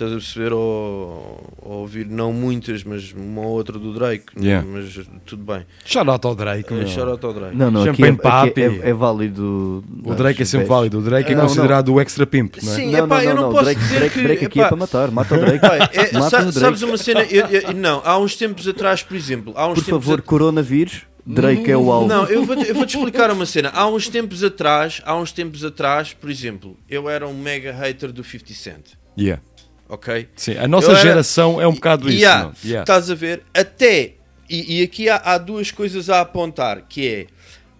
[0.00, 0.52] Estás a perceber?
[0.54, 4.24] Ou, ou ouvir não muitas, mas uma ou outra do Drake.
[4.40, 4.66] Yeah.
[4.66, 5.66] Mas tudo bem.
[5.84, 6.86] Shout out ao Drake, Eh, meu.
[6.88, 7.54] shout out ao Drake.
[7.54, 8.80] Não, não, aqui, Champagne é, aqui Papi.
[8.82, 9.84] é, é válido.
[10.02, 10.98] O Drake é sempre das- válido.
[11.00, 11.48] O Drake é Não, não.
[11.48, 12.76] considerado o extra pimp, não é?
[12.76, 14.22] Sim, Não, epá, não, eu não, não não, posso Drake- dizer Drake- que...
[14.22, 15.56] Drake aqui epá, é para matar, mata o Drake.
[15.66, 16.58] Epá, é- Mata sa- o Drake.
[16.60, 17.22] Sabes uma cena?
[17.24, 21.02] Eu- eu- não, há uns tempos atrás, por exemplo, há uns Por favor, at- coronavírus,
[21.26, 22.08] Drake é o alvo.
[22.08, 23.70] Não, eu vou-te vou-te explicar uma cena.
[23.74, 28.10] Há uns tempos atrás, há uns tempos atrás, por exemplo, eu era um mega hater
[28.10, 28.84] do 50 Cent.
[29.18, 29.42] Yeah.
[29.90, 30.28] Ok?
[30.36, 32.18] Sim, a nossa era- geração é um bocado isso.
[32.18, 32.52] Yeah?
[32.64, 32.82] Yeah.
[32.82, 33.42] Estás a ver?
[33.52, 34.14] Até.
[34.48, 37.06] E, e aqui há, há duas coisas a apontar: que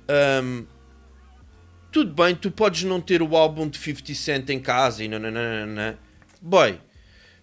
[0.09, 0.41] é.
[0.43, 0.65] hum,
[1.93, 5.99] tudo bem, tu podes não ter o álbum de 50 Cent em casa e nananana.
[6.41, 6.78] Boy,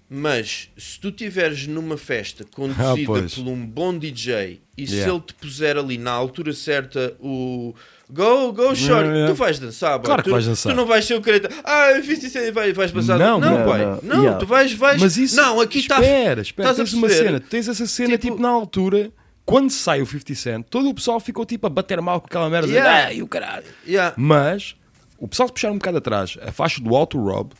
[0.09, 5.13] mas se tu estiveres numa festa conduzida Ah, por um bom DJ e se Yeah.
[5.13, 7.73] ele te puser ali na altura certa o
[8.09, 9.27] Go, go, shorty, Yeah, yeah.
[9.27, 10.05] tu vais dançar, boy.
[10.05, 10.71] Claro que tu, vais dançar.
[10.71, 13.19] Tu não vais ser o careta, ah, 50 Cent, vai, vais passar.
[13.19, 13.77] Não, Não, não, boy.
[13.79, 13.99] não.
[14.01, 14.39] Não, Yeah.
[14.39, 15.01] tu vais, vais.
[15.01, 15.35] Mas isso.
[15.35, 15.95] Não, aqui está.
[15.99, 16.73] Espera, espera.
[16.73, 17.39] Tens uma cena.
[17.41, 19.11] Tens essa cena, tipo, na altura,
[19.45, 22.49] quando sai o 50 Cent, todo o pessoal ficou tipo a bater mal com aquela
[22.49, 22.69] merda.
[22.69, 23.07] Yeah.
[23.07, 23.65] Ah, e o caralho.
[23.85, 24.13] Yeah.
[24.17, 24.75] Mas
[25.19, 27.51] o pessoal se puxar um bocado atrás, a faixa do Auto Rob.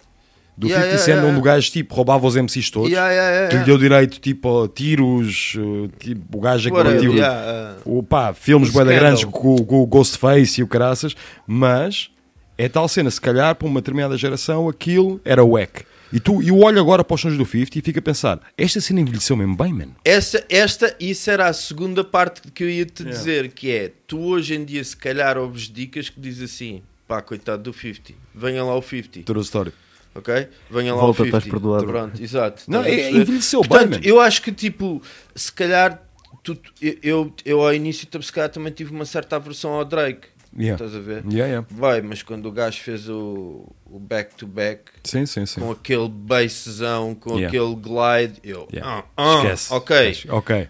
[0.57, 1.29] Do Yeah, 50 yeah, Cent, yeah.
[1.29, 4.19] onde o gajo tipo, roubava os MCs todos, Yeah, yeah, yeah, que lhe deu direito
[4.19, 8.95] tipo, a tiros, uh, tipo, o gajo é que uh, o, pá, filmes Scandal.
[8.95, 11.15] grandes com, com o Ghostface e o caraças,
[11.45, 12.09] mas
[12.57, 15.83] é tal cena, se calhar para uma determinada geração aquilo era wack.
[16.11, 18.79] E tu, eu olho agora para os sons do 50 e fico a pensar, esta
[18.81, 19.93] cena envelheceu mesmo bem, mano.
[20.05, 23.17] Essa, esta, isso era a segunda parte que eu ia te Yeah.
[23.19, 27.21] dizer, que é, tu hoje em dia se calhar ouves dicas que diz assim, pá,
[27.21, 29.71] coitado do 50, venha lá o 50, True story.
[30.17, 30.47] Ok?
[30.69, 31.37] Venha lá Volta, o 50.
[31.37, 31.85] estás perdoado.
[31.85, 32.63] Pronto, exato.
[32.67, 34.03] Não, é- envelheceu bem, Portanto, mano.
[34.05, 35.01] eu acho que tipo,
[35.35, 36.01] se calhar,
[36.43, 40.27] tu, eu, eu, eu ao início se calhar também tive uma certa aversão ao Drake,
[40.57, 40.83] Yeah.
[40.83, 41.23] estás a ver?
[41.25, 41.67] Yeah, yeah.
[41.69, 45.61] Vai, mas quando o gajo fez o o back-to-back, Sim, sim, sim.
[45.61, 47.47] com aquele basszão, com Yeah.
[47.47, 49.03] aquele glide, eu, Yeah.
[49.15, 49.73] ah, ah, Esquece.
[49.73, 50.17] ok.
[50.29, 50.69] Ok.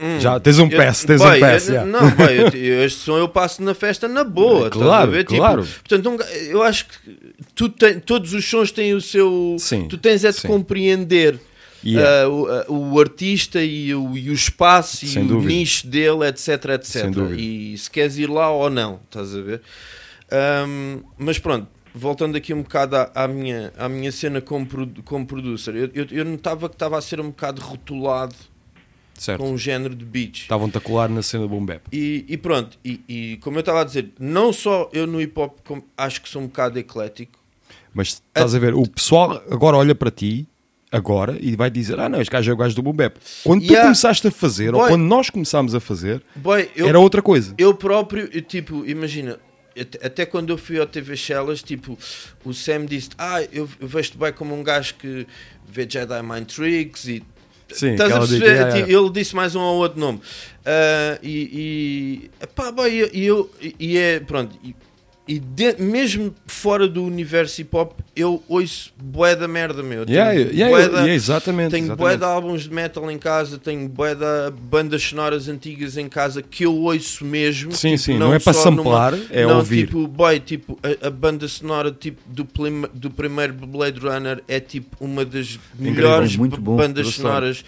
[0.00, 0.18] Hum.
[0.20, 1.68] Já tens um pass, tens Boy, um pass.
[1.68, 1.90] eu- yeah.
[1.90, 4.68] Não, boy, eu, este som eu passo na festa na boa.
[4.68, 5.12] Claro?
[5.18, 5.64] Tipo, claro.
[5.64, 6.16] portanto, um
[6.48, 6.94] eu acho que
[7.54, 9.56] tu tem- todos os sons têm o seu.
[9.58, 10.48] Sim, tu tens é de sim.
[10.48, 11.38] compreender.
[11.86, 12.22] Yeah.
[12.24, 15.52] ah, o, ah, o artista e o, e o espaço Sem e dúvida.
[15.52, 17.04] o nicho dele, etc, etc.
[17.36, 19.60] E se queres ir lá ou não, estás a ver?
[20.32, 24.66] Ahm, mas pronto, voltando aqui um bocado à, à minha, à minha cena como,
[25.04, 28.34] como producer, eu, eu, eu notava que estava a ser um bocado rotulado
[29.16, 29.40] Certo.
[29.40, 30.42] com um género de beats.
[30.42, 31.82] Estavam-te a colar na cena do boom bap.
[31.92, 35.38] E, e pronto, e, e como eu estava a dizer, não só eu no hip
[35.38, 35.56] hop
[35.96, 37.38] acho que sou um bocado eclético,
[37.94, 40.46] Mas estás a ver, o pessoal agora olha para ti,
[40.90, 43.16] agora, e vai dizer: Ah, não, este gajo é o gajo do boom bap.
[43.44, 43.84] Quando tu Yeah.
[43.84, 44.90] começaste a fazer, ou Boy.
[44.90, 47.54] quando nós começámos a fazer, Boy, eu- era outra coisa.
[47.56, 49.38] eu próprio, eu, tipo, imagina,
[49.80, 51.96] até, até quando eu fui ao TV Shellas, tipo,
[52.44, 55.26] o Sam disse: Ah, eu, eu vejo-te bem como um gajo que
[55.68, 57.22] vê Jedi Mind Tricks e.
[57.74, 58.72] Sim, Estás a dica, perceber?
[58.72, 58.90] Tipo.
[58.90, 60.20] Ele disse mais um ou outro nome.
[60.64, 64.74] Ah, e, e, epá, boy, e eu, e, e é, pronto, e,
[65.26, 70.04] e de- mesmo fora do universo hip hop, eu ouço bué da merda, meu.
[70.04, 71.98] Tenho Yeah, yeah, bué da- yeah, exatamente, Tenho exatamente.
[72.10, 74.24] bué de álbuns de metal em casa, tenho bué de
[74.62, 77.72] bandas sonoras antigas em casa que eu ouço mesmo.
[77.72, 79.86] Sim, tipo, sim, não é para só numa- samplar, é não, ouvir.
[79.86, 84.60] Tipo, boy, tipo, a, a banda sonora tipo, do, plim- do primeiro Blade Runner é
[84.60, 87.64] tipo uma das melhores bom, bandas sonoras.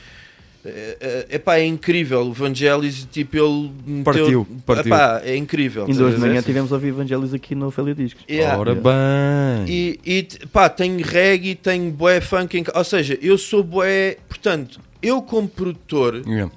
[0.67, 2.21] É, é, epá, é incrível.
[2.23, 4.93] O Vangelis, tipo, ele meteu- Partiu, partiu.
[4.95, 5.85] Epá, é incrível.
[5.85, 8.25] Hoje a de manhã tivemos a ouvir Evangelis aqui no Ofélia Discos.
[8.29, 8.59] Yeah.
[8.59, 9.65] Ora bem.
[9.69, 14.81] E, e pá, tenho reggae, tenho bué funk, em ou seja, eu sou bué, portanto,
[15.03, 16.51] eu como produtor, Yeah.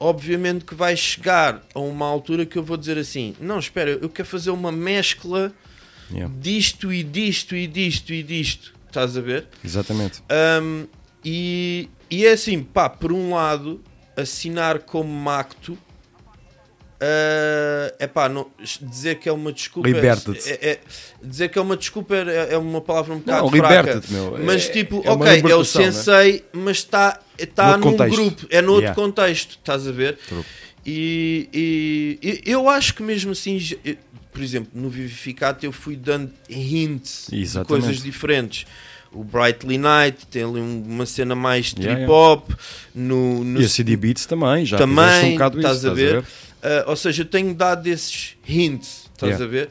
[0.00, 4.08] obviamente que vai chegar a uma altura que eu vou dizer assim, não, espera, eu
[4.08, 5.52] quero fazer uma mescla
[6.10, 6.32] Yeah.
[6.38, 9.46] disto e disto e disto e disto, estás a ver?
[9.64, 10.22] Exatamente.
[10.62, 10.86] Um,
[11.24, 11.88] e,
[12.18, 13.80] e é assim, pá, por um lado,
[14.16, 15.76] assinar como macto
[17.98, 18.50] é pá, não,
[18.80, 19.88] dizer que é uma desculpa.
[19.88, 20.48] Liberta-te.
[20.50, 20.80] É, é-
[21.22, 24.02] dizer que é uma desculpa é, é uma palavra um bocado Não, fraca.
[24.08, 24.38] meu.
[24.42, 25.64] Mas É- tipo, é ok, é o né?
[25.64, 27.20] sensei, mas está
[27.54, 28.16] tá Noutro num contexto.
[28.16, 28.94] grupo, é noutro Yeah.
[28.94, 30.18] contexto, estás a ver?
[30.86, 33.96] E, e- e eu acho que mesmo assim, eu-
[34.32, 37.68] por exemplo, no Vivificate eu fui dando hints de Exatamente.
[37.84, 38.66] coisas diferentes.
[39.14, 42.50] O Brightly Night tem ali um- uma cena mais Yeah, trip hop.
[42.94, 45.94] No, no E a CD Beats também, já fizeste um também, bocado isso, estás a
[45.94, 46.24] ver?
[46.62, 49.44] Ah, ou seja, eu tenho dado esses hints, estás Yeah.
[49.44, 49.70] a ver?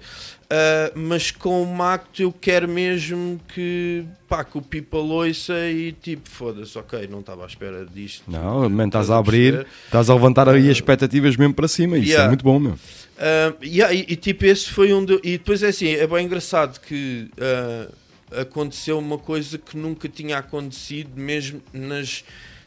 [0.50, 5.92] Ah, mas com o Macto eu quero mesmo que, pá, que o people ouça e
[5.94, 8.24] tipo, foda-se, ok, não estava à espera disto.
[8.30, 11.68] Não, man, estás Estás a a abrir, estás a levantar aí as expectativas mesmo para
[11.68, 11.98] cima.
[11.98, 12.28] Isso é Yeah.
[12.30, 12.76] muito bom, meu.
[13.18, 15.04] Ah, yeah, e, e, tipo, esse foi um.
[15.04, 17.88] de- e depois é assim, é bem engraçado que ah,
[18.40, 22.24] aconteceu uma coisa que nunca tinha acontecido, mesmo nas,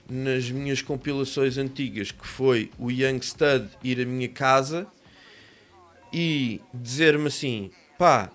[0.09, 4.87] nas minhas compilações antigas, que foi o Young Stud ir à minha casa
[6.13, 8.31] e dizer-me assim: pá,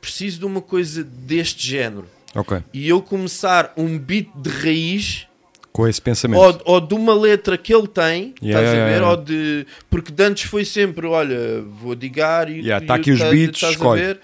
[0.00, 2.06] preciso de uma coisa deste género.
[2.34, 2.58] Ok.
[2.72, 5.26] E eu começar um beat de raiz
[5.72, 6.38] Com esse pensamento.
[6.38, 8.90] ou, ou de uma letra que ele tem, Yeah, estás a ver?
[8.92, 9.10] yeah.
[9.10, 9.66] Ou de.
[9.88, 12.60] Porque de antes foi sempre, olha, vou digar e.
[12.60, 14.02] Yeah, tá aqui os beats, estás a escolhe.
[14.02, 14.20] ver?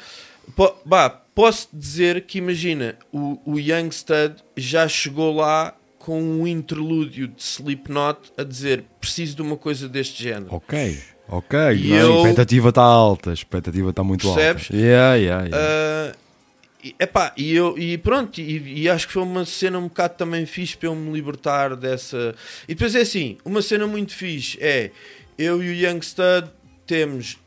[0.54, 6.46] Po- bah, posso dizer que imagina, o, o Young Stud já chegou lá com um
[6.46, 10.48] interlúdio de Slipknot a dizer preciso de uma coisa deste género.
[10.50, 10.98] Ok,
[11.28, 11.58] ok.
[11.76, 14.64] E eu- A expectativa está alta, a expectativa está muito Percebes?
[14.64, 14.76] alta.
[14.76, 16.12] Yeah, yeah, yeah.
[16.12, 16.16] Ah,
[16.84, 20.14] e, epá, e, eu, e pronto, e, e acho que foi uma cena um bocado
[20.16, 22.34] também fixe para eu me libertar dessa.
[22.68, 24.90] E depois é assim: uma cena muito fixe é
[25.38, 26.48] eu e o Young Stud
[26.84, 27.38] temos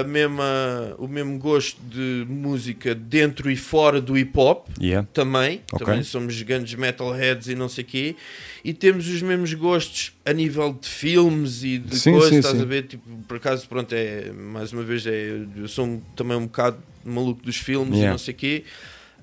[0.00, 5.08] a mesma, o mesmo gosto de música dentro e fora do hip hop Yeah.
[5.14, 5.62] também.
[5.72, 5.86] Ok.
[5.86, 8.16] Também somos grandes metalheads e não sei o quê.
[8.64, 12.56] E temos os mesmos gostos a nível de filmes e de Sim, coisas, sim, estás
[12.56, 12.62] sim.
[12.62, 12.82] a ver?
[12.86, 16.76] Tipo, por acaso, pronto, é mais uma vez, é, eu sou um- também um bocado
[17.04, 18.10] maluco dos filmes e Yeah.
[18.12, 18.64] não sei o quê.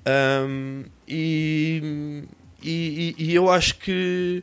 [0.06, 2.22] Um, e,
[2.62, 4.42] e, e- e eu acho que.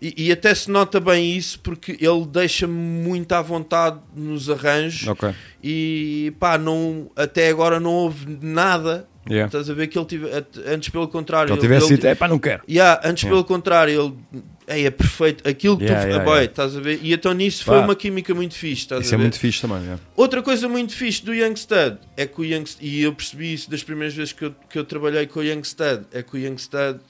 [0.00, 5.08] E, e até se nota bem isso porque ele deixa-me muito à vontade nos arranjos
[5.08, 5.30] Ok.
[5.62, 9.08] e pá, não, até agora não houve nada.
[9.28, 9.46] Yeah.
[9.48, 10.28] Estás a ver que ele tive,
[10.66, 13.28] antes pelo contrário, Ele tivesse dito, "Epá, não quero." Yeah, antes Yeah.
[13.28, 17.00] pelo contrário, ele "Ei, é perfeito, aquilo que Yeah, tu yeah, boy, estás a ver?
[17.02, 17.84] E então nisso foi Pá.
[17.84, 18.82] uma química muito fixe.
[18.82, 19.22] Estás Isso a é ver?
[19.24, 19.80] muito fixe também.
[20.14, 23.82] Outra coisa muito fixe do Youngstud é que o Youngstud, e eu percebi isso das
[23.82, 27.00] primeiras vezes que eu, que eu trabalhei com o Youngstud, é que o Youngstud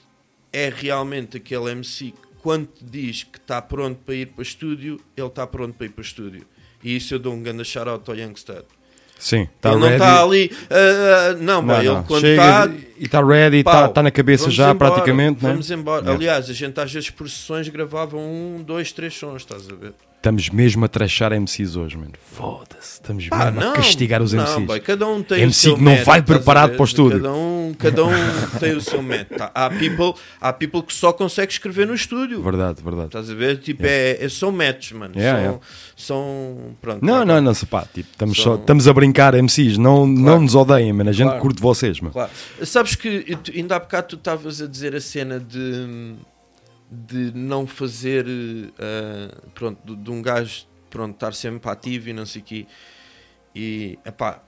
[0.51, 4.99] é realmente aquele MC que quando te diz que está pronto para ir para estúdio,
[5.15, 6.45] ele está pronto para ir para estúdio.
[6.83, 8.63] E isso eu dou um grande shout-out ao Youngstud.
[9.19, 12.03] Sim, tá ele não está ali, ah, não, Não, ele não.
[12.03, 15.43] quando Chega está e está ready, está tá na cabeça já embora, praticamente.
[15.43, 15.49] né?
[15.49, 16.01] Vamos embora.
[16.01, 16.15] Yeah.
[16.15, 19.93] Aliás, a gente às vezes por sessões gravava um, dois, três sons, estás a ver?
[20.17, 22.11] Estamos mesmo a trashar MCs hoje, mano.
[22.33, 22.95] Foda-se.
[22.95, 24.65] Estamos Pá, mesmo a castigar os não, MCs.
[24.65, 27.21] boy, cada um tem o MC seu que não vai preparado para o estúdio.
[27.21, 28.11] Cada um, cada um
[28.59, 29.43] tem o seu método.
[29.53, 32.41] Há, people, há people que só consegue escrever no estúdio.
[32.41, 33.07] Verdade, verdade.
[33.07, 33.59] Estás a ver?
[33.59, 35.13] Tipo, é, é- são métodos, mano.
[35.15, 35.59] Yeah, são, yeah.
[35.95, 36.75] são.
[36.81, 37.05] Pronto.
[37.05, 40.41] Não, tá, não, não, pá, tipo, estamos, só, São- estamos a brincar, MCs, não, não
[40.41, 41.09] nos odeiem, mano.
[41.11, 41.41] A gente Claro.
[41.41, 42.11] curte vocês, mano.
[42.13, 42.31] Claro.
[42.63, 46.15] Sabes que ainda há bocado tu estavas a dizer a cena de,
[46.89, 52.25] de não fazer eh, pronto, de, de um gajo pronto, estar sempre ativo e não
[52.25, 52.67] sei o quê.
[53.53, 54.41] E epá,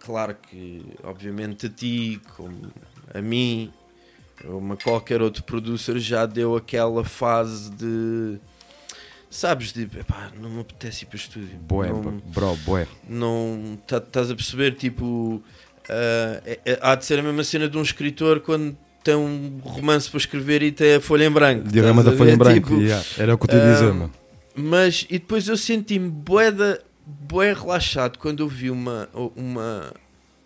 [0.00, 2.72] claro que obviamente a ti, como
[3.14, 3.72] a mim,
[4.44, 8.38] uma qualquer outro producer já deu aquela fase de
[9.30, 11.56] sabes, de epá, não me apetece ir para o estúdio.
[11.60, 12.86] Bué, não, bro, bué.
[13.08, 15.42] não tá- estás a perceber tipo
[15.88, 19.60] ah, é- é- há de ser a mesma cena de um escritor quando tem um
[19.62, 22.80] romance para escrever e tem a folha em branco Diagrama da folha em branco, Tipo,
[22.82, 24.12] yeah, era o que eu te ia dizer, ah, mano.
[24.54, 29.92] mas e depois eu senti-me bué, da- bué relaxado quando eu vi uma, uma,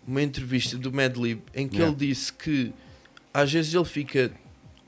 [0.07, 1.95] uma entrevista do Madlib em que Yeah.
[1.97, 2.71] ele disse que
[3.33, 4.31] às vezes ele fica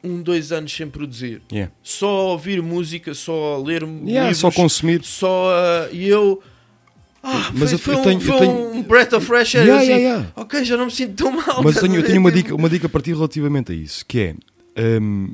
[0.04, 1.72] um, dois anos sem produzir Yeah.
[1.84, 5.04] só a ouvir música, só a ler Yeah, livros, só consumir.
[5.04, 6.42] só a- e eu
[7.24, 9.66] ah, Mas foi, eu- foi eu um, tenho- eu tenho- um breath of fresh air
[9.66, 10.32] Yeah, assim, yeah, yeah.
[10.36, 12.88] ok, já não me sinto tão mal Mas tenho, eu tenho uma, dica, uma dica
[12.90, 14.20] para ti relativamente a isso, que
[14.76, 15.34] é, hum,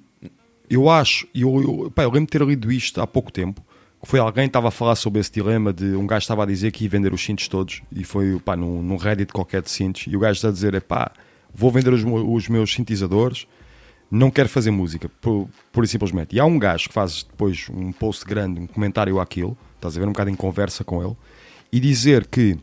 [0.70, 3.62] eu acho, eu, eu, pá, eu lembro de ter lido isto há pouco tempo,
[4.02, 6.46] que foi alguém que estava a falar sobre esse dilema de um gajo estava a
[6.46, 9.70] dizer que ia vender os cintos todos, e foi pá, num, num Reddit qualquer de
[9.72, 11.12] cintos, e o gajo está a dizer, é pá,
[11.54, 13.48] vou vender os, os meus sintetizadores,
[14.12, 16.36] não quero fazer música, por, pura e simplesmente.
[16.36, 20.00] E há um gajo que faz depois um post grande, um comentário àquilo, estás a
[20.00, 21.16] ver um bocado em conversa com ele,
[21.76, 22.58] e dizer que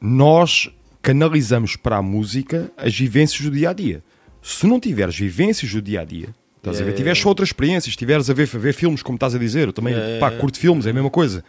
[0.00, 0.68] nós
[1.00, 4.02] canalizamos para a música as vivências do dia a dia.
[4.42, 7.28] Se não tiveres vivências do dia a dia, estás a ver, Yeah, tiveres yeah.
[7.28, 10.18] outras experiências, estiveres a ver, a ver filmes, como estás a dizer, eu também Yeah,
[10.18, 11.44] pá, yeah, curto filmes, é a mesma coisa.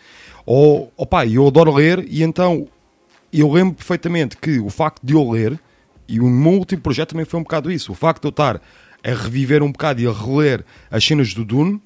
[0.46, 2.68] Ou, ou pá, eu adoro ler e então
[3.34, 5.60] eu lembro perfeitamente que o facto de eu ler,
[6.08, 8.62] e o meu último projeto também foi um bocado isso, o facto de eu estar
[9.04, 11.82] a reviver um bocado e a reler as cenas do Dune,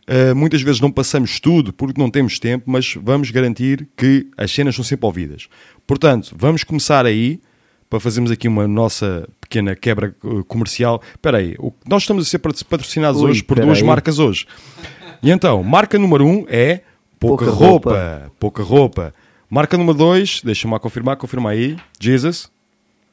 [0.09, 4.51] Uh, muitas vezes não passamos tudo porque não temos tempo, mas vamos garantir que as
[4.51, 5.49] cenas são sempre ouvidas.
[5.85, 7.41] Portanto, vamos começar aí
[7.89, 11.01] para fazermos aqui uma nossa pequena quebra uh, comercial.
[11.11, 11.55] Espera aí,
[11.87, 13.83] nós estamos a ser patro- patrocinados Ui, hoje por duas aí.
[13.83, 14.45] marcas hoje.
[15.21, 16.81] E então, marca número um é
[17.19, 17.89] pouca, Pouca roupa.
[17.89, 18.31] roupa.
[18.39, 19.13] Pouca roupa.
[19.49, 21.77] Marca número dois, deixa-me lá confirmar, confirma aí.
[21.99, 22.49] Jesus.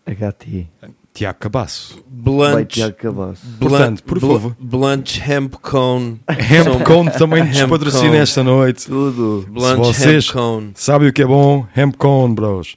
[0.06, 0.66] HT.
[1.14, 2.05] Tiago Cabasso.
[2.09, 2.66] Blunt.
[2.72, 3.40] Tiago Cabasso.
[3.60, 4.56] Portanto, por favor.
[4.59, 6.20] Blunt Hemp Cone.
[6.28, 8.86] Hemp São- Cone também nos patrocina esta noite.
[8.86, 9.47] Tudo.
[9.48, 10.72] Blunt vocês Hemp Cone.
[10.74, 12.76] sabem o que é bom, Hemp Cone, bros.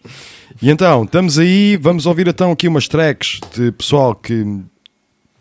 [0.62, 4.62] E então, estamos aí, vamos ouvir então aqui umas tracks de pessoal que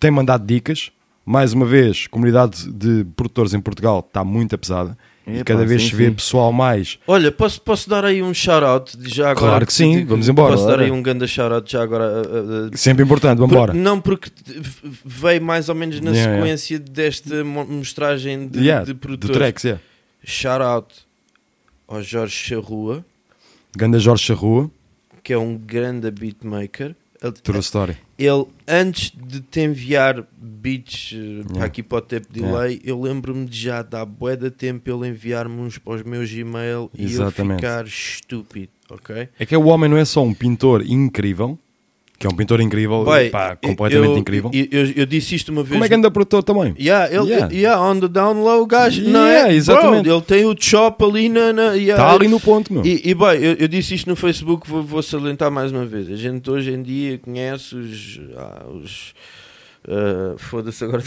[0.00, 0.90] tem mandado dicas.
[1.28, 4.96] Mais uma vez, comunidade de produtores em Portugal está muito pesada.
[5.26, 6.12] e Epá, cada vez sim, se vê sim.
[6.14, 7.00] pessoal mais.
[7.04, 9.48] Olha, posso, posso dar aí um shout-out de já agora?
[9.48, 10.52] Claro que sim, vamos embora.
[10.54, 12.04] Posso dar aí um grande shout-out já agora?
[12.22, 13.74] uh, uh, uh, Sempre importante, vamos por- embora.
[13.74, 14.30] Não, porque
[15.04, 16.36] veio mais ou menos na Yeah, yeah.
[16.56, 19.36] sequência desta mo- mostragem de, Yeah, de produtores.
[19.36, 19.82] tracks, yeah.
[20.22, 20.94] Shout-out
[21.88, 23.04] ao Jorge Charrua,
[23.76, 24.70] Ganda Jorge Charrua,
[25.24, 26.94] que é um grande beatmaker.
[27.22, 27.97] Ele, true story.
[28.18, 31.16] ele, antes de te enviar beats eh,
[31.47, 31.64] Yeah.
[31.64, 35.60] aqui para o Tape Delay, eu lembro-me de já dar bué de tempo ele enviar-me
[35.60, 37.59] uns para os meus Gmail e eu Exatamente.
[37.60, 39.28] ficar estúpido, ok?
[39.38, 41.59] É que o homem não é só um pintor incrível,
[42.18, 44.51] que é um pintor incrível, Bem, pá, completamente eu- incrível.
[44.52, 45.72] Eu, eu- eu disse isto uma vez.
[45.74, 46.74] Como é que anda produtor também?
[46.78, 47.52] Yeah, ele, Yeah.
[47.55, 47.82] yeah.
[47.82, 49.02] on the down low, o gajo.
[49.02, 49.55] não Yeah, é?
[49.55, 50.05] exatamente.
[50.05, 51.52] Bro, ele tem o chop ali na.
[51.52, 52.02] na yeah.
[52.02, 52.84] Está ali no ponto, meu.
[52.86, 56.10] E, e bem, eu, eu disse isto no Facebook, vou, vou salientar mais uma vez.
[56.10, 58.20] A gente hoje em dia conhece os.
[58.36, 59.12] ah, os
[59.88, 61.02] ah, Foda-se agora,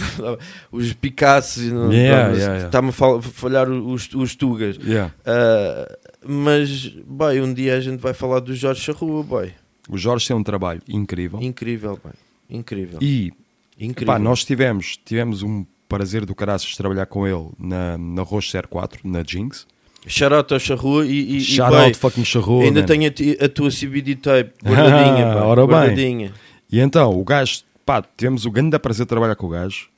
[0.72, 4.78] os Picassos e não- Yeah, yeah, está-me a fal- falhar os, os Tugas.
[5.26, 9.52] Ah, mas, bem, um dia a gente vai falar do Jorge Charrua, bem.
[9.90, 11.42] O Jorge tem um trabalho incrível.
[11.42, 12.14] Incrível, bem.
[12.60, 13.00] Incrível.
[13.02, 13.34] E
[13.80, 14.20] Incrível.
[14.20, 19.02] nós tivemos, tivemos um prazer do caraças de trabalhar com ele na, na Roche 04,
[19.04, 19.66] na Jinx.
[20.08, 22.86] Shout out ao Charrua e, e, Shout e bem, fucking Charrua, Ainda man.
[22.86, 23.10] tenho
[23.42, 25.76] a, a tua CBD tape guardadinha, pá, Ora bem.
[25.76, 26.34] guardadinha.
[26.72, 29.90] E então, o gajo, pá, tivemos o grande prazer de trabalhar com o gajo.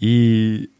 [0.00, 0.70] E,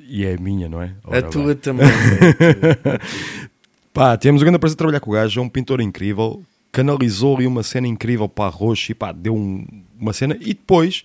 [0.00, 0.94] e é minha, não é?
[1.04, 1.56] A Ora tua bem.
[1.56, 3.00] também, a tua.
[3.92, 5.40] pá, tivemos o grande prazer de trabalhar com o gajo.
[5.40, 6.42] É um pintor incrível.
[6.72, 9.66] Canalizou ali uma cena incrível para a Roche e pá, deu um-
[9.98, 10.36] uma cena.
[10.40, 11.04] E depois,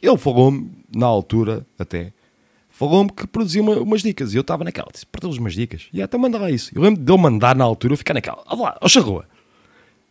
[0.00, 2.12] ele falou-me, na altura até,
[2.70, 4.32] falou-me que produzia uma- umas dicas.
[4.32, 5.88] E eu estava naquela, disse, produz umas dicas.
[5.92, 6.70] E até manda lá isso.
[6.74, 9.26] Eu lembro de eu mandar na altura, eu ficar naquela, olha lá, ó Charrua,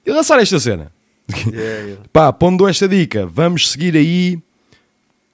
[0.05, 0.91] e lançar esta cena.
[2.11, 4.37] Pá, pondo esta dica, vamos seguir aí,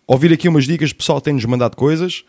[0.05, 2.23] ouvir aqui umas dicas, o pessoal tem-nos mandado coisas.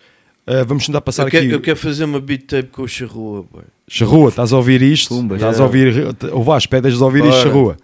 [0.50, 1.40] Ah, vamos tentar passar Eu aqui.
[1.40, 3.62] quero, eu quero fazer uma beat tape com o Charrua, boy.
[3.86, 5.08] Charrua, estás a ouvir isto?
[5.14, 5.62] Pumba, estás yeah.
[5.62, 6.16] a ouvir.
[6.32, 7.42] O Vasco, pedes de ouvir isto, Bora.
[7.42, 7.76] Charrua.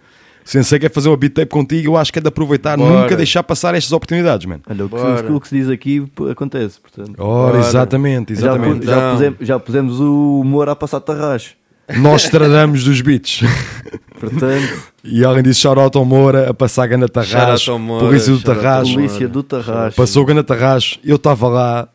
[0.43, 3.01] Sensei quer fazer uma beat tape contigo, eu acho que é de aproveitar, Bora.
[3.03, 4.61] nunca deixar passar estas oportunidades, mano.
[4.69, 5.33] Olha, o que, Bora.
[5.33, 7.15] o que se diz aqui acontece, portanto.
[7.19, 7.67] Ora, Bora.
[7.67, 8.79] exatamente, Já, exatamente.
[8.81, 9.11] pu- já, Não.
[9.13, 11.51] pusemos, já pusemos o humor a passar tarracho.
[11.97, 13.41] Nós tradamos dos beats.
[14.19, 18.93] Portanto, E alguém disse shout-out ao Moura a passar Gana Tarracho, polícia do Tarracho.
[18.93, 19.95] Polícia do tarracho.
[19.95, 21.89] Passou Gana Tarracho, eu estava lá.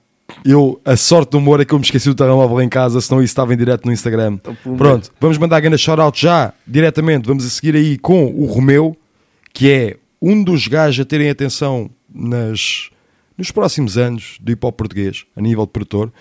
[0.45, 3.23] Eu, a sorte do Moura é que eu me esqueci do telemóvel em casa, senão
[3.23, 4.39] isso estava em direto no Instagram.
[4.39, 4.77] pumba.
[4.77, 7.27] Pronto, vamos mandar a Gana shout-out já, diretamente.
[7.27, 8.97] Vamos a seguir aí com o Romeu,
[9.53, 12.91] que é um dos gajos a terem atenção nas,
[13.37, 16.13] nos próximos anos do hip hop português, a nível de produtor.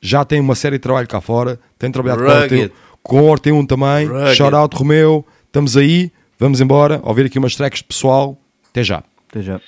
[0.00, 2.72] Já tem uma série de trabalho cá fora, tem trabalhado com o Rugged.
[3.02, 4.06] Com o Orteu também.
[4.06, 4.34] Rugged.
[4.34, 8.38] Shout-out Romeu, estamos aí, vamos embora, ouvir aqui umas tracks de pessoal.
[8.70, 9.02] Até já.
[9.28, 9.60] Até já.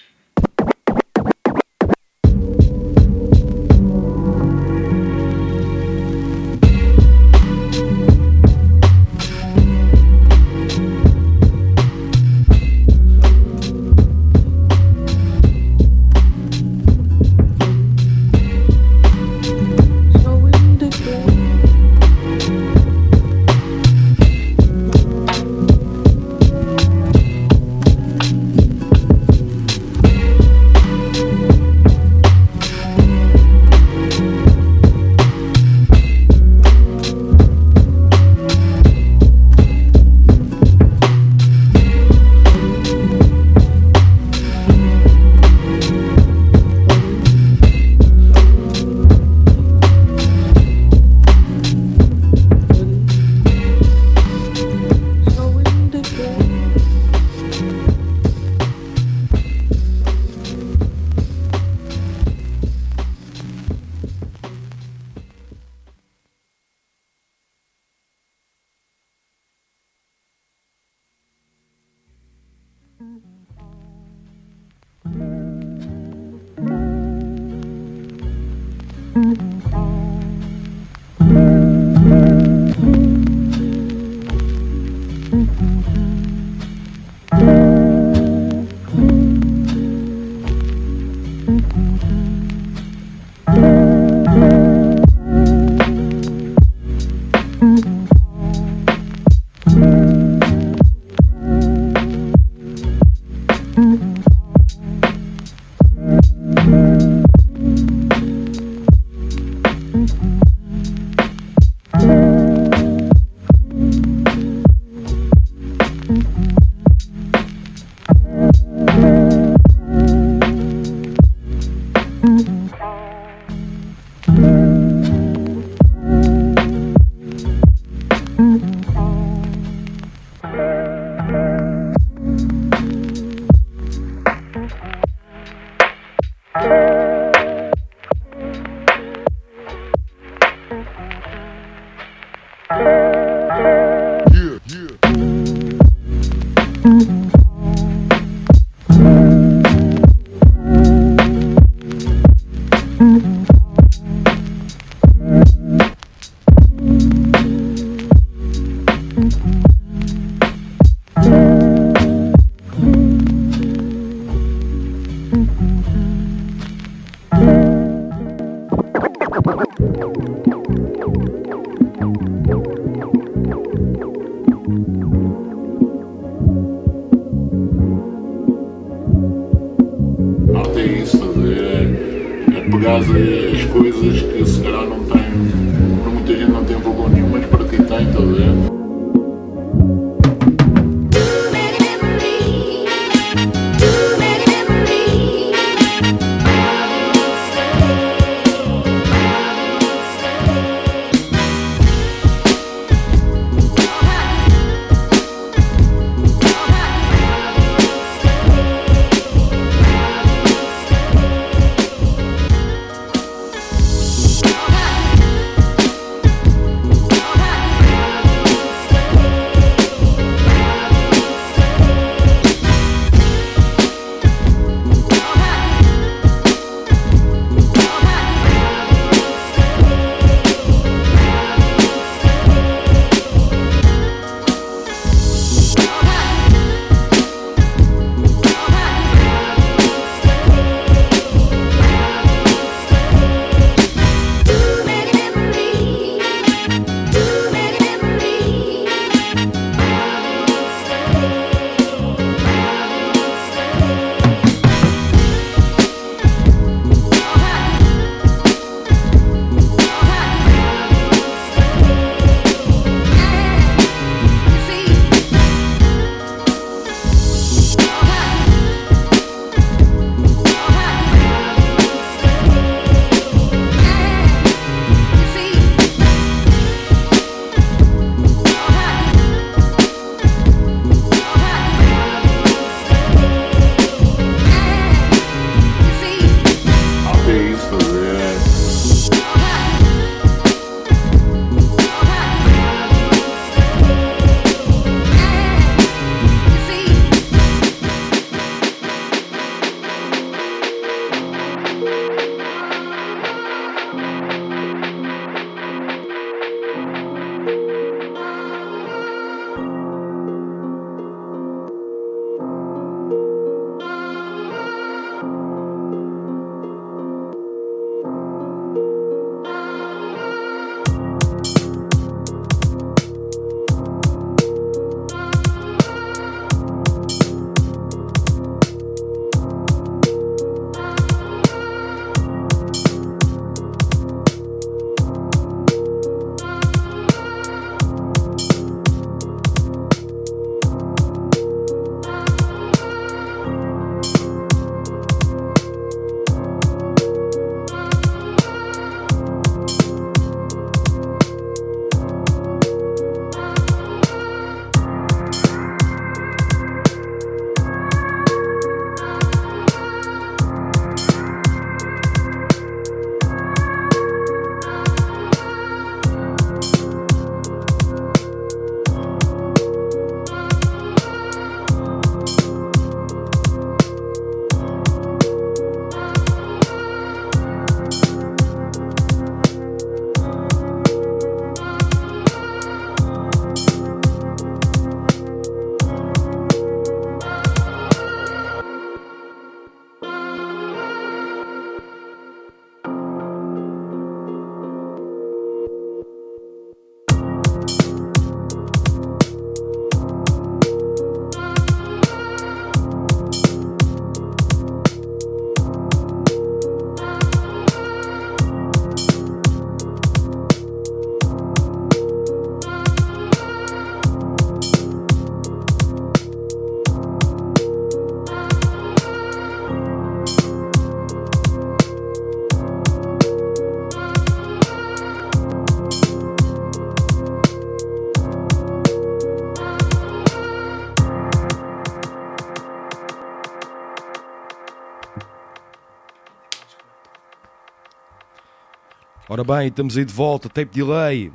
[439.30, 441.30] Ora bem, estamos aí de volta, tape delay.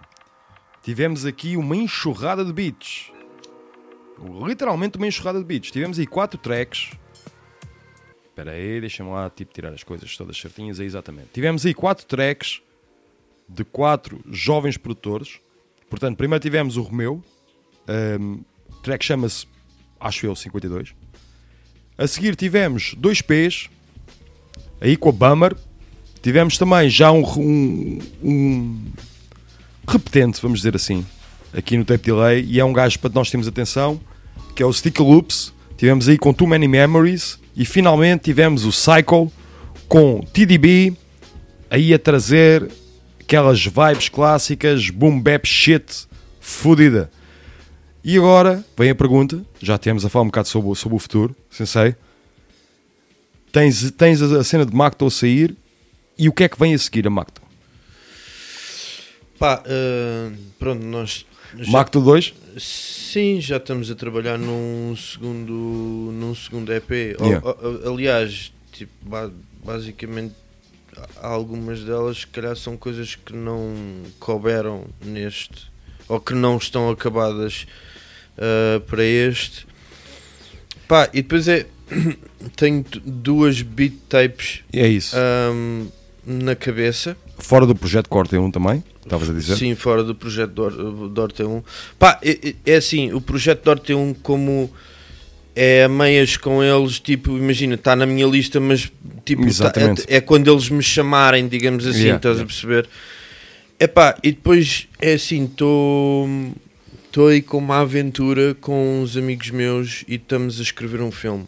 [0.81, 3.11] Tivemos aqui uma enxurrada de beats.
[4.47, 5.69] Literalmente uma enxurrada de beats.
[5.69, 6.89] Tivemos aí quatro tracks.
[8.25, 10.79] Espera aí, deixa-me lá tipo, tirar as coisas todas certinhas.
[10.79, 11.27] É exatamente.
[11.33, 12.63] Tivemos aí quatro tracks
[13.47, 15.39] de quatro jovens produtores.
[15.87, 17.23] Portanto, primeiro tivemos o Romeu.
[18.19, 19.45] Um, o track chama-se,
[19.99, 20.95] acho eu, 52.
[21.95, 23.69] A seguir tivemos dois P's.
[24.81, 25.55] Aí com a Bummer.
[26.23, 28.81] Tivemos também já um, um, um
[29.85, 31.05] repetente, vamos dizer assim,
[31.53, 32.45] aqui no Tape Delay.
[32.45, 33.99] E é um gajo para nós termos atenção,
[34.55, 35.53] que é o Sticker Loops.
[35.75, 37.37] Tivemos aí com Too Many Memories.
[37.57, 39.29] E finalmente tivemos o Cycle
[39.89, 40.95] com TDB
[41.69, 42.71] aí a trazer
[43.19, 46.07] aquelas vibes clássicas, boom bap shit,
[46.39, 47.11] fodida.
[48.01, 51.35] E agora vem a pergunta, já temos a falar um bocado sobre, sobre o futuro,
[51.49, 51.95] sensei.
[53.51, 55.55] Tens, tens a a cena de Macto a sair
[56.17, 57.41] e o que é que vem a seguir a Macto?
[59.39, 61.25] Pá, ah, pronto, nós.
[61.57, 62.33] já- Macto 2?
[62.57, 65.51] Sim, já estamos a trabalhar num segundo,
[66.13, 67.15] num segundo EP.
[67.19, 67.47] O- Yeah.
[67.47, 69.31] o- aliás, tipo, ba-
[69.63, 70.33] basicamente,
[71.17, 73.73] há algumas delas, se calhar, são coisas que não
[74.19, 75.71] couberam neste,
[76.07, 77.65] ou que não estão acabadas
[78.37, 79.65] ah, para este.
[80.87, 81.65] Pá, e depois é.
[82.55, 85.15] Tenho duas beat tapes É isso.
[85.15, 85.87] ahm,
[86.25, 87.17] na cabeça.
[87.37, 89.57] Fora do projeto Corte 1 também, estavas a dizer?
[89.57, 91.63] Sim, fora do projeto do, do Orte1.
[91.99, 94.69] Pá, é, é- é assim, o projeto do Orte1 como
[95.55, 98.91] é meias com eles, tipo, imagina, está na minha lista, mas
[99.25, 100.03] tipo, tá- Exatamente.
[100.07, 102.43] é, é quando eles me chamarem, digamos assim, Yeah, estás yeah.
[102.43, 102.89] a perceber?
[103.79, 106.27] É pá, e depois é assim, estou
[107.05, 111.45] estou aí com uma aventura com uns amigos meus e estamos a escrever um filme.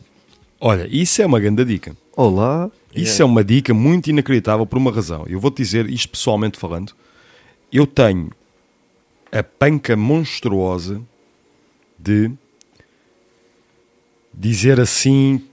[0.60, 1.95] Olha, isso é uma grande dica.
[2.15, 2.69] Olá.
[2.95, 5.26] Isso é uma dica muito inacreditável por uma razão.
[5.27, 6.93] Eu vou-te dizer isto pessoalmente falando.
[7.72, 8.31] Eu tenho
[9.31, 11.01] a panca monstruosa
[11.99, 12.31] de
[14.34, 15.43] dizer assim,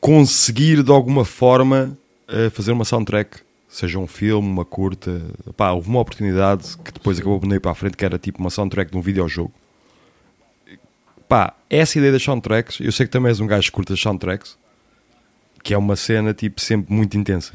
[0.00, 1.96] conseguir de alguma forma
[2.28, 3.38] eh, fazer uma soundtrack,
[3.68, 5.22] seja um filme, uma curta.
[5.56, 8.18] Pá, houve uma oportunidade que depois acabou por não ir para a frente, que era
[8.18, 9.52] tipo uma soundtrack de um videojogo.
[11.28, 14.00] Pá, essa ideia das soundtracks, eu sei que também és um gajo que curta as
[14.00, 14.58] soundtracks,
[15.62, 17.52] que é uma cena tipo sempre muito intensa.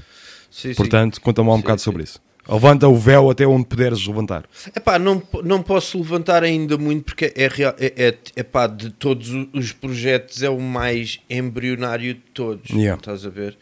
[0.50, 0.74] Sim.
[0.74, 2.22] Portanto, conta-me um bocado sobre isso.
[2.48, 4.46] Levanta o véu até onde puderes levantar.
[4.76, 9.30] Epá, não, não posso levantar ainda muito porque é, real, é, é, epá, de todos
[9.52, 12.70] os projetos é o mais embrionário de todos.
[12.70, 13.00] Yeah.
[13.00, 13.58] Estás a ver?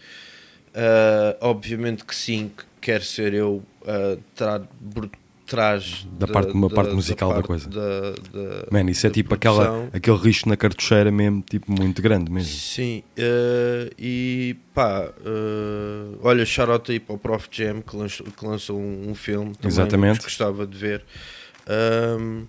[0.74, 3.64] Ah, obviamente que sim, que quer ser eu
[4.36, 4.62] tra,
[4.94, 5.10] por
[5.56, 7.70] trás Da parte- uma parte musical da parte coisa.
[7.70, 12.02] Da, da- Man, isso é da tipo aquela, aquele risco na cartucheira mesmo, tipo muito
[12.02, 12.50] grande mesmo.
[12.52, 18.46] Sim, eh, e pá, eh, olha, shout aí para o Prof Jam que lançou, que
[18.46, 20.20] lançou um, um filme também Exatamente.
[20.20, 21.04] que gostava de ver.
[21.68, 22.44] Ahm,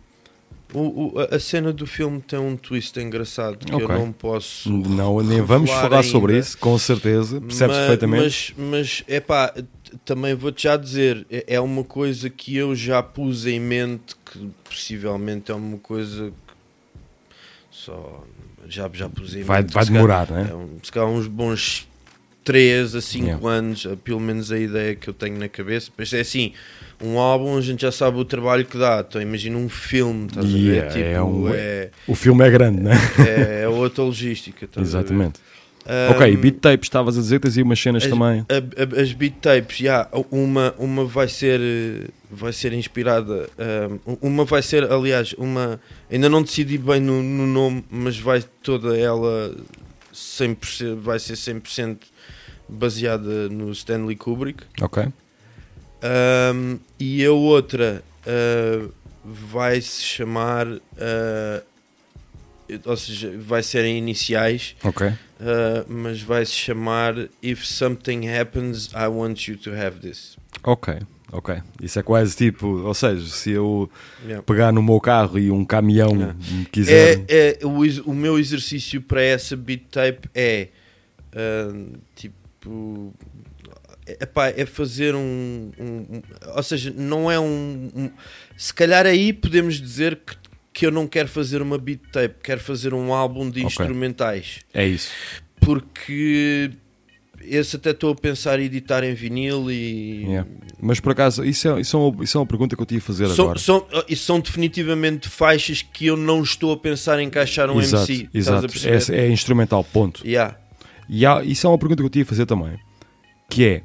[0.73, 3.85] o- o- a- cena do filme tem um twist engraçado que Ok.
[3.87, 4.69] eu não posso.
[4.73, 6.45] Não, nem vamos falar sobre ainda.
[6.47, 8.55] isso, com certeza, percebes perfeitamente.
[8.59, 9.55] Mas, mas é pá,
[10.05, 14.51] também vou-te já dizer, é é uma coisa que eu já pus em mente que
[14.65, 16.55] possivelmente é uma coisa que
[17.71, 18.25] só
[18.69, 19.73] já, já pus em Vai- mente.
[19.75, 20.49] vai se calhar- demorar, né?
[20.51, 21.87] é um- se calhar uns bons
[22.43, 23.49] 3 a 5 Yeah.
[23.49, 25.91] anos, pelo menos a ideia que eu tenho na cabeça.
[25.97, 26.53] Pois é assim,
[27.03, 30.47] um álbum a gente já sabe o trabalho que dá, então imagina um filme, estás
[30.51, 30.93] Yeah, a ver?
[30.93, 32.93] Tipo, é um- é, o filme é grande, né?
[33.27, 34.69] é, é outra logística.
[34.79, 35.41] Exatamente.
[36.11, 38.41] Ok, beat tapes, estavas a dizer, tens aí umas cenas as, também.
[38.49, 41.61] a- a- as beat tapes, já, uma, uma vai ser
[42.31, 43.49] vai ser inspirada,
[44.07, 45.79] um, uma vai ser, aliás, uma
[46.11, 49.55] ainda não decidi bem no, no nome, mas vai toda ela
[50.13, 51.99] 100%, vai ser 100%
[52.69, 54.65] baseada no Stanley Kubrick.
[54.81, 55.05] Ok.
[56.03, 58.91] Um, e a outra uh,
[59.25, 60.81] vai se chamar, uh,
[62.87, 65.07] ou seja, vai ser em iniciais, Ok.
[65.09, 65.15] uh,
[65.89, 70.37] mas vai se chamar If Something Happens, I Want You to Have This.
[70.63, 70.95] Ok,
[71.33, 71.57] ok.
[71.83, 73.91] Isso é quase tipo, ou seja, se eu
[74.25, 74.43] Yeah.
[74.43, 77.25] pegar no meu carro e um caminhão me quiser.
[77.29, 77.81] É, é, o,
[78.11, 80.69] o meu exercício para essa beat tape é
[81.35, 83.13] uh, tipo.
[84.07, 86.23] Epá, é fazer um, um- um-
[86.57, 88.11] Ou seja, não é um, um-
[88.57, 90.35] Se calhar aí podemos dizer que,
[90.75, 93.67] que eu não quero fazer uma beat tape, quero fazer um álbum de Ok.
[93.67, 94.59] instrumentais.
[94.75, 95.11] É isso.
[95.61, 96.71] Porque
[97.41, 100.25] esse até estou a pensar em editar em vinil e.
[100.25, 100.51] Yeah.
[100.81, 102.95] Mas por acaso, isso é, isso, é uma, isso é uma pergunta que eu te
[102.97, 103.59] ia fazer São, agora.
[103.59, 103.87] são,
[104.17, 108.29] são definitivamente faixas que eu não estou a pensar em encaixar um exato, MC.
[108.35, 108.67] exato.
[108.67, 109.15] a?
[109.15, 110.27] É, é instrumental, ponto.
[110.27, 110.59] Yeah.
[111.09, 112.79] E há- isso é uma pergunta que eu te ia fazer também,
[113.49, 113.83] que é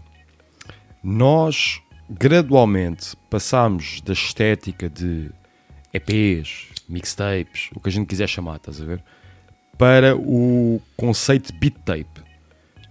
[1.04, 5.30] nós gradualmente passámos da estética de
[5.94, 9.04] EPs, mixtapes, o que a gente quiser chamar, estás a ver?
[9.78, 12.22] Para o conceito de beat tape.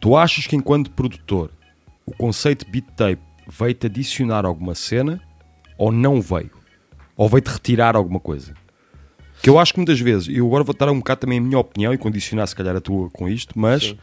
[0.00, 1.50] Tu achas que enquanto produtor
[2.06, 5.20] o conceito de beat tape veio-te adicionar alguma cena
[5.76, 6.52] ou não veio?
[7.16, 8.54] Ou veio-te retirar alguma coisa?
[9.42, 11.42] Que eu acho que muitas vezes, e eu agora vou dar um bocado também a
[11.42, 13.98] minha opinião e condicionar se calhar a tua com isto, mas Sim.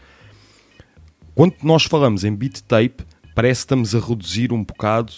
[1.33, 3.03] quando nós falamos em beat tape,
[3.33, 5.13] parece que estamos a reduzir um bocado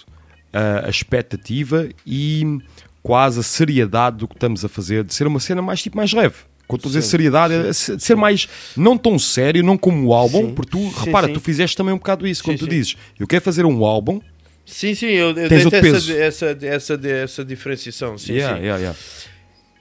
[0.52, 2.60] a, a expectativa e
[3.04, 6.12] quase a seriedade do que estamos a fazer, de ser uma cena mais tipo mais
[6.14, 6.36] leve.
[6.68, 10.08] Quando estou a dizer Sim, seriedade, é de ser mais não tão sério, não como
[10.08, 10.54] o álbum, Sim.
[10.54, 11.34] porque tu, Sim, repara, sim.
[11.34, 12.78] tu fizeste também um bocado isso, quando Sim, tu sim.
[12.78, 14.20] dizes eu quero fazer um álbum,
[14.66, 16.12] Sim, sim, eu, eu Tens outro essa, peso.
[16.12, 18.18] essa, essa, essa diferenciação.
[18.18, 18.64] Sim, Yeah, sim.
[18.64, 19.00] yeah, yeah.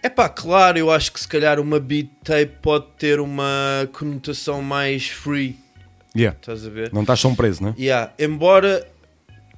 [0.00, 4.62] É pá, claro, eu acho que se calhar uma beat tape pode ter uma conotação
[4.62, 5.58] mais free.
[6.16, 6.38] Yeah.
[6.40, 6.92] Estás a ver?
[6.92, 7.74] não estás tão preso, não é?
[7.76, 8.86] Yeah, embora,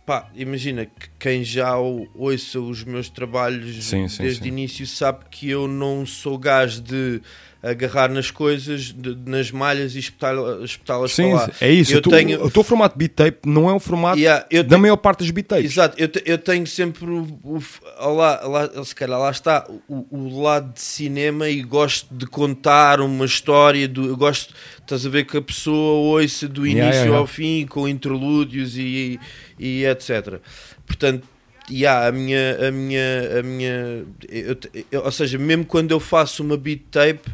[0.09, 4.87] pá, imagina que quem já ou- ouça os meus trabalhos Sim, sim, desde o início
[4.87, 7.21] sabe que eu não sou gajo de
[7.61, 10.33] agarrar nas coisas, de- nas malhas e espetá-
[10.63, 11.51] espetá-las Sim, para lá.
[11.61, 11.93] é isso.
[11.93, 14.81] Eu o, tenho, o teu formato beat tape não é o formato Yeah, da tenho-
[14.81, 15.65] maior parte dos beat tapes.
[15.73, 17.61] Exato, eu, te- eu tenho sempre o, o,
[18.15, 23.01] lá, lá, se calhar lá está o, o lado de cinema e gosto de contar
[23.01, 26.99] uma história, do, eu gosto, estás a ver que a pessoa ouça do início Yeah,
[27.01, 29.19] yeah, ao fim com interlúdios e,
[29.59, 30.41] e etc.
[30.87, 31.27] Portanto,
[31.71, 34.57] yeah, a minha, a minha, a minha eu
[34.91, 37.29] eu- ou seja, mesmo quando eu faço uma beat tape,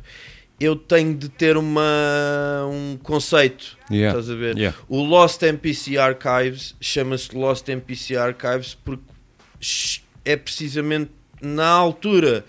[0.61, 3.77] eu tenho de ter uma, um conceito.
[3.91, 4.57] Yeah, Estás a ver?
[4.57, 4.77] yeah.
[4.89, 9.03] O Lost MPC Archives chama-se Lost MPC Archives porque
[10.25, 11.11] é precisamente
[11.43, 12.45] na altura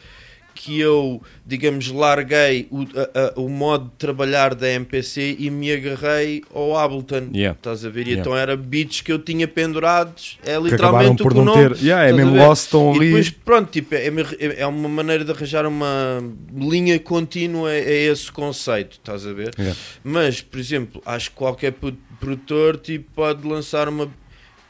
[0.55, 5.71] que eu, digamos, larguei o, a- a- o modo de trabalhar da MPC e me
[5.71, 7.29] agarrei ao Ableton.
[7.35, 7.57] Yeah.
[7.57, 8.07] Estás a ver?
[8.07, 8.21] Yeah.
[8.21, 12.09] então era beats que eu tinha pendurados, é literalmente por o que não ter- Yeah,
[12.09, 12.35] é mesmo?
[12.37, 16.23] Lost, estão E depois, pronto, tipo, é, é- é uma maneira de arranjar uma
[16.57, 19.51] linha contínua a esse conceito, estás a ver?
[19.59, 19.77] Yeah.
[20.03, 21.73] Mas, por exemplo, acho que qualquer
[22.19, 24.09] produtor tipo, pode lançar uma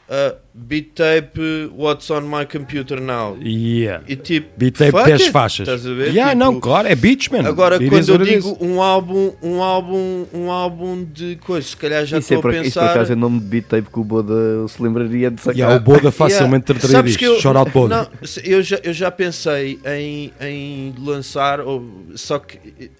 [0.08, 1.38] uh, beat tape
[1.74, 3.36] What's on my computer now.
[3.40, 4.02] Yeah.
[4.08, 5.68] E tipo, Beat tape fuck 10 it, faixas.
[5.68, 6.08] Estás a ver?
[6.12, 7.46] Yeah, Tipo, não, claro, é beats, man.
[7.46, 12.04] Agora, It quando eu digo um álbum, um álbum, um álbum de coisas, se calhar
[12.06, 12.90] já é estou por, a isso por pensar.
[12.90, 15.56] acaso é nome de beat tape que o Boda se lembraria de sacar.
[15.56, 16.80] Yeah, o Boda facilmente Yeah.
[16.88, 17.18] trataria disto.
[17.18, 17.96] que eu- Shout out Boda.
[17.96, 18.08] Não,
[18.44, 21.84] eu, já, eu já pensei em, em lançar, ou-
[22.14, 22.58] só que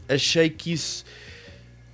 [0.09, 1.05] achei que isso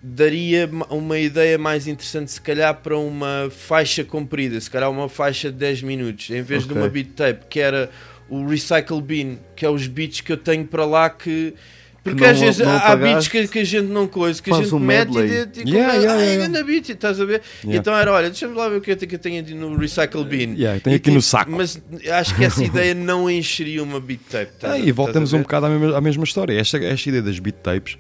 [0.02, 5.08] daria ma- uma ideia mais interessante, se calhar, para uma faixa comprida, se calhar uma
[5.08, 6.82] faixa de 10 minutos, em vez de Ok.
[6.82, 7.88] uma beat tape, que era
[8.28, 11.54] o Recycle Bin, que é os beats que eu tenho para lá que.
[12.02, 14.56] Porque não- às vezes não há beats que, que a gente não coisa, que a
[14.56, 15.46] gente um mete e, medley.
[15.46, 16.64] de- e Yeah, como é, yeah, "Ai, yeah.
[16.64, 17.42] beat, estás a ver?
[17.62, 17.78] Yeah.
[17.78, 20.24] Então era, olha, deixa-me lá ver o que é que eu tenho aqui no Recycle
[20.24, 20.54] Bin.
[20.56, 21.52] Yeah, E aqui no tipo, saco.
[21.52, 21.80] Mas
[22.10, 24.50] acho que essa ideia não encheria uma beat tape.
[24.64, 26.58] Ah, a- e voltamos um bocado à mesma, à mesma história.
[26.58, 27.96] Esta, esta ideia das beat tapes,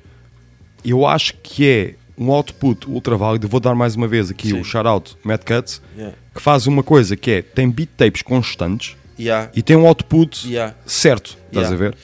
[0.84, 3.48] eu acho que é um output ultra válido.
[3.48, 4.60] Vou dar mais uma vez aqui Sim.
[4.60, 6.16] o shout-out Mad Cuts, Yeah.
[6.34, 9.50] que faz uma coisa que é, tem beat tapes constantes Yeah.
[9.54, 10.74] e tem um output Yeah.
[10.86, 11.36] certo.
[11.48, 11.94] Estás a ver?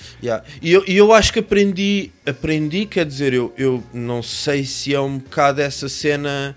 [0.61, 5.01] E eu, eu acho que aprendi, aprendi, quer dizer, eu, eu não sei se é
[5.01, 6.55] um bocado essa cena.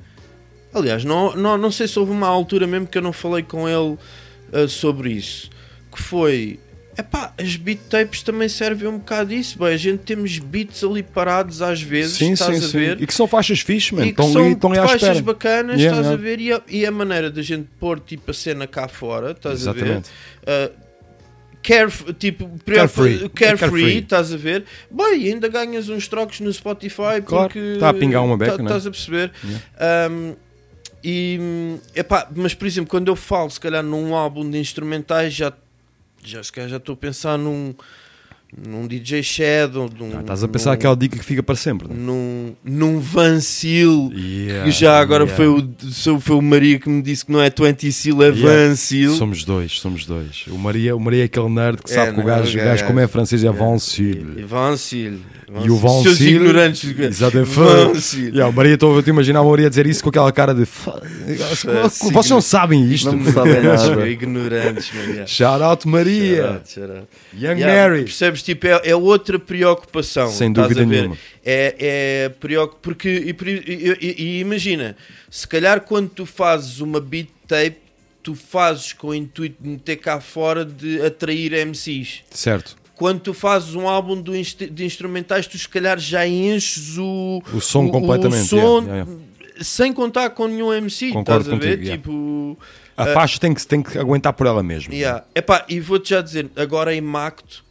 [0.73, 3.67] Aliás, não, não, não sei se houve uma altura mesmo que eu não falei com
[3.67, 3.97] ele
[4.51, 5.49] ah, sobre isso.
[5.91, 6.59] Que foi.
[6.97, 9.57] Epá, as beat tapes também servem um bocado disso.
[9.57, 12.77] Bem, a gente temos beats ali parados às vezes, Sim, estás sim, a sim.
[12.77, 13.01] ver?
[13.01, 14.01] E que são faixas fixes, man.
[14.01, 16.13] E que Estão são ali, estão faixas bacanas, Yeah, estás yeah.
[16.13, 16.39] a ver?
[16.41, 20.09] E a, e a maneira da gente pôr tipo a cena cá fora, estás Exatamente.
[20.45, 20.69] a ver?
[20.69, 20.81] Uh,
[21.63, 23.19] caref- tipo, Carefree.
[23.19, 23.97] carefree, É carefree, carefree.
[23.99, 24.65] estás a ver?
[24.91, 28.63] Bem, ainda ganhas uns trocos no Spotify Claro, porque tá a pingar uma beca, tá-
[28.63, 28.63] né?
[28.65, 29.31] Estás a perceber?
[30.11, 30.35] Um,
[31.03, 35.51] e epá, mas por exemplo, quando eu falo se calhar num álbum de instrumentais, já,
[36.23, 37.73] já já estou a pensar num,
[38.67, 41.87] num DJ Shadow, num, Ah, Estás a pensar num- aquela dica que fica para sempre.
[41.87, 41.95] né?
[41.97, 45.35] num, num Van Seal Yeah, que já agora yeah.
[45.35, 48.41] foi, o, foi o Maria que me disse que não é 20 Seal, é Yeah.
[48.69, 49.13] Van Seal.
[49.13, 50.45] Somos dois, somos dois.
[50.47, 52.51] O Maria, o Maria é aquele nerd que É, sabe que o não, gajo, o
[52.51, 54.35] o gajo gajo- como é francês é Van Sil.
[54.37, 55.13] E Van Seal.
[55.65, 56.97] E o Van Seus Sil- ignorantes.
[56.97, 58.29] Exato, Van Seal.
[58.29, 60.65] Yeah, o Maria, estou a te imaginar o Maria dizer isso com aquela cara de.
[60.65, 61.01] "Fa-
[61.89, 62.11] Sim.
[62.11, 63.11] Vocês não sabem isto.
[63.11, 64.07] Não sabem nada.
[64.07, 65.27] Ignorantes, Maria.
[65.27, 66.35] Shout out Maria.
[66.35, 67.07] Shout out, shout out.
[67.37, 68.03] Young Mary.
[68.05, 68.40] Percebes?
[68.43, 70.29] Tipo, é, é outra preocupação.
[70.31, 70.95] Sem estás dúvida a ver?
[71.01, 71.17] nenhuma.
[71.45, 71.75] É,
[72.25, 72.79] é preocup...
[72.81, 73.35] porque e,
[74.01, 74.95] e- e- imagina,
[75.29, 77.77] se calhar quando tu fazes uma beat tape,
[78.23, 82.21] tu fazes com o intuito de meter cá fora de atrair MCs.
[82.29, 82.75] Certo.
[82.95, 87.41] Quando tu fazes um álbum do inst- de instrumentais, tu se calhar já enches o,
[87.51, 89.11] O som completamente, som yeah, yeah,
[89.59, 91.11] sem contar com nenhum MC.
[91.11, 91.77] Concordo estás a ver?
[91.77, 91.97] contigo, yeah.
[92.01, 92.59] Tipo,
[92.95, 94.93] A Ah, faixa tem que, tem que aguentar por ela mesma.
[94.93, 95.23] Yeah.
[95.33, 97.63] Epá, e vou-te já dizer, agora em Macto,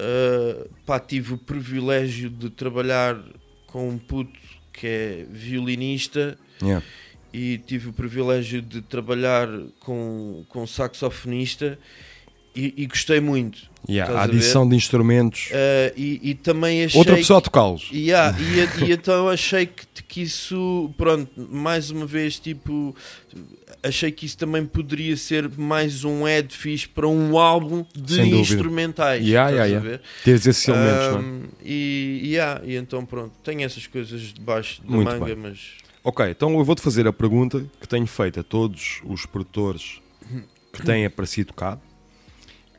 [0.00, 3.18] uh, pá, tive o privilégio de trabalhar
[3.66, 4.38] com um puto
[4.72, 6.84] que é violinista Yeah.
[7.32, 9.48] e tive o privilégio de trabalhar
[9.80, 11.78] com, com saxofonista
[12.54, 13.70] e, e gostei muito.
[13.88, 15.46] Yeah, a adição de instrumentos.
[15.50, 17.88] Uh, e, e também achei Outra pessoa a que- tocá-los.
[17.92, 22.94] Yeah, e, e então achei que, que isso, pronto, mais uma vez, tipo,
[23.82, 29.24] achei que isso também poderia ser mais um ad fixe para um álbum de instrumentais.
[29.26, 30.02] Yeah, yeah, yeah.
[30.24, 31.48] Teres esses elementos, não é?
[31.64, 35.36] E, yeah, e então pronto, tenho essas coisas debaixo da Muito manga, bem.
[35.36, 40.00] mas Ok, então eu vou-te fazer a pergunta que tenho feito a todos os produtores
[40.72, 41.78] que têm aparecido cá,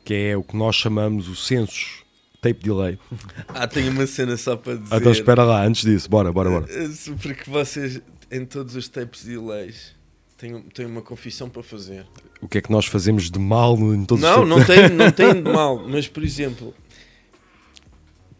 [0.03, 2.01] que é o que nós chamamos o census
[2.41, 2.97] tape delay.
[3.49, 4.95] ah, tenho uma cena só para dizer.
[4.95, 6.65] Então espera lá, antes disso, bora, bora, bora.
[6.67, 6.89] Eh,
[7.21, 8.01] Porque vocês,
[8.31, 9.95] em todos os tapes de leis,
[10.41, 12.05] tenho, tenho uma confissão para fazer.
[12.41, 15.11] O que é que nós fazemos de mal em todos Não, os não tem, não
[15.11, 16.73] tem de mal, mas por exemplo,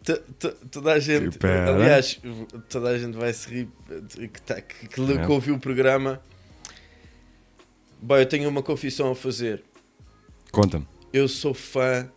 [0.04, 1.74] to- to- toda a gente, Espera.
[1.74, 2.20] aliás,
[2.68, 3.68] toda a gente vai se rir
[4.32, 5.24] que, tá, que, que, É.
[5.24, 6.20] que ouviu o programa.
[8.00, 9.62] Bem, eu tenho uma confissão a fazer.
[10.50, 10.86] Conta-me.
[11.12, 12.10] Eu sou fã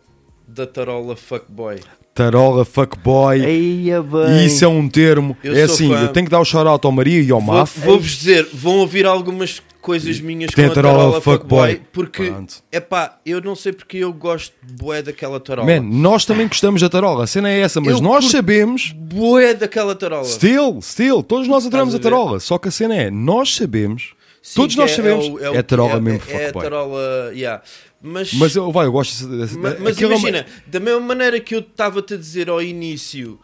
[0.48, 1.78] da Tarola Fuckboy.
[2.16, 3.44] Tarola, fuckboy.
[3.44, 4.46] Eia bem.
[4.46, 5.36] Isso é um termo.
[5.44, 6.00] Eu é assim, fã.
[6.00, 7.78] eu tenho que dar o shout-out ao Maria e ao Vou- Maf.
[7.78, 11.72] Vou-vos dizer, vão ouvir algumas coisas minhas Tem com a Tarola Tarola Fuckboy.
[11.72, 12.32] Fuckboy, porque,
[12.72, 15.68] é pá, eu não sei porque eu gosto bué daquela Tarola.
[15.70, 18.92] Man, nós também gostamos da tarola, a cena é essa, mas Eu nós sabemos.
[18.96, 20.24] Bué daquela Tarola.
[20.24, 24.14] Still, still, todos nós adoramos a a tarola, só que a cena é, nós sabemos,
[24.46, 27.60] Sim, todos nós é- sabemos, o- é, o- tarola é- mesmo É, é tarola, yeah.
[28.00, 29.58] Mas, Mas eu, vai, eu gosto dessa.
[29.58, 32.62] ma- mas aquilo é uma- imagina, da mesma maneira que eu estava-te a dizer ao
[32.62, 33.40] início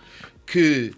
[0.46, 0.92] que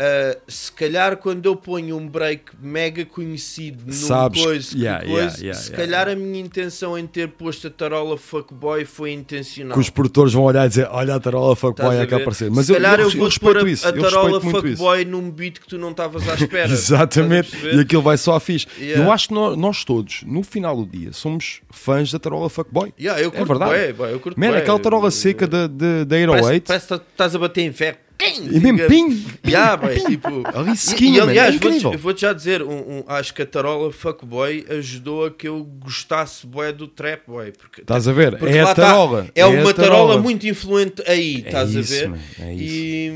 [0.00, 5.18] ah, se calhar quando eu ponho um break mega conhecido num Sabes, coisa, yeah, coisa,
[5.18, 9.74] yeah, yeah, se calhar a minha intenção em ter posto a tarola fuckboy foi intencional.
[9.74, 12.48] que os produtores vão olhar e dizer, olha a tarola fuckboy é que aparecer.
[12.48, 15.32] Mas se eu, calhar eu, eu, eu vou pôr a, isso, a tarola fuckboy num
[15.32, 16.70] beat que tu não estavas à espera.
[16.72, 18.68] Exatamente, e aquilo vai só a fixe.
[18.78, 22.94] Eu acho que nós, nós todos, no final do dia, somos fãs da tarola fuckboy.
[23.00, 23.70] Yeah, eu é curto verdade.
[23.72, 26.66] bué, bué, eu curto Man, aquela tarola seca da, da, da Parece, 808.
[26.68, 28.07] parece que estás a bater em ferro.
[28.20, 32.62] E mesmo pim, Yeah, bem, tipo, Ali e, e, aliás, é vou-te vou já dizer,
[32.62, 32.68] um,
[32.98, 37.52] um- acho que a tarola Fuckboy ajudou a que eu gostasse bué do Trap Boy.
[37.56, 38.36] Porque, Estás a ver?
[38.36, 39.96] porque É a tá, tarola, é, é uma a tarola.
[39.98, 40.18] tarola.
[40.20, 42.08] muito influente aí, É estás isso, a ver?
[42.08, 42.64] man, é isso.
[42.64, 43.12] E,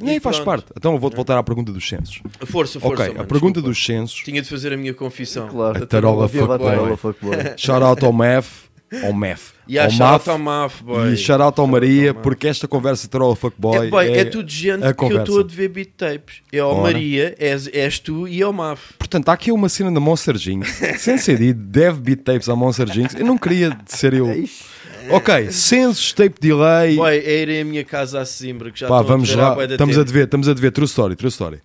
[0.00, 0.46] Nem e faz pronto.
[0.46, 0.66] parte.
[0.76, 2.20] Então eu vou-te voltar à pergunta dos censos.
[2.46, 3.02] Força, força.
[3.02, 3.68] Ok, mano, a pergunta desculpa.
[3.68, 4.20] dos censos.
[4.24, 5.48] Tinha de fazer a minha confissão.
[5.48, 5.82] Claro.
[5.82, 6.96] A tarola a tarola fuckboy.
[6.96, 7.54] fuckboy.
[7.58, 8.69] Shout out ao Mef.
[9.04, 9.52] Ao Mef.
[9.68, 11.12] Yeah, ao shout ao Maf, boy.
[11.12, 14.24] E shout out ao Maria, porque esta conversa de tarola fuckboy É, boy, é, é
[14.24, 15.22] tudo gente a que eu conversa.
[15.22, 16.42] estou a dever beat tapes.
[16.52, 16.82] É ao Ora.
[16.82, 18.94] Maria, és, és tu e ao Maf.
[18.98, 20.68] Portanto, há aqui uma cena da Monster Jinx.
[20.98, 23.14] Sem ser dito, deve beat tapes à Monster Jinx.
[23.14, 24.26] Eu não queria ser eu.
[25.10, 26.96] Ok, censos, tape delay.
[26.96, 29.64] Boy, é ir à minha casa a Simbra, que já Pá, vamos a lá.
[29.64, 30.72] Estamos a dever, estamos a dever.
[30.72, 31.60] True story, true story.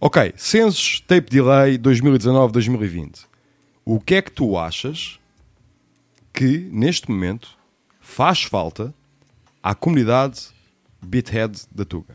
[0.00, 3.24] Ok, censos, tape delay 2019-2020.
[3.84, 5.18] O que é que tu achas
[6.36, 7.56] que, neste momento,
[8.00, 8.94] faz falta
[9.62, 10.40] à comunidade
[11.02, 12.14] Beathead da Tuga?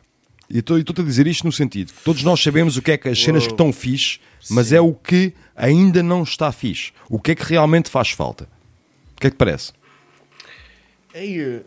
[0.49, 2.98] E estou- estou-te a dizer isto no sentido que todos nós sabemos o que é
[2.98, 4.19] que as cenas que estão fixe,
[4.49, 6.91] mas é o que ainda não está fixe.
[7.10, 8.48] O que é que realmente faz falta?
[9.15, 9.72] O que é que te parece?
[11.14, 11.64] Ei,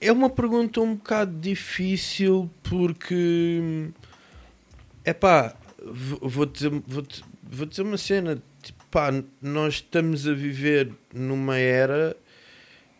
[0.00, 3.88] é uma pergunta um bocado difícil porque
[5.04, 5.54] é pá,
[6.20, 7.04] vou dizer, vou,
[7.42, 8.42] vou dizer uma cena.
[8.90, 12.16] Pá, nós estamos a viver numa era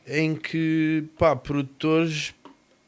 [0.07, 2.35] em que pá, produtores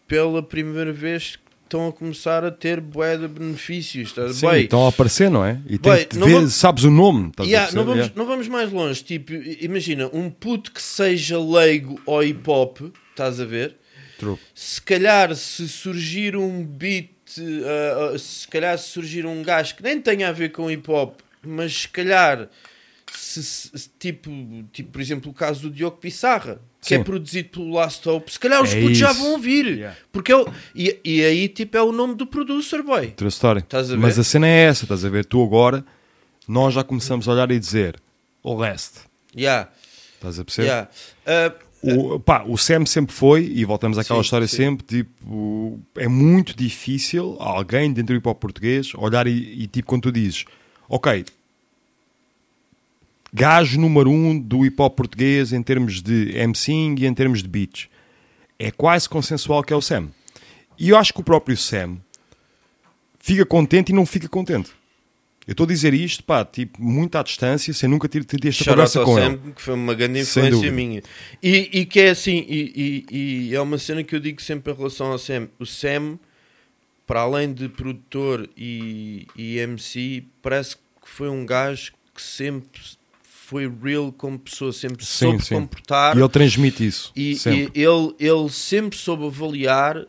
[0.06, 4.08] pela primeira vez estão a começar a ter bué de benefícios.
[4.08, 4.64] Estás Sim, bem?
[4.64, 5.60] estão a aparecer, não é?
[5.66, 7.30] E Bem, não ver, vamos- sabes o nome.
[7.40, 8.14] Yeah, não, vamos, Yeah.
[8.16, 9.02] não vamos mais longe.
[9.04, 12.78] Tipo, imagina, um puto que seja leigo ao hip hop,
[13.10, 13.76] estás a ver?
[14.18, 14.38] True.
[14.54, 19.82] Se calhar se surgir um beat, uh, uh, se calhar se surgir um gajo que
[19.82, 22.48] nem tenha a ver com hip hop, mas se calhar,
[23.12, 24.30] se, se- tipo,
[24.72, 27.04] tipo, por exemplo, o caso do Diogo Pissarra, que é Sim.
[27.04, 29.90] produzido pelo Last Hope, se calhar os É putos já vão ouvir.
[30.12, 33.08] Porque é o- e, e aí, tipo, é o nome do producer, boy.
[33.12, 33.60] True story.
[33.60, 34.00] Estás a ver?
[34.00, 35.24] Mas a cena é essa, estás a ver?
[35.24, 35.84] Tu agora,
[36.46, 38.00] nós já começamos a olhar e dizer
[38.42, 39.00] o leste.
[39.36, 39.70] Yeah.
[40.14, 40.68] Estás a perceber?
[40.68, 40.88] Yeah.
[41.26, 44.56] Uh, O, pá, o Sam sempre foi, e voltamos àquela Sim, história sim.
[44.56, 49.86] sempre, tipo, é muito difícil alguém dentro do hip hop português olhar e, e, tipo,
[49.86, 50.44] quando tu dizes,
[50.88, 51.24] ok,
[53.38, 57.48] gajo número um do hip hop português em termos de MCing e em termos de
[57.48, 57.88] beats,
[58.58, 60.08] é quase consensual que é o Sam.
[60.78, 61.96] E eu acho que o próprio Sam
[63.20, 64.70] fica contente e não fica contente.
[65.46, 68.64] Eu estou a dizer isto, pá, tipo, muito à distância, sem nunca ter tido esta
[68.64, 69.52] Shout conversa com Sam, ele.
[69.54, 71.02] que foi uma grande influência minha.
[71.42, 74.72] E, e que é assim, e, e- e é uma cena que eu digo sempre
[74.72, 75.48] em relação ao Sam.
[75.58, 76.18] O Sam,
[77.06, 82.78] para além de produtor e, e MC, parece que foi um gajo que sempre
[83.48, 85.54] foi real como pessoa, sempre Sim, soube sim.
[85.54, 86.14] comportar.
[86.16, 87.70] E ele transmite isso, E, sempre.
[87.74, 90.04] e ele, ele sempre soube avaliar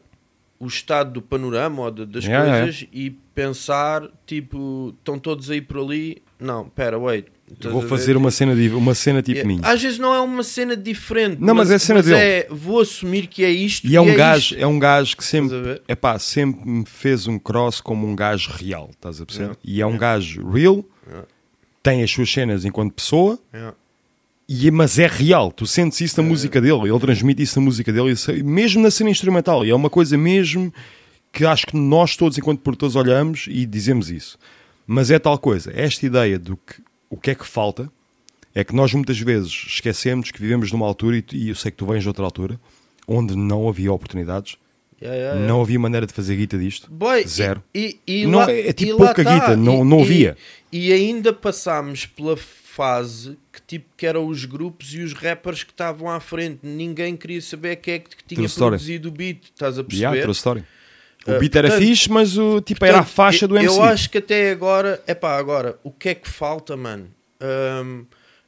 [0.60, 5.78] o estado do panorama ou de- das coisas e pensar, tipo, estão todos aí por
[5.80, 6.22] ali.
[6.38, 7.28] Não, pera, wait.
[7.64, 9.62] Vou fazer uma cena, uma cena tipo É, minha.
[9.64, 11.38] Às vezes não é uma cena diferente.
[11.42, 12.16] Não, mas é a cena dele.
[12.18, 13.88] é, vou assumir que é isto.
[13.88, 14.62] E é um gajo, isto.
[14.64, 18.52] é um gajo que sempre, é pá, sempre me fez um cross como um gajo
[18.52, 19.58] real, estás a perceber?
[19.64, 20.84] E é um gajo real.
[21.82, 23.76] Tem as suas cenas enquanto pessoa, Yeah.
[24.48, 27.92] e, mas é real, tu sentes isso na música dele, ele transmite isso na música
[27.94, 30.74] dele, isso- mesmo na cena instrumental, e é uma coisa mesmo
[31.32, 34.38] que acho que nós todos, enquanto produtores, olhamos e dizemos isso.
[34.88, 37.92] Mas é tal coisa, esta ideia do que o que é que falta
[38.56, 41.78] é que nós muitas vezes esquecemos que vivemos numa altura, e, e eu sei que
[41.78, 42.60] tu vens de outra altura,
[43.08, 44.58] onde não havia oportunidades.
[45.48, 47.64] Não havia maneira de fazer guita disto, Boy, zero.
[47.74, 49.34] E, e Não, lá- é tipo e lá pouca tá.
[49.34, 50.38] guita, não- E- não e- havia.
[50.72, 55.72] E, ainda passámos pela fase que tipo que eram os grupos e os rappers que
[55.72, 56.60] estavam à frente.
[56.64, 58.72] Ninguém queria saber quem é que tinha True story.
[58.76, 59.44] produzido o beat.
[59.46, 60.16] Estás a perceber?
[60.16, 60.64] Yeah, story.
[61.28, 63.76] O Uh, beat era portanto- fixe, mas o tipo era a Portanto, faixa do MC.
[63.78, 67.10] Eu acho que até agora, é pá, agora, o que é que falta, mano?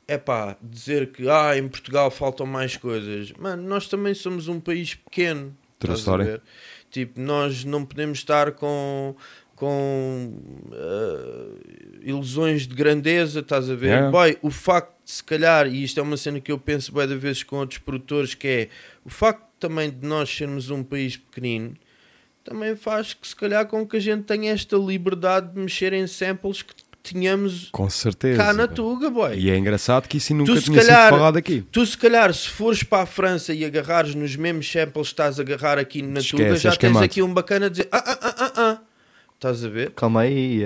[0.07, 3.31] é pá, dizer que ah, em Portugal faltam mais coisas.
[3.39, 5.55] Mano, nós também somos um país pequeno.
[5.81, 6.23] True estás a story.
[6.23, 6.41] ver?
[6.89, 9.15] Tipo, nós não podemos estar com
[9.61, 10.33] com
[10.73, 11.55] ah,
[12.01, 13.89] ilusões de grandeza, estás a ver?
[13.89, 14.09] Yeah.
[14.09, 17.07] Boy, o facto de se calhar, e isto é uma cena que eu penso bem
[17.07, 18.69] de vezes com outros produtores, que é
[19.05, 21.75] o facto também de nós sermos um país pequenino,
[22.43, 26.07] também faz que se calhar com que a gente tenha esta liberdade de mexer em
[26.07, 28.37] samples que tínhamos Com certeza.
[28.43, 28.67] cá na.
[28.67, 29.37] Tuga, boy.
[29.37, 31.63] E é engraçado que isso nunca Tu tinha calhar, sido falado aqui.
[31.71, 35.39] tu se calhar se fores para a França e agarrares nos mesmos samples que estás
[35.39, 37.05] a agarrar aqui na Esquece, Tuga, já tens queimado.
[37.05, 38.77] aqui um bacana a dizer ah, ah, ah, ah, ah.
[39.35, 39.91] Estás a ver?
[39.91, 40.63] Calma aí.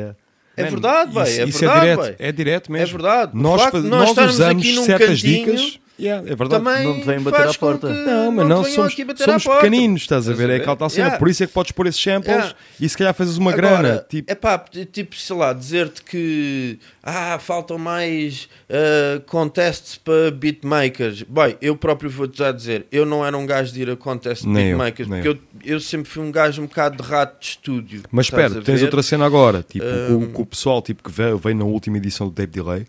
[0.58, 1.24] É Man, verdade, boy.
[1.24, 2.16] isso- é isso verdade, é direto, boy.
[2.20, 2.88] é direto mesmo.
[2.98, 3.32] É verdade.
[3.34, 5.80] O Nós, de nós estarmos usamos aqui num certas cantinho dicas.
[6.00, 6.64] Yeah, é verdade.
[6.64, 7.88] também Não te vêm bater à porta.
[7.90, 10.50] Não, mas não, venham somos, somos pequeninos, estás a ver?
[10.50, 11.18] É aquela tal cena.
[11.18, 12.56] Por isso é que podes pôr esses samples Yeah.
[12.82, 14.06] e se calhar fazes uma Agora, grana.
[14.10, 14.58] Tipo, é pá,
[14.92, 21.24] tipo, sei lá, dizer-te que ah, faltam mais ah, contests para beatmakers.
[21.24, 24.44] Bem, eu próprio vou-te já dizer, eu não era um gajo de ir a contest
[24.44, 25.38] de beatmakers, porque eu.
[25.64, 28.04] Eu, sempre fui um gajo um bocado de rato de estúdio.
[28.12, 31.38] Mas espera, tens outra cena agora, tipo, Um, com, com o pessoal tipo, que veio,
[31.38, 32.86] veio na última edição do Tape Delay,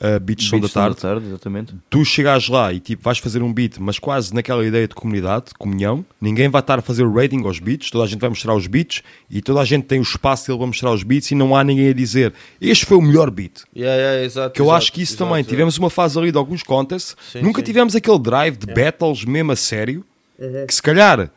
[0.00, 1.74] uh, Beats Beats da Tarde, Tarde, exatamente.
[1.90, 5.46] tu chegares lá e tipo, vais fazer um beat, mas quase naquela ideia de comunidade,
[5.46, 8.28] de comunhão, ninguém vai estar a fazer o rating aos beats, toda a gente vai
[8.28, 11.30] mostrar os beats e toda a gente tem o espaço dele para mostrar os beats
[11.30, 13.62] e não há ninguém a dizer este foi o melhor beat.
[13.76, 15.50] Yeah, yeah, exato, Que eu exato, acho que isso exato, também, exato.
[15.50, 17.64] tivemos uma fase ali de alguns contests, Sim, nunca sim.
[17.66, 20.04] tivemos aquele drive de battles mesmo a sério,
[20.38, 20.66] Uhum.
[20.66, 21.30] que se calhar,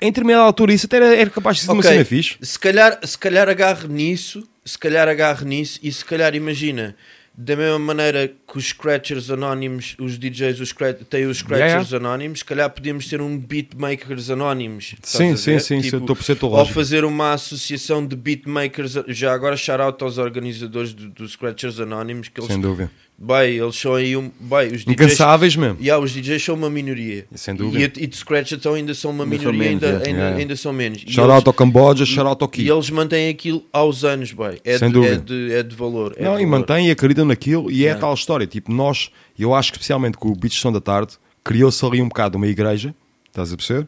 [0.00, 2.36] em determinada altura, isso até era, era capaz de ser uma Ok, cena fixe.
[2.40, 6.96] Se calhar, se calhar agarre nisso, se calhar agarre nisso e se calhar imagina,
[7.34, 10.68] da mesma maneira que os scratchers anónimos, os DJs os
[11.08, 14.94] têm os scratchers Yeah, anónimos, se calhar podíamos ter um beatmakers anónimos.
[15.02, 19.32] Sim, sim, sim, sim, Tipo, estou a tua Ou fazer uma associação de beatmakers, já
[19.32, 22.90] agora shout out aos organizadores do- dos scratchers anónimos que eles, Sem dúvida.
[23.24, 24.32] Bem, eles são aí um.
[24.40, 25.76] Bem, os DJs, Incansáveis mesmo.
[25.80, 27.24] Yeah, os DJs são uma minoria.
[27.36, 28.00] Sem dúvida.
[28.00, 30.08] E, e de Scratch então ainda são uma Ainda são minoria, menos, ainda, é.
[30.08, 30.36] ainda, Yeah.
[30.38, 31.04] ainda são menos.
[31.06, 32.62] Shout out ao Camboja, shout out ao Ki.
[32.64, 34.58] E eles mantêm aquilo aos anos, bem.
[34.64, 35.14] É, Sem de, dúvida.
[35.14, 36.14] é, de, é de valor.
[36.16, 36.58] é Não, de e valor.
[36.58, 38.44] mantém e acreditam naquilo e é tal história.
[38.44, 39.08] Tipo, nós,
[39.38, 41.12] eu acho que especialmente com o Beats Som da Tarde,
[41.44, 42.92] criou-se ali um bocado uma igreja,
[43.28, 43.86] estás a perceber?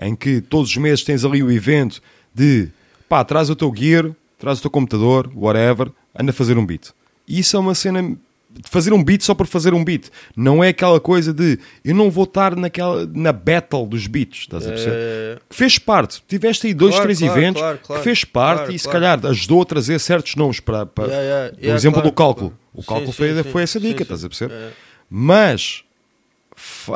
[0.00, 2.02] Em que todos os meses tens ali o evento
[2.34, 2.68] de
[3.08, 6.90] pá, traz o teu gear, traz o teu computador, whatever, anda a fazer um beat.
[7.26, 8.14] E isso é uma cena
[8.64, 10.08] fazer um beat só por fazer um beat.
[10.36, 14.66] Não é aquela coisa de eu não vou estar naquela, na battle dos beats, estás
[14.66, 14.96] a perceber?
[14.96, 15.38] É.
[15.50, 16.22] Fez parte.
[16.28, 19.62] Tiveste aí dois, Claro, três claro, eventos claro, que fez parte e se calhar ajudou
[19.62, 22.58] a trazer certos nomes para, para Yeah, yeah, o yeah, exemplo claro, do cálculo.
[22.72, 24.02] O cálculo sim, foi, sim, foi essa dica, sim.
[24.02, 24.54] estás a perceber?
[24.54, 24.70] É.
[25.08, 25.84] Mas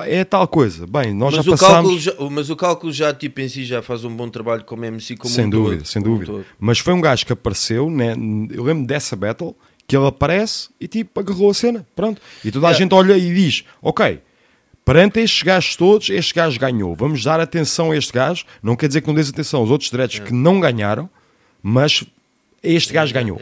[0.07, 0.87] é tal coisa.
[0.87, 2.03] Bem, nós mas, já o passámos.
[2.03, 5.17] já, mas o cálculo já tipo em si já faz um bom trabalho como MC
[5.17, 6.33] como sem um dúvida, todo, sem um dúvida.
[6.33, 6.47] todo.
[6.59, 8.15] Mas foi um gajo que apareceu, né?
[8.51, 9.55] eu lembro dessa battle,
[9.89, 11.85] que ele aparece e tipo agarrou a cena.
[11.97, 12.21] Pronto.
[12.45, 12.85] E toda a Yeah.
[12.85, 14.21] gente olha e diz: Ok,
[14.85, 16.95] perante estes gajos todos, este gajo ganhou.
[16.95, 18.45] Vamos dar atenção a este gajo.
[18.63, 21.09] Não quer dizer que não dês atenção aos outros diretos que não ganharam,
[21.63, 22.05] mas
[22.63, 23.41] este gajo ganhou.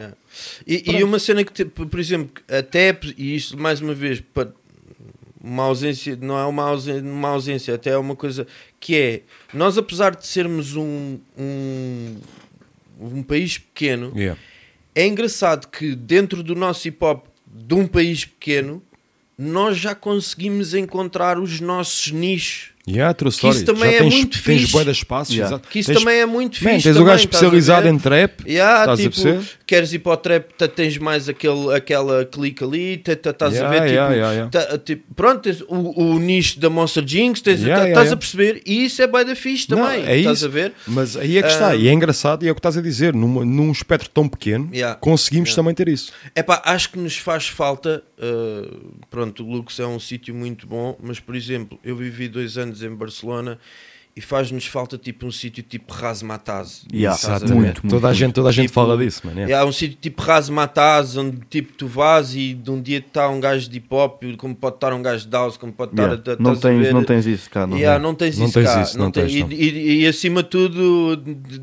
[0.65, 4.49] E, e uma cena que, por exemplo, até, e isto mais uma vez, para
[5.43, 8.45] uma ausência, não é uma ausência, uma ausência, até é uma coisa
[8.79, 9.21] que é,
[9.53, 12.17] nós apesar de sermos um, um,
[12.99, 14.39] um país pequeno, Yeah.
[14.97, 18.81] É engraçado que dentro do nosso hip hop de um país pequeno,
[19.37, 22.73] nós já conseguimos encontrar os nossos nichos.
[22.89, 23.55] Yeah, true que story.
[23.57, 24.83] isso também Já é tens- muito tens fixe.
[24.85, 25.59] de espaços, Yeah.
[25.69, 26.83] Que isso Tens- também é muito Man, fixe.
[26.83, 29.57] tens um também, gajo especializado em trap, Yeah, estás a tipo, perceber?
[29.67, 30.45] Queres ir para o trap,
[30.75, 33.91] tens mais aquele, aquela clique ali, tá- tá- estás Yeah, a ver?
[33.91, 38.11] yeah, tipo, tá- tipo, pronto, tens o, o nicho da Monster Jinx, tens, tá- estás
[38.13, 38.61] a perceber?
[38.65, 40.05] E isso é da fixe Não, também.
[40.05, 40.45] é estás isso.
[40.45, 40.71] a ver?
[40.87, 42.81] Mas aí é que está, Ah, e é engraçado, e é o que estás a
[42.81, 44.69] dizer, num, num espectro tão pequeno,
[45.01, 46.13] conseguimos também ter isso.
[46.33, 48.01] É pá, acho que nos faz falta.
[48.19, 52.57] uh, pronto, o Lux é um sítio muito bom, mas por exemplo, eu vivi dois
[52.57, 53.57] anos em Barcelona
[54.15, 56.81] e faz-nos falta tipo um sítio tipo Razmataz.
[56.91, 57.47] Yeah, exatamente.
[57.49, 57.55] ver?
[57.55, 58.13] Muito, Toda a muito.
[58.17, 59.63] gente- toda a gente fala disso, mano, yeah.
[59.63, 63.39] É um sítio tipo Razmataz, onde tipo tu vás e de um dia está um
[63.39, 66.01] gajo de hip hop, como pode estar um gajo de house, como pode estar.
[66.03, 66.35] Yeah.
[66.39, 67.77] Não a tens- não tens isso cá, não.
[67.77, 68.81] Yeah, não tens Não isso tens cá.
[68.81, 69.51] isso, não tens- tens, não.
[69.51, 71.61] E, e- e acima de tudo, de- de-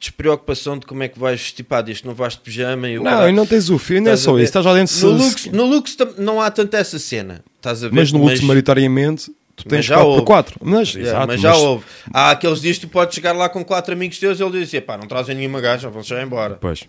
[0.00, 1.52] despreocupação de como é que vais
[1.84, 3.28] desde que não vais de pijama e o Não, caralho.
[3.30, 5.46] e não tens o fio, não é só isso, estás lá dentro No se- Lux,
[5.52, 7.94] no Lux não há tanto essa cena, estás a ver?
[7.94, 10.20] Mas no Lux, maioritariamente, tu mas tens já 4 houve.
[10.20, 11.84] por 4 Mas, Yeah, exato, mas já houve.
[12.12, 14.80] Há aqueles dias que tu podes chegar lá com quatro amigos teus e ele diz
[14.80, 16.54] pá, não trazem nenhuma gaja, vão já embora.
[16.60, 16.84] Pois.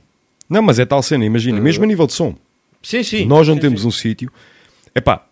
[0.49, 2.35] Não, mas é tal cena, imagina, mesmo a nível de som.
[2.81, 3.25] Sim, sim.
[3.25, 4.31] Nós não Sim, temos um sítio.
[4.95, 5.25] Epá,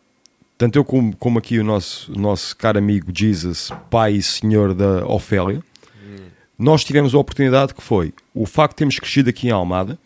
[0.57, 5.05] tanto eu como, como aqui o nosso, nosso caro amigo Jesus, pai e senhor da
[5.05, 5.61] Ofélia,
[6.57, 9.97] nós tivemos a oportunidade que foi o facto de termos crescido aqui em Almada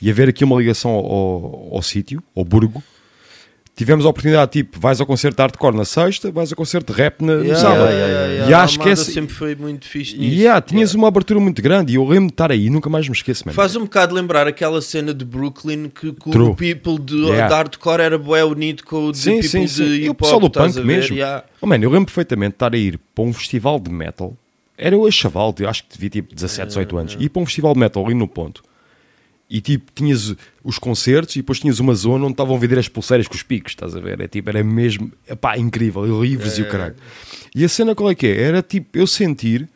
[0.00, 2.82] e haver aqui uma ligação ao, ao, ao sítio, ao Burgo.
[3.80, 6.98] Tivemos a oportunidade, tipo, vais ao concerto de hardcore na sexta, vais ao concerto de
[7.00, 7.90] rap na, no Yeah, sábado.
[7.90, 8.50] yeah, yeah, yeah.
[8.50, 10.34] E acho que esse- sempre foi muito fixe E nisso.
[10.42, 13.14] yeah, tinhas uma abertura muito grande e eu lembro de estar aí, nunca mais me
[13.14, 13.56] esqueço, mano.
[13.56, 18.02] Faz um bocado lembrar aquela cena de Brooklyn que, que o people de, de hardcore
[18.02, 19.82] era bué unido com o de Sim, people sim, de sim.
[19.84, 21.16] E o hip pessoal hop, do punk mesmo.
[21.16, 21.44] Yeah.
[21.58, 24.36] Oh, mano, eu lembro perfeitamente de estar a ir para um festival de metal.
[24.76, 27.16] Era eu a chaval, eu acho que devia tipo 17, 18 anos.
[27.18, 28.62] E ir para um festival de metal ali no ponto.
[29.50, 32.86] E tipo, tinhas os concertos e depois tinhas uma zona onde estavam a vender as
[32.88, 34.20] pulseiras com os picos, estás a ver?
[34.20, 36.68] É tipo, era mesmo, epá, incrível, e livros e o É.
[36.68, 36.94] caralho.
[37.54, 38.40] E a cena qual é que é?
[38.42, 39.68] Era tipo, eu sentir,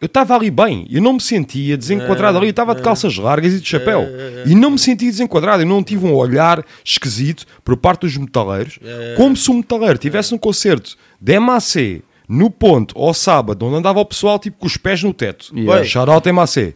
[0.00, 2.84] eu estava ali bem, eu não me sentia desenquadrado É, ali, eu estava de é.
[2.84, 4.00] calças largas e de chapéu.
[4.00, 4.48] É, é, é.
[4.48, 8.78] E não me sentia desenquadrado, eu não tive um olhar esquisito por parte dos metaleiros,
[8.82, 9.12] É.
[9.14, 14.00] como se um metaleiro tivesse um concerto de MAC no ponto ao sábado, onde andava
[14.00, 15.52] o pessoal tipo com os pés no teto.
[15.54, 15.84] Yeah.
[15.84, 16.74] Shout out MAC.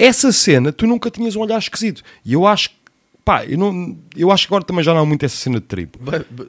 [0.00, 2.02] Essa cena tu nunca tinhas um olhar esquisito.
[2.24, 2.76] E eu acho que,
[3.24, 5.66] pá, eu, não, eu acho que agora também já não há muito essa cena de
[5.66, 5.98] tribo.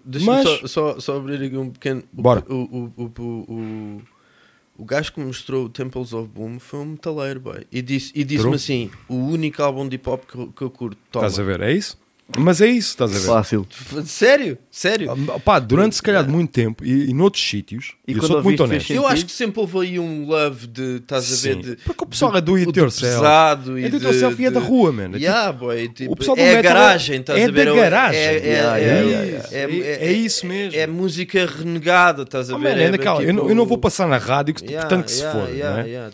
[0.05, 2.03] Deixa-me Mas- só, só, só abrir aqui um pequeno.
[2.15, 2.43] o- Bora.
[2.49, 4.01] O, o, o,
[4.77, 7.65] o, gajo que me mostrou o Temples of Boom foi um metaleiro, boy.
[7.71, 10.69] E disse- e disse-me assim: o único álbum de hip hop que, eu- que eu
[10.69, 10.97] curto.
[11.11, 11.27] Toma.
[11.27, 11.61] Estás a ver?
[11.61, 11.97] É isso?
[12.37, 13.25] Mas é isso, estás a ver?
[13.25, 13.67] Fácil.
[14.05, 14.57] Sério?
[14.69, 15.11] Sério?
[15.33, 18.43] Ah, Pá, durante se calhar muito tempo e, e noutros sítios, E eu quando sou
[18.43, 19.05] muito ouviste, fez honesto.
[19.05, 20.95] Eu acho que sempre houve aí um love de.
[20.97, 21.55] Estás a ver?
[21.55, 21.61] Sim.
[21.61, 23.15] De, Porque o pessoal é do it de yourself.
[23.15, 25.11] pesado e É do it yourself e é da rua, man.
[25.13, 27.43] É Yeah, tipo- boy, tipo, o pessoal do é a metal é- garagem, estás é
[27.43, 27.65] a ver?
[27.65, 28.19] da É- garagem.
[28.19, 30.79] É, é, Yeah, é, yeah, é- yeah, é- É isso mesmo.
[30.79, 32.77] É música renegada, estás a Oh, ver?
[32.77, 35.21] é É daquela- eu, não, eu não vou passar na rádio, que, portanto que se
[35.23, 35.49] for.
[35.49, 36.09] não é?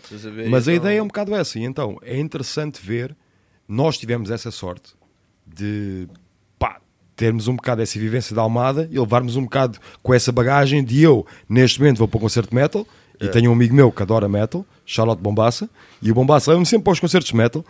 [0.48, 1.58] Mas a Então- ideia é um bocado essa.
[1.58, 3.14] E então é interessante ver,
[3.68, 4.97] nós tivemos essa sorte
[5.58, 6.08] de
[6.58, 6.80] pá,
[7.16, 11.02] termos um bocado essa vivência da Almada e levarmos um bocado com essa bagagem de
[11.02, 12.86] eu, neste momento, vou para um concerto de metal
[13.20, 15.68] e tenho um amigo meu que adora metal, Charlotte Bombaça,
[16.00, 17.64] e o Bombaça leva-me sempre para os concertos de metal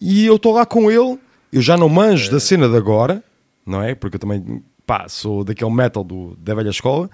[0.00, 1.18] e eu estou lá com ele,
[1.52, 3.22] eu já não manjo da cena de agora,
[3.64, 3.94] não é?
[3.94, 7.08] Porque eu também pá, sou daquele metal do, da velha escola,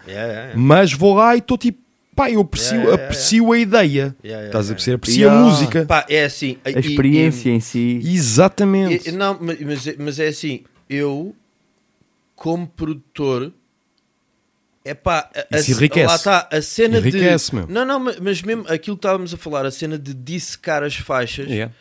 [0.55, 1.79] mas vou lá e estou tipo,
[2.17, 4.95] pá, eu aprecio, Yeah, yeah, aprecio a ideia, Yeah, yeah, estás a perceber?
[4.97, 5.85] Aprecio a música.
[5.87, 6.57] Pá, é assim.
[6.65, 8.01] A experiência em si.
[8.05, 9.13] Exatamente.
[9.13, 11.35] não, mas, mas é- mas é assim, eu,
[12.35, 13.53] como produtor,
[14.85, 16.07] é pá, a- Isso enriquece.
[16.07, 17.57] lá está, a cena Enriquece, de.
[17.57, 17.67] meu.
[17.69, 20.95] Não, não, mas- mas mesmo aquilo que estávamos a falar, a cena de dissecar as
[20.97, 21.49] faixas.
[21.49, 21.73] Yeah.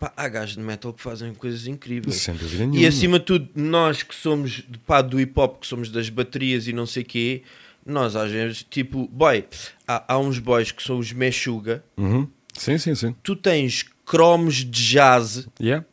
[0.00, 2.16] Pá, há gajos de metal que fazem coisas incríveis.
[2.16, 2.88] Sem dúvida E nenhuma.
[2.88, 6.72] acima de tudo, nós que somos pá, do hip hop, que somos das baterias e
[6.72, 7.42] não sei quê,
[7.84, 9.44] nós às vezes, tipo, boy,
[9.86, 12.28] há, há uns boys que são os Meshuga, Uhum.
[12.54, 13.14] Sim, sim, sim.
[13.22, 15.84] tu tens cromos de jazz, Yeah.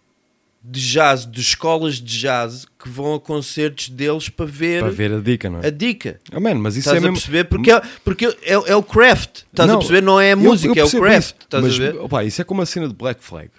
[0.63, 5.11] de jazz, de escolas de jazz, que vão a concertos deles para ver, Para ver
[5.13, 5.67] a dica, não é?
[5.67, 6.19] a dica.
[6.33, 7.17] Oh, man, mas isso estás é a mesmo...
[7.17, 7.43] perceber?
[7.43, 9.43] Porque, é, porque é, é o craft.
[9.51, 10.01] Estás a Não, perceber?
[10.01, 11.19] Não é a eu- música, eu é o craft.
[11.19, 11.95] isso, Estás mas, a ver?
[11.99, 13.51] opá, isso é como a cena de Black Flag,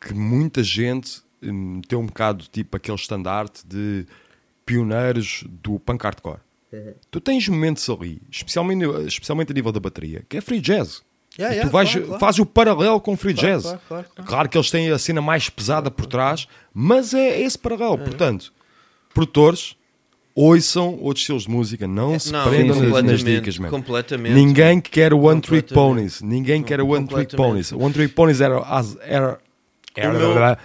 [0.00, 4.06] que muita gente hum, tem um bocado tipo aquele estandarte de
[4.64, 6.38] pioneiros do punk hardcore.
[6.72, 6.94] Uhum.
[7.10, 11.02] Tu tens momentos ali, especialmente, especialmente a nível da bateria, que é free jazz.
[11.38, 12.20] Yeah, yeah, tu vais, claro, claro.
[12.20, 13.78] fazes o paralelo com free Claro, jazz.
[14.26, 17.98] claro, que eles têm a cena mais pesada por trás, mas é esse paralelo.
[17.98, 18.52] Portanto,
[19.12, 19.76] produtores,
[20.34, 23.68] ouçam outros estilos de música, não se não, prendam nas- nas, dicas, man.
[23.70, 24.34] completamente.
[24.34, 25.72] Ninguém quer o One Trick.
[25.74, 26.20] Ponies.
[26.22, 27.36] Ninguém quer o One Trick.
[27.36, 27.70] Ponies.
[27.72, 28.58] O One Trick Ponies era.
[28.60, 29.38] as- era,
[29.94, 30.56] era O meu-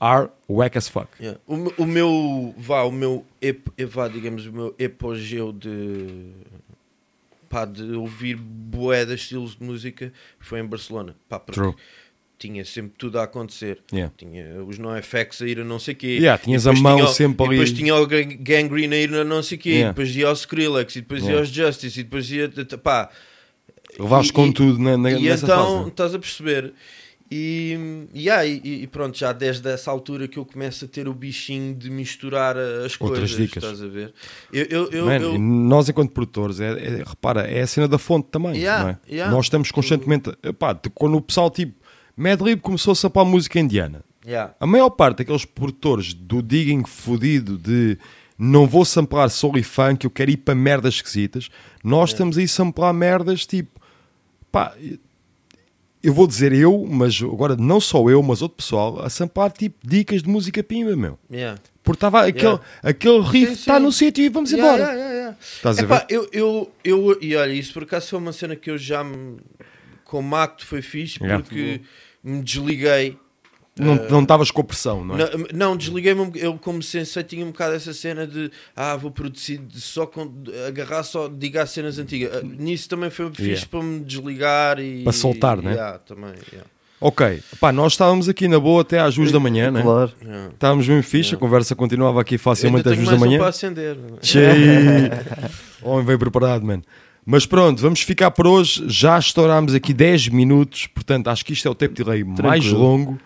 [0.00, 1.08] are whack as fuck.
[1.20, 1.40] Yeah.
[1.46, 3.27] O, me- o meu, vá, o meu, ep,
[3.88, 6.32] vá, digamos, o meu apogeu de,
[7.48, 11.74] pá, de ouvir bué de estilos de música foi em Barcelona, pá, porque True.
[12.38, 13.80] tinha sempre tudo a acontecer.
[13.92, 14.12] Yeah.
[14.16, 16.18] Tinha os NoFX a ir a não sei quê.
[16.20, 17.78] Yeah, tinhas a mão tinha sempre e Depois ali.
[17.78, 19.92] tinha o Gang- Gangrene a ir a não sei quê, Yeah.
[19.92, 21.40] depois ia ao Skrillex, e depois ia Yeah.
[21.40, 22.50] aos Justice, e depois ia,
[22.82, 23.10] pá...
[23.98, 25.88] Levaste com tudo na, na, e nessa então, fase.
[25.88, 26.72] estás a perceber?
[27.30, 31.06] E, e, ah, e, e pronto, já desde essa altura que eu começo a ter
[31.06, 33.62] o bichinho de misturar as Outras coisas, dicas.
[33.62, 34.14] estás a ver?
[34.50, 37.98] Eu, eu, eu, Man, eu- nós, enquanto produtores, é, é- repara, é a cena da
[37.98, 38.56] fonte também.
[38.56, 39.14] Yeah, é?
[39.14, 39.34] yeah.
[39.34, 40.30] Nós estamos constantemente.
[40.94, 41.74] Quando o pessoal, tipo,
[42.16, 44.02] Madlib começou a sapar música indiana.
[44.26, 44.54] Yeah.
[44.58, 47.98] A maior parte daqueles produtores do digging fodido de
[48.38, 51.48] não vou samplar soul e funk, eu quero ir para merdas esquisitas.
[51.84, 53.78] Nós estamos aí a samplar merdas tipo.
[54.50, 54.74] Pá,
[56.02, 59.76] eu vou dizer eu, mas agora não só eu, mas outro pessoal, a samplar tipo
[59.86, 61.18] dicas de música pimba, meu.
[61.30, 61.60] Yeah.
[61.82, 62.64] Porque estava aquele, Yeah.
[62.82, 64.92] aquele riff está no sítio e vamos Yeah, embora.
[64.94, 65.36] yeah.
[65.40, 66.06] Estás a Epá, ver?
[66.10, 69.38] Eu, eu, eu, e olha, isso por acaso foi uma cena que eu já me.
[70.04, 71.80] Com o acto foi fixe porque
[72.22, 73.16] me desliguei.
[73.78, 75.18] Não não estavas com pressão, não é?
[75.18, 76.20] Não, não, desliguei-me.
[76.20, 80.06] um- Eu, como sensei, tinha um bocado essa cena de ah, vou produzir de só
[80.06, 82.30] com, de agarrar só, digar cenas antigas.
[82.36, 83.66] Ah, Nisso também foi fixe Yeah.
[83.70, 85.02] para me desligar e.
[85.04, 85.72] Para soltar, né?
[85.72, 86.68] Yeah, também, yeah.
[87.00, 89.82] Ok, pá, nós estávamos aqui na boa até às duas da manhã, né?
[89.82, 90.10] Claro.
[90.20, 90.48] Yeah.
[90.52, 93.38] Estávamos mesmo fixe, a conversa continuava aqui facilmente às duas da manhã.
[93.38, 93.96] mais um para acender.
[94.20, 95.10] Cheio.
[95.82, 96.82] Homem veio preparado, mano.
[97.24, 98.84] Mas pronto, vamos ficar por hoje.
[98.88, 102.78] Já estourámos aqui 10 minutos, portanto acho que isto é o tape delay mais Tranquilo.
[102.78, 103.20] longo.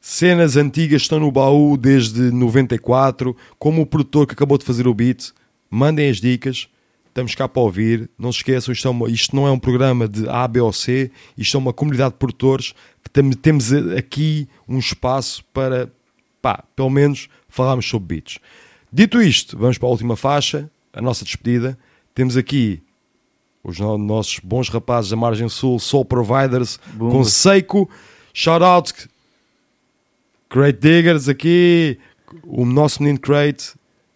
[0.00, 4.94] cenas antigas estão no baú desde 94, como o produtor que acabou de fazer o
[4.94, 5.30] beat,
[5.70, 6.68] mandem as dicas,
[7.08, 8.10] estamos cá para ouvir.
[8.18, 10.72] Não se esqueçam, isto, é uma- isto não é um programa de A, B ou
[10.72, 15.90] C, isto é uma comunidade de produtores que tem- temos aqui um espaço para,
[16.42, 18.38] pá, pelo menos falarmos sobre beats.
[18.96, 21.76] Dito isto, vamos para a última faixa, a nossa despedida.
[22.14, 22.80] Temos aqui
[23.64, 27.90] os no- nossos bons rapazes da Margem Sul, Soul Providers, com Seiko.
[28.32, 28.92] Shout out,
[30.48, 31.98] Great Diggers aqui,
[32.44, 33.72] o nosso menino Crate.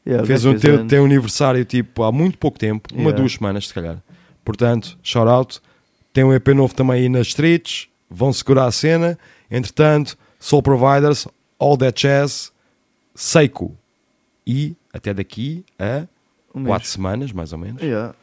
[0.06, 3.18] Yeah, fez o um, tem um aniversário tipo há muito pouco tempo, uma, Yeah.
[3.18, 3.98] duas semanas se calhar.
[4.44, 5.60] Portanto, shout out.
[6.12, 9.18] Tem um EP novo também aí nas streets, vão segurar a cena.
[9.50, 11.26] Entretanto, Soul Providers,
[11.58, 12.52] All That Jazz,
[13.14, 13.76] Seiko.
[14.48, 16.06] E até daqui a
[16.54, 16.68] Um mês.
[16.68, 17.82] quatro semanas, mais ou menos.
[17.82, 18.14] Yeah.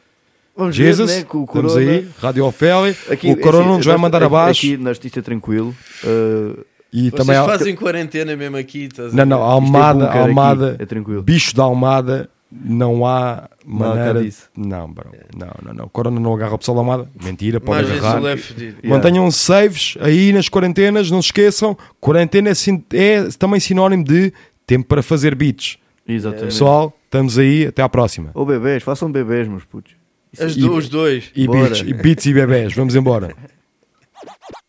[0.56, 1.90] Vamos Jesus, ver, né, com o estamos Corona.
[1.92, 2.96] aí, Rádio Ofélia.
[3.10, 4.66] Aqui, o Corona assim, não nos vai mandar aqui- abaixo.
[4.66, 5.74] Aqui na Justiça Tranquilo.
[6.04, 10.08] uh, E Vocês também há- fazem quarentena mesmo aqui, estás a Não, não, a Almada,
[10.08, 11.22] aqui, Almada, é tranquilo.
[11.22, 14.22] bicho da Almada, não há Não maneira.
[14.22, 14.48] disso.
[14.56, 15.10] Não, bro.
[15.36, 15.88] Não, não, não.
[15.88, 17.10] Corona não agarra o pessoal da Almada.
[17.22, 18.38] Mentira, pode Margem agarrar.
[18.82, 18.88] É.
[18.88, 21.76] Mantenham saves aí nas quarentenas, não se esqueçam.
[22.00, 24.32] Quarentena é, sin- é também sinónimo de
[24.66, 25.76] tempo para fazer beats.
[26.08, 26.44] Exatamente.
[26.46, 28.30] Pessoal, estamos aí, até à próxima.
[28.34, 29.94] Ou bebês, façam bebês, meus putos.
[30.38, 31.30] As E- do- os dois.
[31.34, 32.72] E beats, e beats e bebés.
[32.74, 33.34] Vamos embora.